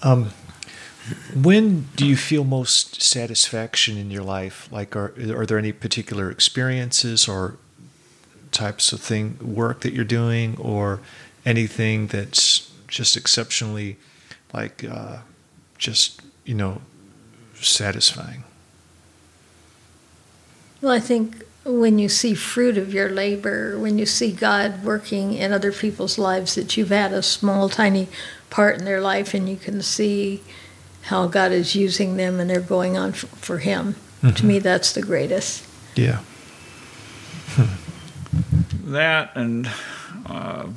Um, 0.03 0.29
when 1.33 1.87
do 1.95 2.05
you 2.05 2.15
feel 2.15 2.43
most 2.43 3.01
satisfaction 3.01 3.97
in 3.97 4.11
your 4.11 4.23
life? 4.23 4.69
Like, 4.71 4.95
are 4.95 5.13
are 5.35 5.45
there 5.45 5.57
any 5.57 5.71
particular 5.71 6.29
experiences 6.29 7.27
or 7.27 7.57
types 8.51 8.93
of 8.93 9.01
thing 9.01 9.37
work 9.41 9.81
that 9.81 9.93
you're 9.93 10.05
doing, 10.05 10.57
or 10.57 10.99
anything 11.45 12.07
that's 12.07 12.71
just 12.87 13.17
exceptionally, 13.17 13.97
like, 14.53 14.83
uh, 14.83 15.19
just 15.77 16.21
you 16.45 16.53
know, 16.53 16.81
satisfying? 17.55 18.43
Well, 20.81 20.91
I 20.91 20.99
think 20.99 21.43
when 21.63 21.99
you 21.99 22.09
see 22.09 22.33
fruit 22.33 22.77
of 22.77 22.93
your 22.93 23.09
labor, 23.09 23.77
when 23.77 23.97
you 23.99 24.05
see 24.05 24.31
God 24.31 24.83
working 24.83 25.33
in 25.33 25.51
other 25.51 25.71
people's 25.71 26.17
lives, 26.17 26.55
that 26.55 26.75
you've 26.75 26.89
had 26.89 27.13
a 27.13 27.21
small, 27.21 27.69
tiny 27.69 28.07
part 28.49 28.79
in 28.79 28.85
their 28.85 29.01
life, 29.01 29.33
and 29.33 29.47
you 29.47 29.57
can 29.57 29.81
see 29.81 30.41
how 31.03 31.27
God 31.27 31.51
is 31.51 31.75
using 31.75 32.17
them 32.17 32.39
and 32.39 32.49
they're 32.49 32.61
going 32.61 32.97
on 32.97 33.13
for, 33.13 33.27
for 33.27 33.57
Him. 33.59 33.95
Mm-hmm. 34.21 34.35
To 34.35 34.45
me, 34.45 34.59
that's 34.59 34.93
the 34.93 35.01
greatest. 35.01 35.65
Yeah. 35.95 36.21
that 38.83 39.31
and 39.35 39.69
uh, 40.25 40.67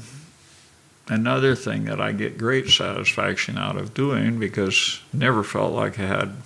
another 1.08 1.54
thing 1.54 1.84
that 1.84 2.00
I 2.00 2.12
get 2.12 2.38
great 2.38 2.68
satisfaction 2.68 3.58
out 3.58 3.76
of 3.76 3.94
doing 3.94 4.38
because 4.38 5.00
never 5.12 5.44
felt 5.44 5.72
like 5.72 5.98
I 5.98 6.06
had 6.06 6.36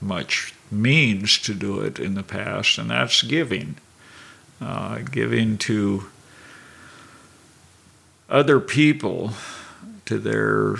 much 0.00 0.54
means 0.70 1.38
to 1.38 1.54
do 1.54 1.80
it 1.80 1.98
in 1.98 2.14
the 2.14 2.22
past, 2.22 2.78
and 2.78 2.90
that's 2.90 3.22
giving. 3.22 3.76
Uh, 4.60 4.98
giving 4.98 5.58
to 5.58 6.06
other 8.28 8.58
people, 8.58 9.32
to 10.06 10.18
their 10.18 10.76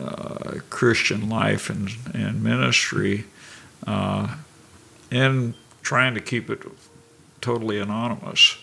uh, 0.00 0.60
Christian 0.70 1.28
life 1.28 1.70
and, 1.70 1.90
and 2.12 2.42
ministry, 2.42 3.24
uh, 3.86 4.36
and 5.10 5.54
trying 5.82 6.14
to 6.14 6.20
keep 6.20 6.50
it 6.50 6.62
totally 7.40 7.78
anonymous. 7.78 8.56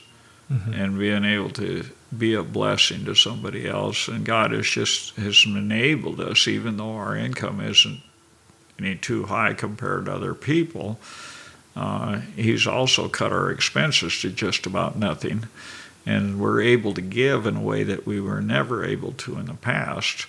and 0.74 1.00
being 1.00 1.24
able 1.24 1.50
to 1.50 1.86
be 2.18 2.34
a 2.34 2.44
blessing 2.44 3.06
to 3.06 3.16
somebody 3.16 3.68
else. 3.68 4.08
And 4.08 4.26
God 4.26 4.52
has 4.52 4.68
just 4.68 5.16
has 5.16 5.44
enabled 5.46 6.20
us, 6.20 6.48
even 6.48 6.78
though 6.78 6.92
our 6.92 7.16
income 7.16 7.62
isn't 7.62 8.02
any 8.78 8.96
too 8.96 9.26
high 9.26 9.54
compared 9.54 10.06
to 10.06 10.14
other 10.14 10.34
people. 10.34 11.00
Uh, 11.76 12.20
he's 12.36 12.68
also 12.68 13.08
cut 13.08 13.32
our 13.32 13.50
expenses 13.50 14.20
to 14.22 14.30
just 14.30 14.66
about 14.66 14.98
nothing, 14.98 15.48
and 16.06 16.38
we're 16.38 16.62
able 16.62 16.94
to 16.94 17.02
give 17.02 17.46
in 17.46 17.56
a 17.56 17.62
way 17.62 17.84
that 17.84 18.06
we 18.06 18.20
were 18.20 18.42
never 18.42 18.84
able 18.84 19.14
to 19.14 19.38
in 19.38 19.46
the 19.46 19.54
past, 19.54 20.26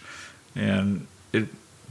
and 0.54 1.06
it 1.32 1.48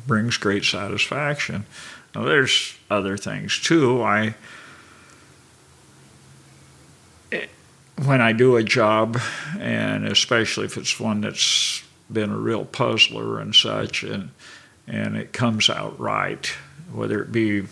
brings 0.07 0.37
great 0.37 0.63
satisfaction. 0.63 1.65
Now, 2.13 2.23
there's 2.23 2.75
other 2.89 3.17
things 3.17 3.59
too. 3.59 4.03
I 4.03 4.35
when 8.05 8.21
I 8.21 8.33
do 8.33 8.55
a 8.55 8.63
job, 8.63 9.19
and 9.59 10.07
especially 10.07 10.65
if 10.65 10.77
it's 10.77 10.99
one 10.99 11.21
that's 11.21 11.83
been 12.11 12.31
a 12.31 12.37
real 12.37 12.65
puzzler 12.65 13.39
and 13.39 13.53
such, 13.53 14.03
and 14.03 14.31
and 14.87 15.15
it 15.15 15.33
comes 15.33 15.69
out 15.69 15.99
right, 15.99 16.45
whether 16.91 17.21
it 17.21 17.31
be 17.31 17.63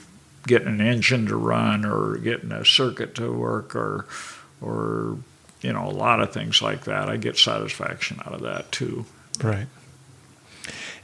getting 0.48 0.68
an 0.68 0.82
engine 0.82 1.28
to 1.28 1.36
run 1.36 1.86
or 1.86 2.18
getting 2.18 2.52
a 2.52 2.64
circuit 2.64 3.16
to 3.16 3.32
work 3.32 3.76
or 3.76 4.06
or 4.62 5.18
you 5.62 5.74
know 5.74 5.88
a 5.88 5.92
lot 5.92 6.22
of 6.22 6.32
things 6.32 6.62
like 6.62 6.86
that, 6.86 7.10
I 7.10 7.18
get 7.18 7.38
satisfaction 7.38 8.20
out 8.26 8.34
of 8.34 8.42
that 8.42 8.72
too. 8.72 9.06
Right. 9.42 9.68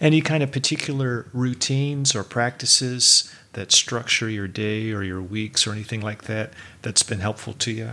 Any 0.01 0.22
kind 0.22 0.43
of 0.43 0.51
particular 0.51 1.28
routines 1.34 2.16
or 2.16 2.24
practices 2.24 3.34
that 3.53 3.72
structure 3.72 4.30
your 4.30 4.47
day 4.47 4.91
or 4.91 5.03
your 5.03 5.22
weeks 5.22 5.66
or 5.66 5.72
anything 5.72 6.01
like 6.01 6.24
that 6.24 6.51
that's 6.82 7.03
been 7.03 7.22
helpful 7.22 7.53
to 7.53 7.72
you? 7.72 7.91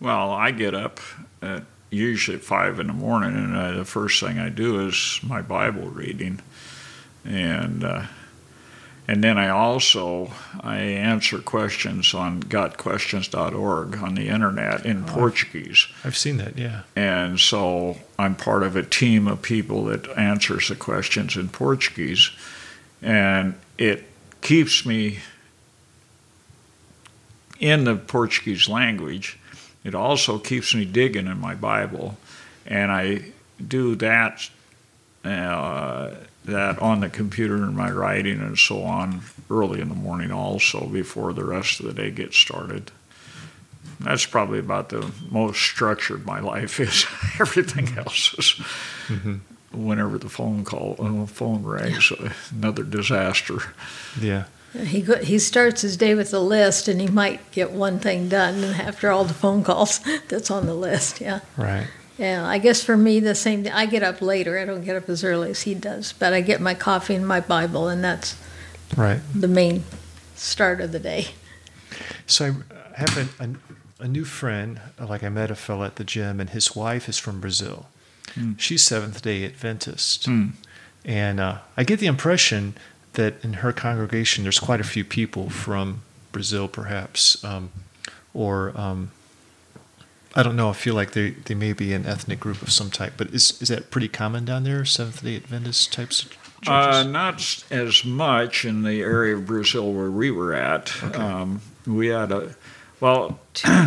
Well, 0.00 0.30
I 0.30 0.50
get 0.50 0.74
up 0.74 1.00
at 1.42 1.64
usually 1.90 2.38
five 2.38 2.80
in 2.80 2.86
the 2.86 2.92
morning, 2.92 3.36
and 3.36 3.54
uh, 3.54 3.72
the 3.72 3.84
first 3.84 4.20
thing 4.20 4.38
I 4.38 4.48
do 4.48 4.86
is 4.86 5.20
my 5.22 5.42
Bible 5.42 5.88
reading, 5.88 6.40
and 7.24 7.84
uh, 7.84 8.06
and 9.10 9.24
then 9.24 9.36
I 9.38 9.48
also 9.48 10.30
I 10.60 10.78
answer 10.78 11.38
questions 11.38 12.14
on 12.14 12.42
gotquestions.org 12.42 13.98
on 13.98 14.14
the 14.14 14.28
internet 14.28 14.86
in 14.86 15.04
oh, 15.04 15.12
Portuguese. 15.12 15.86
I've 16.04 16.16
seen 16.16 16.36
that, 16.38 16.56
yeah. 16.56 16.82
And 16.94 17.40
so 17.40 17.98
I'm 18.18 18.36
part 18.36 18.62
of 18.62 18.76
a 18.76 18.82
team 18.82 19.26
of 19.26 19.42
people 19.42 19.84
that 19.86 20.08
answers 20.16 20.68
the 20.68 20.76
questions 20.76 21.36
in 21.36 21.48
Portuguese, 21.48 22.30
and 23.02 23.54
it 23.78 24.04
keeps 24.40 24.86
me 24.86 25.18
in 27.58 27.84
the 27.84 27.96
Portuguese 27.96 28.68
language 28.68 29.38
it 29.84 29.94
also 29.94 30.38
keeps 30.38 30.74
me 30.74 30.84
digging 30.84 31.26
in 31.26 31.38
my 31.38 31.54
Bible, 31.54 32.18
and 32.66 32.92
I 32.92 33.32
do 33.66 33.94
that 33.96 34.50
uh, 35.24 36.10
that 36.44 36.78
on 36.78 37.00
the 37.00 37.08
computer 37.08 37.56
in 37.56 37.74
my 37.76 37.90
writing 37.90 38.40
and 38.40 38.58
so 38.58 38.82
on 38.82 39.20
early 39.50 39.80
in 39.80 39.88
the 39.88 39.94
morning 39.94 40.32
also 40.32 40.86
before 40.86 41.32
the 41.32 41.44
rest 41.44 41.80
of 41.80 41.86
the 41.86 41.92
day 41.92 42.10
gets 42.10 42.36
started. 42.36 42.90
That's 44.00 44.24
probably 44.24 44.58
about 44.58 44.88
the 44.88 45.10
most 45.30 45.60
structured 45.60 46.24
my 46.24 46.40
life 46.54 46.80
is. 46.80 47.06
Everything 47.38 47.96
else 47.98 48.34
is 48.38 48.54
mm-hmm. 49.08 49.36
whenever 49.72 50.18
the 50.18 50.30
phone 50.30 50.64
call, 50.64 50.94
when 50.94 51.20
the 51.20 51.26
phone 51.26 51.62
rings, 51.62 52.12
another 52.50 52.82
disaster. 52.82 53.58
Yeah. 54.18 54.44
He 54.72 55.00
he 55.22 55.40
starts 55.40 55.82
his 55.82 55.96
day 55.96 56.14
with 56.14 56.32
a 56.32 56.38
list, 56.38 56.86
and 56.86 57.00
he 57.00 57.08
might 57.08 57.50
get 57.50 57.72
one 57.72 57.98
thing 57.98 58.28
done 58.28 58.62
after 58.62 59.10
all 59.10 59.24
the 59.24 59.34
phone 59.34 59.64
calls 59.64 60.00
that's 60.28 60.48
on 60.50 60.66
the 60.66 60.74
list. 60.74 61.20
Yeah. 61.20 61.40
Right. 61.56 61.88
Yeah, 62.20 62.46
I 62.46 62.58
guess 62.58 62.84
for 62.84 62.98
me 62.98 63.18
the 63.18 63.34
same. 63.34 63.66
I 63.72 63.86
get 63.86 64.02
up 64.02 64.20
later. 64.20 64.58
I 64.58 64.66
don't 64.66 64.84
get 64.84 64.94
up 64.94 65.08
as 65.08 65.24
early 65.24 65.50
as 65.52 65.62
he 65.62 65.74
does, 65.74 66.12
but 66.12 66.34
I 66.34 66.42
get 66.42 66.60
my 66.60 66.74
coffee 66.74 67.14
and 67.14 67.26
my 67.26 67.40
Bible, 67.40 67.88
and 67.88 68.04
that's 68.04 68.36
right 68.94 69.20
the 69.34 69.48
main 69.48 69.84
start 70.34 70.82
of 70.82 70.92
the 70.92 70.98
day. 70.98 71.28
So 72.26 72.56
I 72.94 73.00
have 73.00 73.16
a, 73.16 73.44
a, 73.44 74.04
a 74.04 74.08
new 74.08 74.26
friend. 74.26 74.82
Like 74.98 75.24
I 75.24 75.30
met 75.30 75.50
a 75.50 75.54
fellow 75.54 75.82
at 75.84 75.96
the 75.96 76.04
gym, 76.04 76.40
and 76.40 76.50
his 76.50 76.76
wife 76.76 77.08
is 77.08 77.16
from 77.16 77.40
Brazil. 77.40 77.86
Mm. 78.34 78.60
She's 78.60 78.84
Seventh 78.84 79.22
Day 79.22 79.46
Adventist, 79.46 80.28
mm. 80.28 80.50
and 81.06 81.40
uh, 81.40 81.58
I 81.78 81.84
get 81.84 82.00
the 82.00 82.06
impression 82.06 82.74
that 83.14 83.42
in 83.42 83.54
her 83.54 83.72
congregation 83.72 84.44
there's 84.44 84.60
quite 84.60 84.80
a 84.80 84.84
few 84.84 85.04
people 85.04 85.48
from 85.48 86.02
Brazil, 86.32 86.68
perhaps, 86.68 87.42
um, 87.42 87.70
or 88.34 88.78
um, 88.78 89.10
I 90.34 90.42
don't 90.42 90.56
know. 90.56 90.70
I 90.70 90.72
feel 90.72 90.94
like 90.94 91.12
they, 91.12 91.30
they 91.30 91.54
may 91.54 91.72
be 91.72 91.92
an 91.92 92.06
ethnic 92.06 92.40
group 92.40 92.62
of 92.62 92.70
some 92.70 92.90
type, 92.90 93.14
but 93.16 93.28
is 93.28 93.60
is 93.60 93.68
that 93.68 93.90
pretty 93.90 94.08
common 94.08 94.44
down 94.44 94.64
there? 94.64 94.84
Seventh 94.84 95.22
Day 95.24 95.36
Adventist 95.36 95.92
types 95.92 96.22
of 96.24 96.30
churches? 96.62 96.68
Uh, 96.68 97.02
not 97.04 97.64
as 97.70 98.04
much 98.04 98.64
in 98.64 98.82
the 98.82 99.00
area 99.02 99.36
of 99.36 99.46
Brazil 99.46 99.92
where 99.92 100.10
we 100.10 100.30
were 100.30 100.54
at. 100.54 100.92
Okay. 101.02 101.20
Um, 101.20 101.60
we 101.86 102.08
had 102.08 102.30
a 102.30 102.54
well. 103.00 103.40
Two, 103.54 103.86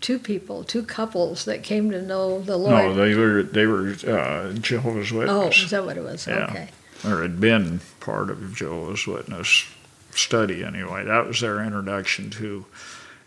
two, 0.00 0.18
people, 0.18 0.64
two 0.64 0.82
couples 0.82 1.44
that 1.44 1.62
came 1.62 1.90
to 1.90 2.00
know 2.00 2.40
the 2.40 2.56
Lord. 2.56 2.72
No, 2.72 2.94
they 2.94 3.14
were 3.14 3.42
they 3.42 3.66
were 3.66 3.94
uh, 4.06 4.52
Jehovah's 4.54 5.12
Witnesses. 5.12 5.62
Oh, 5.62 5.64
is 5.64 5.70
that 5.70 5.84
what 5.84 5.96
it 5.96 6.02
was? 6.02 6.26
Yeah. 6.26 6.44
Okay 6.44 6.68
or 7.04 7.22
had 7.22 7.40
been 7.40 7.80
part 8.00 8.30
of 8.30 8.54
Jehovah's 8.54 9.06
Witness 9.06 9.66
study 10.12 10.64
anyway. 10.64 11.04
That 11.04 11.26
was 11.26 11.40
their 11.40 11.62
introduction 11.62 12.30
to 12.30 12.64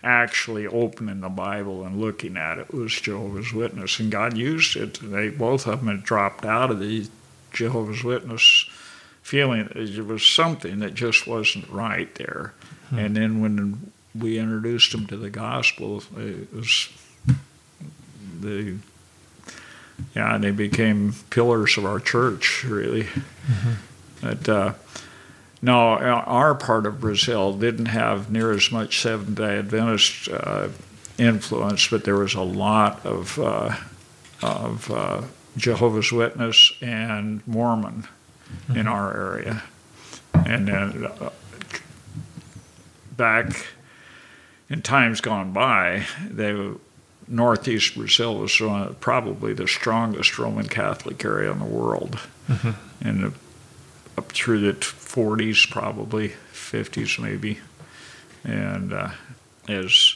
actually 0.06 0.68
opening 0.68 1.20
the 1.20 1.30
Bible 1.30 1.84
and 1.84 1.99
looking 1.99 2.38
at 2.38 2.60
it 2.60 2.74
was 2.74 2.93
Jehovah's 2.93 3.51
Witness, 3.51 3.99
and 3.99 4.12
God 4.12 4.38
used 4.38 4.78
it. 4.78 4.99
They 5.01 5.30
both 5.30 5.68
of 5.68 5.80
them 5.80 5.89
had 5.89 6.03
dropped 6.03 6.45
out 6.45 6.72
of 6.72 6.80
the 6.80 7.08
Jehovah's 7.51 8.03
Witness 8.03 8.70
feeling 9.22 9.68
it 9.76 10.06
was 10.06 10.24
something 10.24 10.80
that 10.80 10.93
just 10.93 11.26
wasn't 11.26 11.68
right 11.70 12.14
there. 12.16 12.53
Hmm. 12.89 12.99
And 12.99 13.18
then 13.18 13.41
when 13.41 13.91
we 14.14 14.38
introduced 14.38 14.91
them 14.91 15.08
to 15.08 15.18
the 15.18 15.32
gospel, 15.32 16.03
it 16.16 16.53
was 16.53 16.89
the 18.39 18.78
yeah, 20.16 20.38
they 20.38 20.51
became 20.51 21.14
pillars 21.30 21.78
of 21.78 21.86
our 21.86 21.99
church, 21.99 22.64
really. 22.66 23.03
Mm-hmm. 23.03 23.72
But 24.22 24.49
uh, 24.49 24.74
no, 25.66 25.95
our 25.97 26.53
part 26.53 26.86
of 26.86 27.01
Brazil 27.01 27.51
didn't 27.51 27.88
have 27.88 28.30
near 28.30 28.51
as 28.51 28.72
much 28.72 29.01
Seventh 29.01 29.36
Day 29.36 29.57
Adventist 29.57 30.30
uh, 30.30 30.70
influence, 31.18 31.88
but 31.88 32.03
there 32.03 32.18
was 32.18 32.36
a 32.36 32.41
lot 32.41 33.03
of 33.03 33.39
uh, 33.39 33.76
of 34.43 34.91
uh, 34.91 35.24
Jehovah's 35.57 36.11
Witness 36.11 36.72
and 36.84 37.45
Mormon 37.47 38.03
mm-hmm. 38.03 38.78
in 38.78 38.88
our 38.88 39.18
area, 39.18 39.63
and 40.34 40.68
then 40.68 41.05
uh, 41.05 41.32
back 43.18 43.66
in 44.70 44.84
times 44.84 45.20
gone 45.20 45.51
by, 45.51 46.05
they 46.30 46.55
northeast 47.28 47.95
Brazil 47.95 48.38
was 48.38 48.61
probably 48.99 49.53
the 49.53 49.68
strongest 49.68 50.38
Roman 50.38 50.68
Catholic 50.68 51.26
area 51.26 51.51
in 51.51 51.57
the 51.57 51.66
world, 51.66 52.20
mm-hmm. 52.47 52.72
and 53.01 53.34
up 54.16 54.32
through 54.32 54.59
the 54.59 54.74
40s, 55.16 55.70
probably 55.70 56.34
50s, 56.51 57.20
maybe. 57.20 57.59
And 58.43 58.93
uh, 58.93 59.11
as 59.68 60.16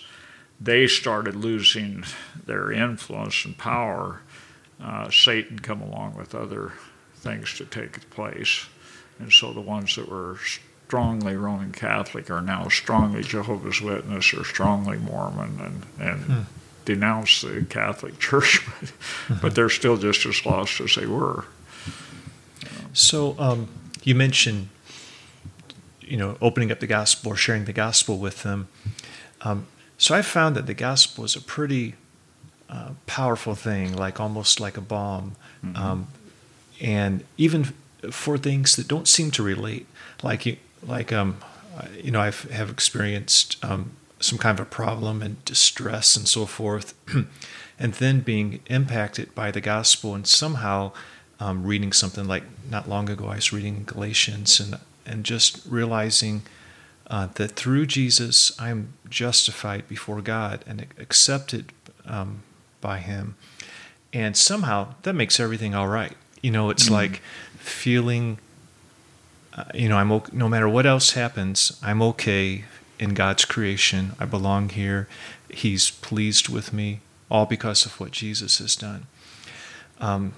they 0.60 0.88
started 0.88 1.36
losing 1.36 2.04
their 2.45 2.72
influence 2.72 3.45
and 3.45 3.58
power, 3.58 4.22
uh, 4.84 5.10
Satan 5.10 5.60
come 5.60 5.82
along 5.82 6.16
with 6.16 6.36
other 6.36 6.74
things 7.16 7.58
to 7.58 7.66
take 7.66 8.10
place, 8.10 8.68
and 9.20 9.32
so 9.32 9.52
the 9.52 9.62
ones 9.62 9.95
that 9.95 10.10
were 10.10 10.38
strongly 10.86 11.36
Roman 11.36 11.72
Catholic 11.72 12.30
are 12.30 12.41
now 12.41 12.70
strongly 12.70 13.22
Jehovah's 13.22 13.82
Witness 13.82 14.34
or 14.34 14.45
strongly 14.45 14.97
Mormon, 14.97 15.60
and 16.00 16.10
and 16.10 16.24
hmm 16.24 16.41
denounce 16.89 17.41
the 17.41 17.64
Catholic 17.70 18.18
Church, 18.20 18.66
but, 18.66 18.89
mm-hmm. 18.89 19.34
but 19.41 19.54
they're 19.54 19.70
still 19.70 19.95
just 19.95 20.26
as 20.26 20.43
lost 20.45 20.82
as 20.82 20.95
they 20.95 21.06
were. 21.06 21.45
So 22.93 23.36
um, 23.38 23.70
you 24.04 24.16
mentioned, 24.16 24.70
you 26.10 26.18
know, 26.18 26.38
opening 26.41 26.72
up 26.72 26.80
the 26.80 26.88
gospel 26.88 27.32
or 27.32 27.36
sharing 27.36 27.66
the 27.66 27.74
gospel 27.74 28.18
with 28.18 28.43
them. 28.43 28.68
Um, 29.41 29.68
so 29.97 30.16
I 30.16 30.22
found 30.22 30.55
that 30.55 30.66
the 30.66 30.74
gospel 30.74 31.24
is 31.24 31.36
a 31.36 31.41
pretty 31.41 31.95
uh, 32.70 32.91
powerful 33.05 33.55
thing, 33.55 33.95
like 33.95 34.20
almost 34.20 34.60
like 34.60 34.78
a 34.78 34.82
bomb, 34.82 35.36
mm-hmm. 35.64 35.76
um, 35.76 36.07
and 36.82 37.24
even 37.38 37.74
for 38.12 38.38
things 38.38 38.76
that 38.76 38.88
don't 38.88 39.07
seem 39.07 39.32
to 39.32 39.43
relate, 39.43 39.88
like 40.24 40.45
you, 40.45 40.57
like 40.86 41.12
um, 41.12 41.38
you 42.01 42.12
know, 42.12 42.22
I 42.22 42.32
have 42.51 42.70
experienced 42.70 43.64
um, 43.64 43.91
some 44.20 44.38
kind 44.38 44.60
of 44.60 44.66
a 44.66 44.70
problem 44.70 45.22
and 45.22 45.43
distress 45.45 46.16
and 46.16 46.28
so 46.28 46.45
forth, 46.45 46.93
and 47.80 47.93
then 47.93 48.22
being 48.22 48.62
impacted 48.68 49.34
by 49.36 49.51
the 49.51 49.62
gospel 49.62 50.16
and 50.16 50.26
somehow 50.26 50.91
um, 51.39 51.64
reading 51.64 51.91
something 51.91 52.26
like 52.26 52.43
not 52.70 52.88
long 52.88 53.10
ago 53.10 53.28
I 53.28 53.36
was 53.36 53.53
reading 53.53 53.84
Galatians 53.86 54.60
and 54.60 54.78
and 55.10 55.26
just 55.26 55.66
realizing 55.68 56.43
uh, 57.07 57.28
that 57.36 57.51
through 57.51 57.86
Jesus 57.88 58.51
I'm 58.60 58.93
justified 59.10 59.88
before 59.89 60.22
God 60.22 60.64
and 60.68 60.86
accepted 60.99 61.74
um, 62.05 62.43
by 62.82 62.99
Him, 62.99 63.36
and 64.14 64.38
somehow 64.38 64.93
that 65.03 65.14
makes 65.14 65.39
everything 65.39 65.74
all 65.76 65.88
right. 65.88 66.16
You 66.41 66.51
know, 66.51 66.70
it's 66.70 66.88
Mm. 66.88 66.91
like 66.91 67.22
feeling. 67.57 68.38
Uh, 69.53 69.64
you 69.74 69.89
know, 69.89 69.97
I'm 69.97 70.12
okay, 70.12 70.32
no 70.32 70.47
matter 70.47 70.70
what 70.70 70.86
else 70.86 71.12
happens, 71.14 71.78
I'm 71.84 72.01
okay 72.03 72.64
in 72.99 73.14
God's 73.14 73.45
creation. 73.45 74.14
I 74.20 74.26
belong 74.26 74.70
here. 74.70 75.07
He's 75.49 75.89
pleased 75.89 76.47
with 76.49 76.72
me, 76.72 76.99
all 77.32 77.45
because 77.45 77.86
of 77.86 77.99
what 77.99 78.12
Jesus 78.12 78.60
has 78.60 78.76
done. 78.76 79.07
Um, 79.99 80.34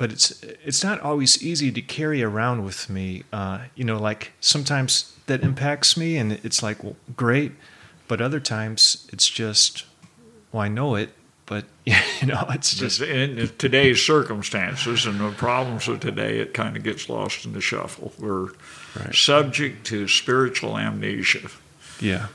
but 0.00 0.10
it's 0.10 0.42
it's 0.64 0.82
not 0.82 0.98
always 1.00 1.42
easy 1.42 1.70
to 1.70 1.82
carry 1.82 2.22
around 2.22 2.64
with 2.64 2.88
me. 2.88 3.22
Uh, 3.32 3.58
you 3.74 3.84
know, 3.84 3.98
like 3.98 4.32
sometimes 4.40 5.12
that 5.26 5.42
impacts 5.42 5.94
me, 5.96 6.16
and 6.16 6.32
it's 6.42 6.62
like, 6.62 6.82
well, 6.82 6.96
great, 7.14 7.52
but 8.08 8.20
other 8.22 8.40
times 8.40 9.06
it's 9.12 9.28
just, 9.28 9.84
well, 10.52 10.62
I 10.62 10.68
know 10.68 10.94
it, 10.94 11.10
but 11.44 11.64
you 11.84 12.26
know, 12.26 12.46
it's 12.48 12.74
just 12.74 13.02
in 13.02 13.50
today's 13.58 14.02
circumstances 14.02 15.04
and 15.04 15.20
the 15.20 15.32
problems 15.32 15.86
of 15.86 16.00
today, 16.00 16.38
it 16.40 16.54
kind 16.54 16.78
of 16.78 16.82
gets 16.82 17.08
lost 17.10 17.44
in 17.44 17.52
the 17.52 17.60
shuffle. 17.60 18.12
We're 18.18 18.48
Right. 18.98 19.14
subject 19.14 19.86
to 19.86 20.08
spiritual 20.08 20.76
amnesia. 20.76 21.48
yeah, 22.00 22.26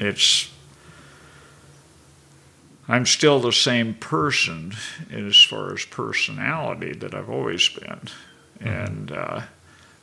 It's 0.00 0.50
I'm 2.92 3.06
still 3.06 3.40
the 3.40 3.54
same 3.54 3.94
person 3.94 4.74
as 5.10 5.42
far 5.42 5.72
as 5.72 5.82
personality 5.86 6.92
that 6.92 7.14
I've 7.14 7.30
always 7.30 7.66
been, 7.70 8.00
and 8.60 9.10
uh, 9.10 9.40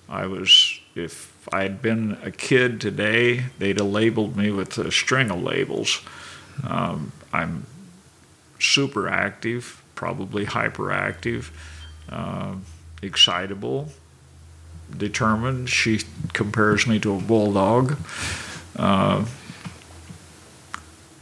I 0.09 0.25
was 0.25 0.79
if 0.95 1.31
I'd 1.53 1.83
been 1.83 2.17
a 2.23 2.31
kid 2.31 2.81
today, 2.81 3.45
they'd 3.59 3.77
have 3.77 3.85
labeled 3.85 4.35
me 4.35 4.49
with 4.49 4.75
a 4.79 4.91
string 4.91 5.29
of 5.29 5.43
labels. 5.43 6.01
Um, 6.67 7.11
I'm 7.31 7.67
super 8.57 9.07
active, 9.07 9.83
probably 9.93 10.47
hyperactive, 10.47 11.51
uh, 12.09 12.55
excitable, 13.03 13.89
determined. 14.97 15.69
She 15.69 15.99
compares 16.33 16.87
me 16.87 16.99
to 17.01 17.17
a 17.17 17.21
bulldog. 17.21 17.99
Uh, 18.75 19.25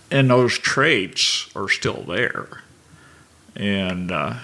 and 0.09 0.29
those 0.29 0.57
traits 0.57 1.49
are 1.55 1.69
still 1.69 2.03
there. 2.03 2.63
And 3.55 4.11
uh, 4.11 4.35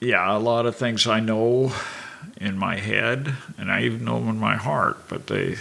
yeah, 0.00 0.36
a 0.36 0.38
lot 0.38 0.66
of 0.66 0.76
things 0.76 1.06
I 1.06 1.20
know 1.20 1.72
in 2.40 2.58
my 2.58 2.76
head, 2.76 3.34
and 3.58 3.70
I 3.70 3.82
even 3.82 4.04
know 4.04 4.18
them 4.18 4.28
in 4.28 4.38
my 4.38 4.56
heart, 4.56 5.08
but 5.08 5.26
they, 5.26 5.56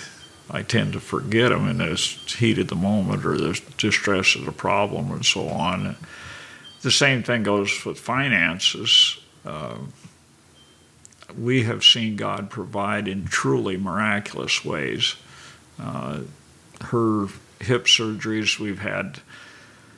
I 0.50 0.64
tend 0.64 0.94
to 0.94 1.00
forget 1.00 1.50
them 1.50 1.68
in 1.70 1.78
the 1.78 1.96
heat 2.38 2.58
of 2.60 2.68
the 2.68 2.76
moment 2.76 3.26
or 3.26 3.38
the 3.38 3.60
distress 3.78 4.36
of 4.36 4.46
the 4.46 4.52
problem 4.52 5.12
and 5.12 5.26
so 5.26 5.48
on. 5.48 5.96
The 6.82 6.92
same 6.92 7.24
thing 7.24 7.44
goes 7.44 7.86
with 7.86 8.00
finances. 8.00 9.18
Uh, 9.46 9.78
we 11.38 11.64
have 11.64 11.84
seen 11.84 12.16
God 12.18 12.50
provide 12.50 13.08
in 13.08 13.26
truly 13.26 13.78
miraculous 13.78 14.66
ways. 14.66 15.16
Uh, 15.80 16.22
her 16.82 17.28
hip 17.64 17.86
surgeries, 17.86 18.60
we've 18.60 18.80
had, 18.80 19.20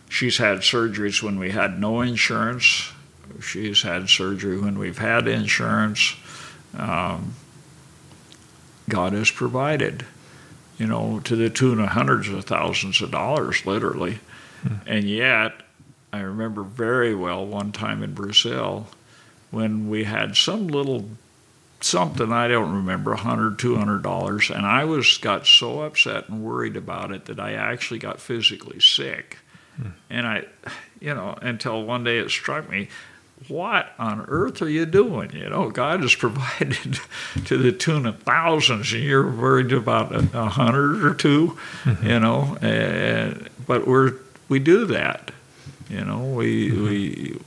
she's 0.09 0.37
had 0.37 0.59
surgeries 0.59 1.21
when 1.21 1.37
we 1.39 1.51
had 1.51 1.79
no 1.79 2.01
insurance. 2.01 2.91
She's 3.41 3.81
had 3.81 4.09
surgery 4.09 4.59
when 4.59 4.79
we've 4.79 4.97
had 4.97 5.27
insurance. 5.27 6.15
Um, 6.77 7.35
God 8.87 9.13
has 9.13 9.31
provided, 9.31 10.05
you 10.77 10.87
know, 10.87 11.19
to 11.21 11.35
the 11.35 11.49
tune 11.49 11.79
of 11.79 11.89
hundreds 11.89 12.29
of 12.29 12.45
thousands 12.45 13.01
of 13.01 13.11
dollars, 13.11 13.65
literally. 13.65 14.19
And 14.85 15.03
yet, 15.05 15.53
I 16.11 16.21
remember 16.21 16.63
very 16.63 17.13
well 17.13 17.45
one 17.45 17.71
time 17.71 18.01
in 18.01 18.13
Brazil 18.13 18.87
when 19.51 19.89
we 19.89 20.05
had 20.05 20.35
some 20.35 20.67
little 20.67 21.09
something 21.81 22.31
I 22.31 22.47
don't 22.47 22.73
remember, 22.73 23.13
a 23.13 23.17
hundred, 23.17 23.59
two 23.59 23.75
hundred 23.75 24.03
dollars, 24.03 24.49
and 24.49 24.65
I 24.65 24.85
was 24.85 25.17
got 25.17 25.45
so 25.45 25.81
upset 25.81 26.29
and 26.29 26.43
worried 26.43 26.77
about 26.77 27.11
it 27.11 27.25
that 27.25 27.39
I 27.39 27.53
actually 27.53 27.99
got 27.99 28.19
physically 28.19 28.79
sick. 28.79 29.39
Hmm. 29.77 29.89
And 30.09 30.27
I, 30.27 30.45
you 30.99 31.13
know, 31.13 31.37
until 31.41 31.83
one 31.83 32.03
day 32.03 32.17
it 32.17 32.29
struck 32.29 32.69
me, 32.69 32.87
what 33.47 33.91
on 33.99 34.25
earth 34.27 34.61
are 34.61 34.69
you 34.69 34.85
doing? 34.85 35.31
You 35.31 35.49
know, 35.49 35.69
God 35.69 36.01
has 36.01 36.15
provided 36.15 36.99
to 37.45 37.57
the 37.57 37.71
tune 37.71 38.05
of 38.05 38.19
thousands, 38.23 38.93
and 38.93 39.03
you're 39.03 39.29
worried 39.29 39.73
about 39.73 40.13
a, 40.15 40.45
hundred 40.49 41.05
or 41.05 41.13
2 41.13 41.57
you 42.03 42.19
know. 42.19 42.57
And, 42.61 43.49
but 43.67 43.87
we're 43.87 44.13
we 44.47 44.59
do 44.59 44.85
that, 44.85 45.31
you 45.89 46.03
know. 46.03 46.23
We 46.23 46.71
we 46.71 47.15
mm-hmm. 47.15 47.43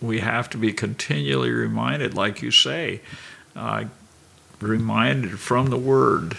We 0.00 0.20
have 0.20 0.48
to 0.50 0.58
be 0.58 0.72
continually 0.72 1.50
reminded, 1.50 2.14
like 2.14 2.42
you 2.42 2.50
say, 2.50 3.00
uh, 3.54 3.84
reminded 4.60 5.38
from 5.38 5.70
the 5.70 5.78
Word, 5.78 6.38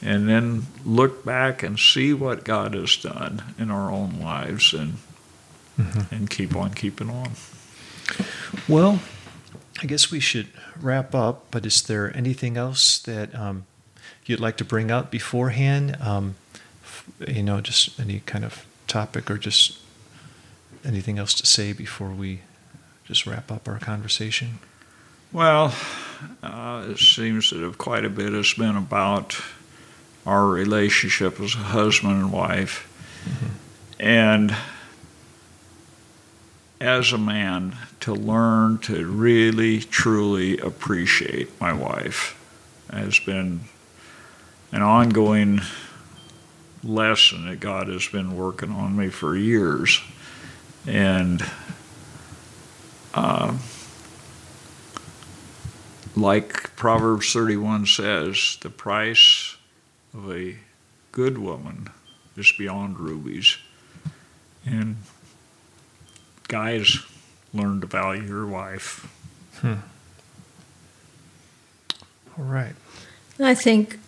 and 0.00 0.28
then 0.28 0.66
look 0.84 1.24
back 1.24 1.62
and 1.62 1.78
see 1.78 2.12
what 2.12 2.44
God 2.44 2.74
has 2.74 2.96
done 2.96 3.42
in 3.58 3.70
our 3.70 3.90
own 3.90 4.20
lives, 4.20 4.72
and 4.72 4.94
and 6.10 6.28
keep 6.30 6.54
on 6.54 6.74
keeping 6.74 7.10
on. 7.10 7.32
Well, 8.68 9.00
I 9.80 9.86
guess 9.86 10.10
we 10.10 10.20
should 10.20 10.48
wrap 10.80 11.14
up, 11.14 11.46
but 11.50 11.66
is 11.66 11.82
there 11.82 12.14
anything 12.16 12.56
else 12.56 12.98
that 13.00 13.34
um, 13.34 13.64
you'd 14.26 14.40
like 14.40 14.56
to 14.58 14.64
bring 14.64 14.90
up 14.90 15.10
beforehand? 15.10 15.96
Um, 16.00 16.36
you 17.26 17.42
know, 17.42 17.60
just 17.60 17.98
any 17.98 18.20
kind 18.26 18.44
of 18.44 18.64
topic 18.86 19.30
or 19.30 19.38
just 19.38 19.78
anything 20.84 21.18
else 21.18 21.34
to 21.34 21.46
say 21.46 21.72
before 21.72 22.10
we 22.10 22.40
just 23.12 23.26
wrap 23.26 23.52
up 23.52 23.68
our 23.68 23.78
conversation? 23.78 24.58
Well, 25.32 25.74
uh, 26.42 26.86
it 26.88 26.98
seems 26.98 27.50
that 27.50 27.76
quite 27.76 28.06
a 28.06 28.08
bit 28.08 28.32
has 28.32 28.54
been 28.54 28.74
about 28.74 29.38
our 30.24 30.46
relationship 30.46 31.38
as 31.38 31.54
a 31.54 31.58
husband 31.58 32.22
and 32.22 32.32
wife. 32.32 32.88
And 34.00 34.56
as 36.80 37.12
a 37.12 37.18
man, 37.18 37.76
to 38.00 38.14
learn 38.14 38.78
to 38.78 39.06
really, 39.06 39.80
truly 39.80 40.56
appreciate 40.56 41.60
my 41.60 41.74
wife 41.74 42.38
has 42.90 43.18
been 43.18 43.60
an 44.72 44.80
ongoing 44.80 45.60
lesson 46.82 47.46
that 47.46 47.60
God 47.60 47.88
has 47.88 48.08
been 48.08 48.38
working 48.38 48.70
on 48.70 48.96
me 48.96 49.10
for 49.10 49.36
years. 49.36 50.00
And 50.86 51.44
uh, 53.14 53.56
like 56.16 56.74
Proverbs 56.76 57.32
31 57.32 57.86
says, 57.86 58.58
the 58.60 58.70
price 58.70 59.56
of 60.14 60.30
a 60.30 60.56
good 61.10 61.38
woman 61.38 61.88
is 62.36 62.52
beyond 62.56 62.98
rubies. 62.98 63.56
And 64.64 64.96
guys, 66.48 66.98
learn 67.52 67.80
to 67.80 67.86
value 67.86 68.22
your 68.22 68.46
wife. 68.46 69.08
All 69.64 69.78
right. 72.44 72.74
I 73.38 73.54
think 73.54 73.98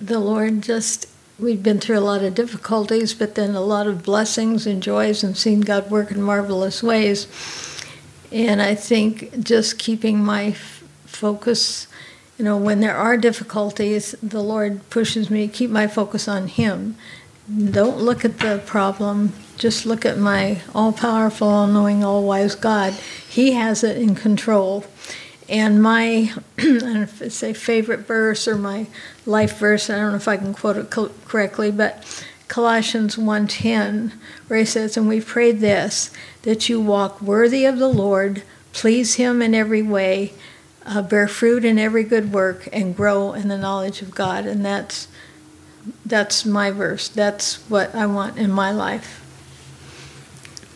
the 0.00 0.18
Lord 0.18 0.62
just, 0.62 1.06
we've 1.38 1.62
been 1.62 1.80
through 1.80 1.98
a 1.98 2.00
lot 2.00 2.22
of 2.22 2.34
difficulties, 2.34 3.14
but 3.14 3.34
then 3.34 3.54
a 3.54 3.60
lot 3.60 3.86
of 3.86 4.02
blessings 4.02 4.66
and 4.66 4.82
joys 4.82 5.22
and 5.22 5.36
seen 5.36 5.60
God 5.60 5.90
work 5.90 6.10
in 6.10 6.22
marvelous 6.22 6.82
ways. 6.82 7.26
And 8.32 8.62
I 8.62 8.74
think 8.74 9.42
just 9.42 9.78
keeping 9.78 10.22
my 10.24 10.48
f- 10.48 10.84
focus, 11.04 11.88
you 12.38 12.44
know, 12.44 12.56
when 12.56 12.80
there 12.80 12.96
are 12.96 13.16
difficulties, 13.16 14.14
the 14.22 14.42
Lord 14.42 14.88
pushes 14.88 15.30
me 15.30 15.46
to 15.46 15.52
keep 15.52 15.70
my 15.70 15.86
focus 15.86 16.28
on 16.28 16.46
Him. 16.46 16.96
Don't 17.52 17.98
look 17.98 18.24
at 18.24 18.38
the 18.38 18.62
problem, 18.64 19.32
just 19.56 19.84
look 19.84 20.06
at 20.06 20.16
my 20.16 20.60
all 20.74 20.92
powerful, 20.92 21.48
all 21.48 21.66
knowing, 21.66 22.04
all 22.04 22.22
wise 22.22 22.54
God. 22.54 22.94
He 23.28 23.52
has 23.52 23.82
it 23.82 23.96
in 23.96 24.14
control. 24.14 24.84
And 25.48 25.82
my, 25.82 26.32
I 26.58 26.62
don't 26.62 26.94
know 26.94 27.02
if 27.02 27.20
it's 27.20 27.42
a 27.42 27.52
favorite 27.52 28.00
verse 28.00 28.46
or 28.46 28.56
my 28.56 28.86
life 29.26 29.58
verse, 29.58 29.90
I 29.90 29.96
don't 29.96 30.12
know 30.12 30.16
if 30.16 30.28
I 30.28 30.36
can 30.36 30.54
quote 30.54 30.76
it 30.76 30.90
co- 30.90 31.10
correctly, 31.26 31.72
but 31.72 32.24
Colossians 32.50 33.14
1.10, 33.14 34.12
where 34.48 34.58
he 34.58 34.64
says, 34.64 34.96
And 34.96 35.08
we 35.08 35.20
pray 35.20 35.52
this, 35.52 36.10
that 36.42 36.68
you 36.68 36.80
walk 36.80 37.22
worthy 37.22 37.64
of 37.64 37.78
the 37.78 37.88
Lord, 37.88 38.42
please 38.72 39.14
him 39.14 39.40
in 39.40 39.54
every 39.54 39.82
way, 39.82 40.34
uh, 40.84 41.00
bear 41.00 41.28
fruit 41.28 41.64
in 41.64 41.78
every 41.78 42.02
good 42.02 42.32
work, 42.32 42.68
and 42.72 42.96
grow 42.96 43.34
in 43.34 43.46
the 43.46 43.56
knowledge 43.56 44.02
of 44.02 44.10
God. 44.10 44.46
And 44.46 44.64
that's, 44.64 45.06
that's 46.04 46.44
my 46.44 46.72
verse. 46.72 47.08
That's 47.08 47.56
what 47.70 47.94
I 47.94 48.06
want 48.06 48.36
in 48.36 48.50
my 48.50 48.72
life. 48.72 49.24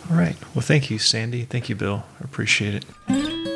All 0.08 0.16
right. 0.16 0.36
Well, 0.54 0.62
thank 0.62 0.90
you, 0.90 1.00
Sandi. 1.00 1.42
Thank 1.42 1.68
you, 1.68 1.74
Bill. 1.74 2.04
I 2.20 2.24
appreciate 2.24 2.84
it. 3.08 3.53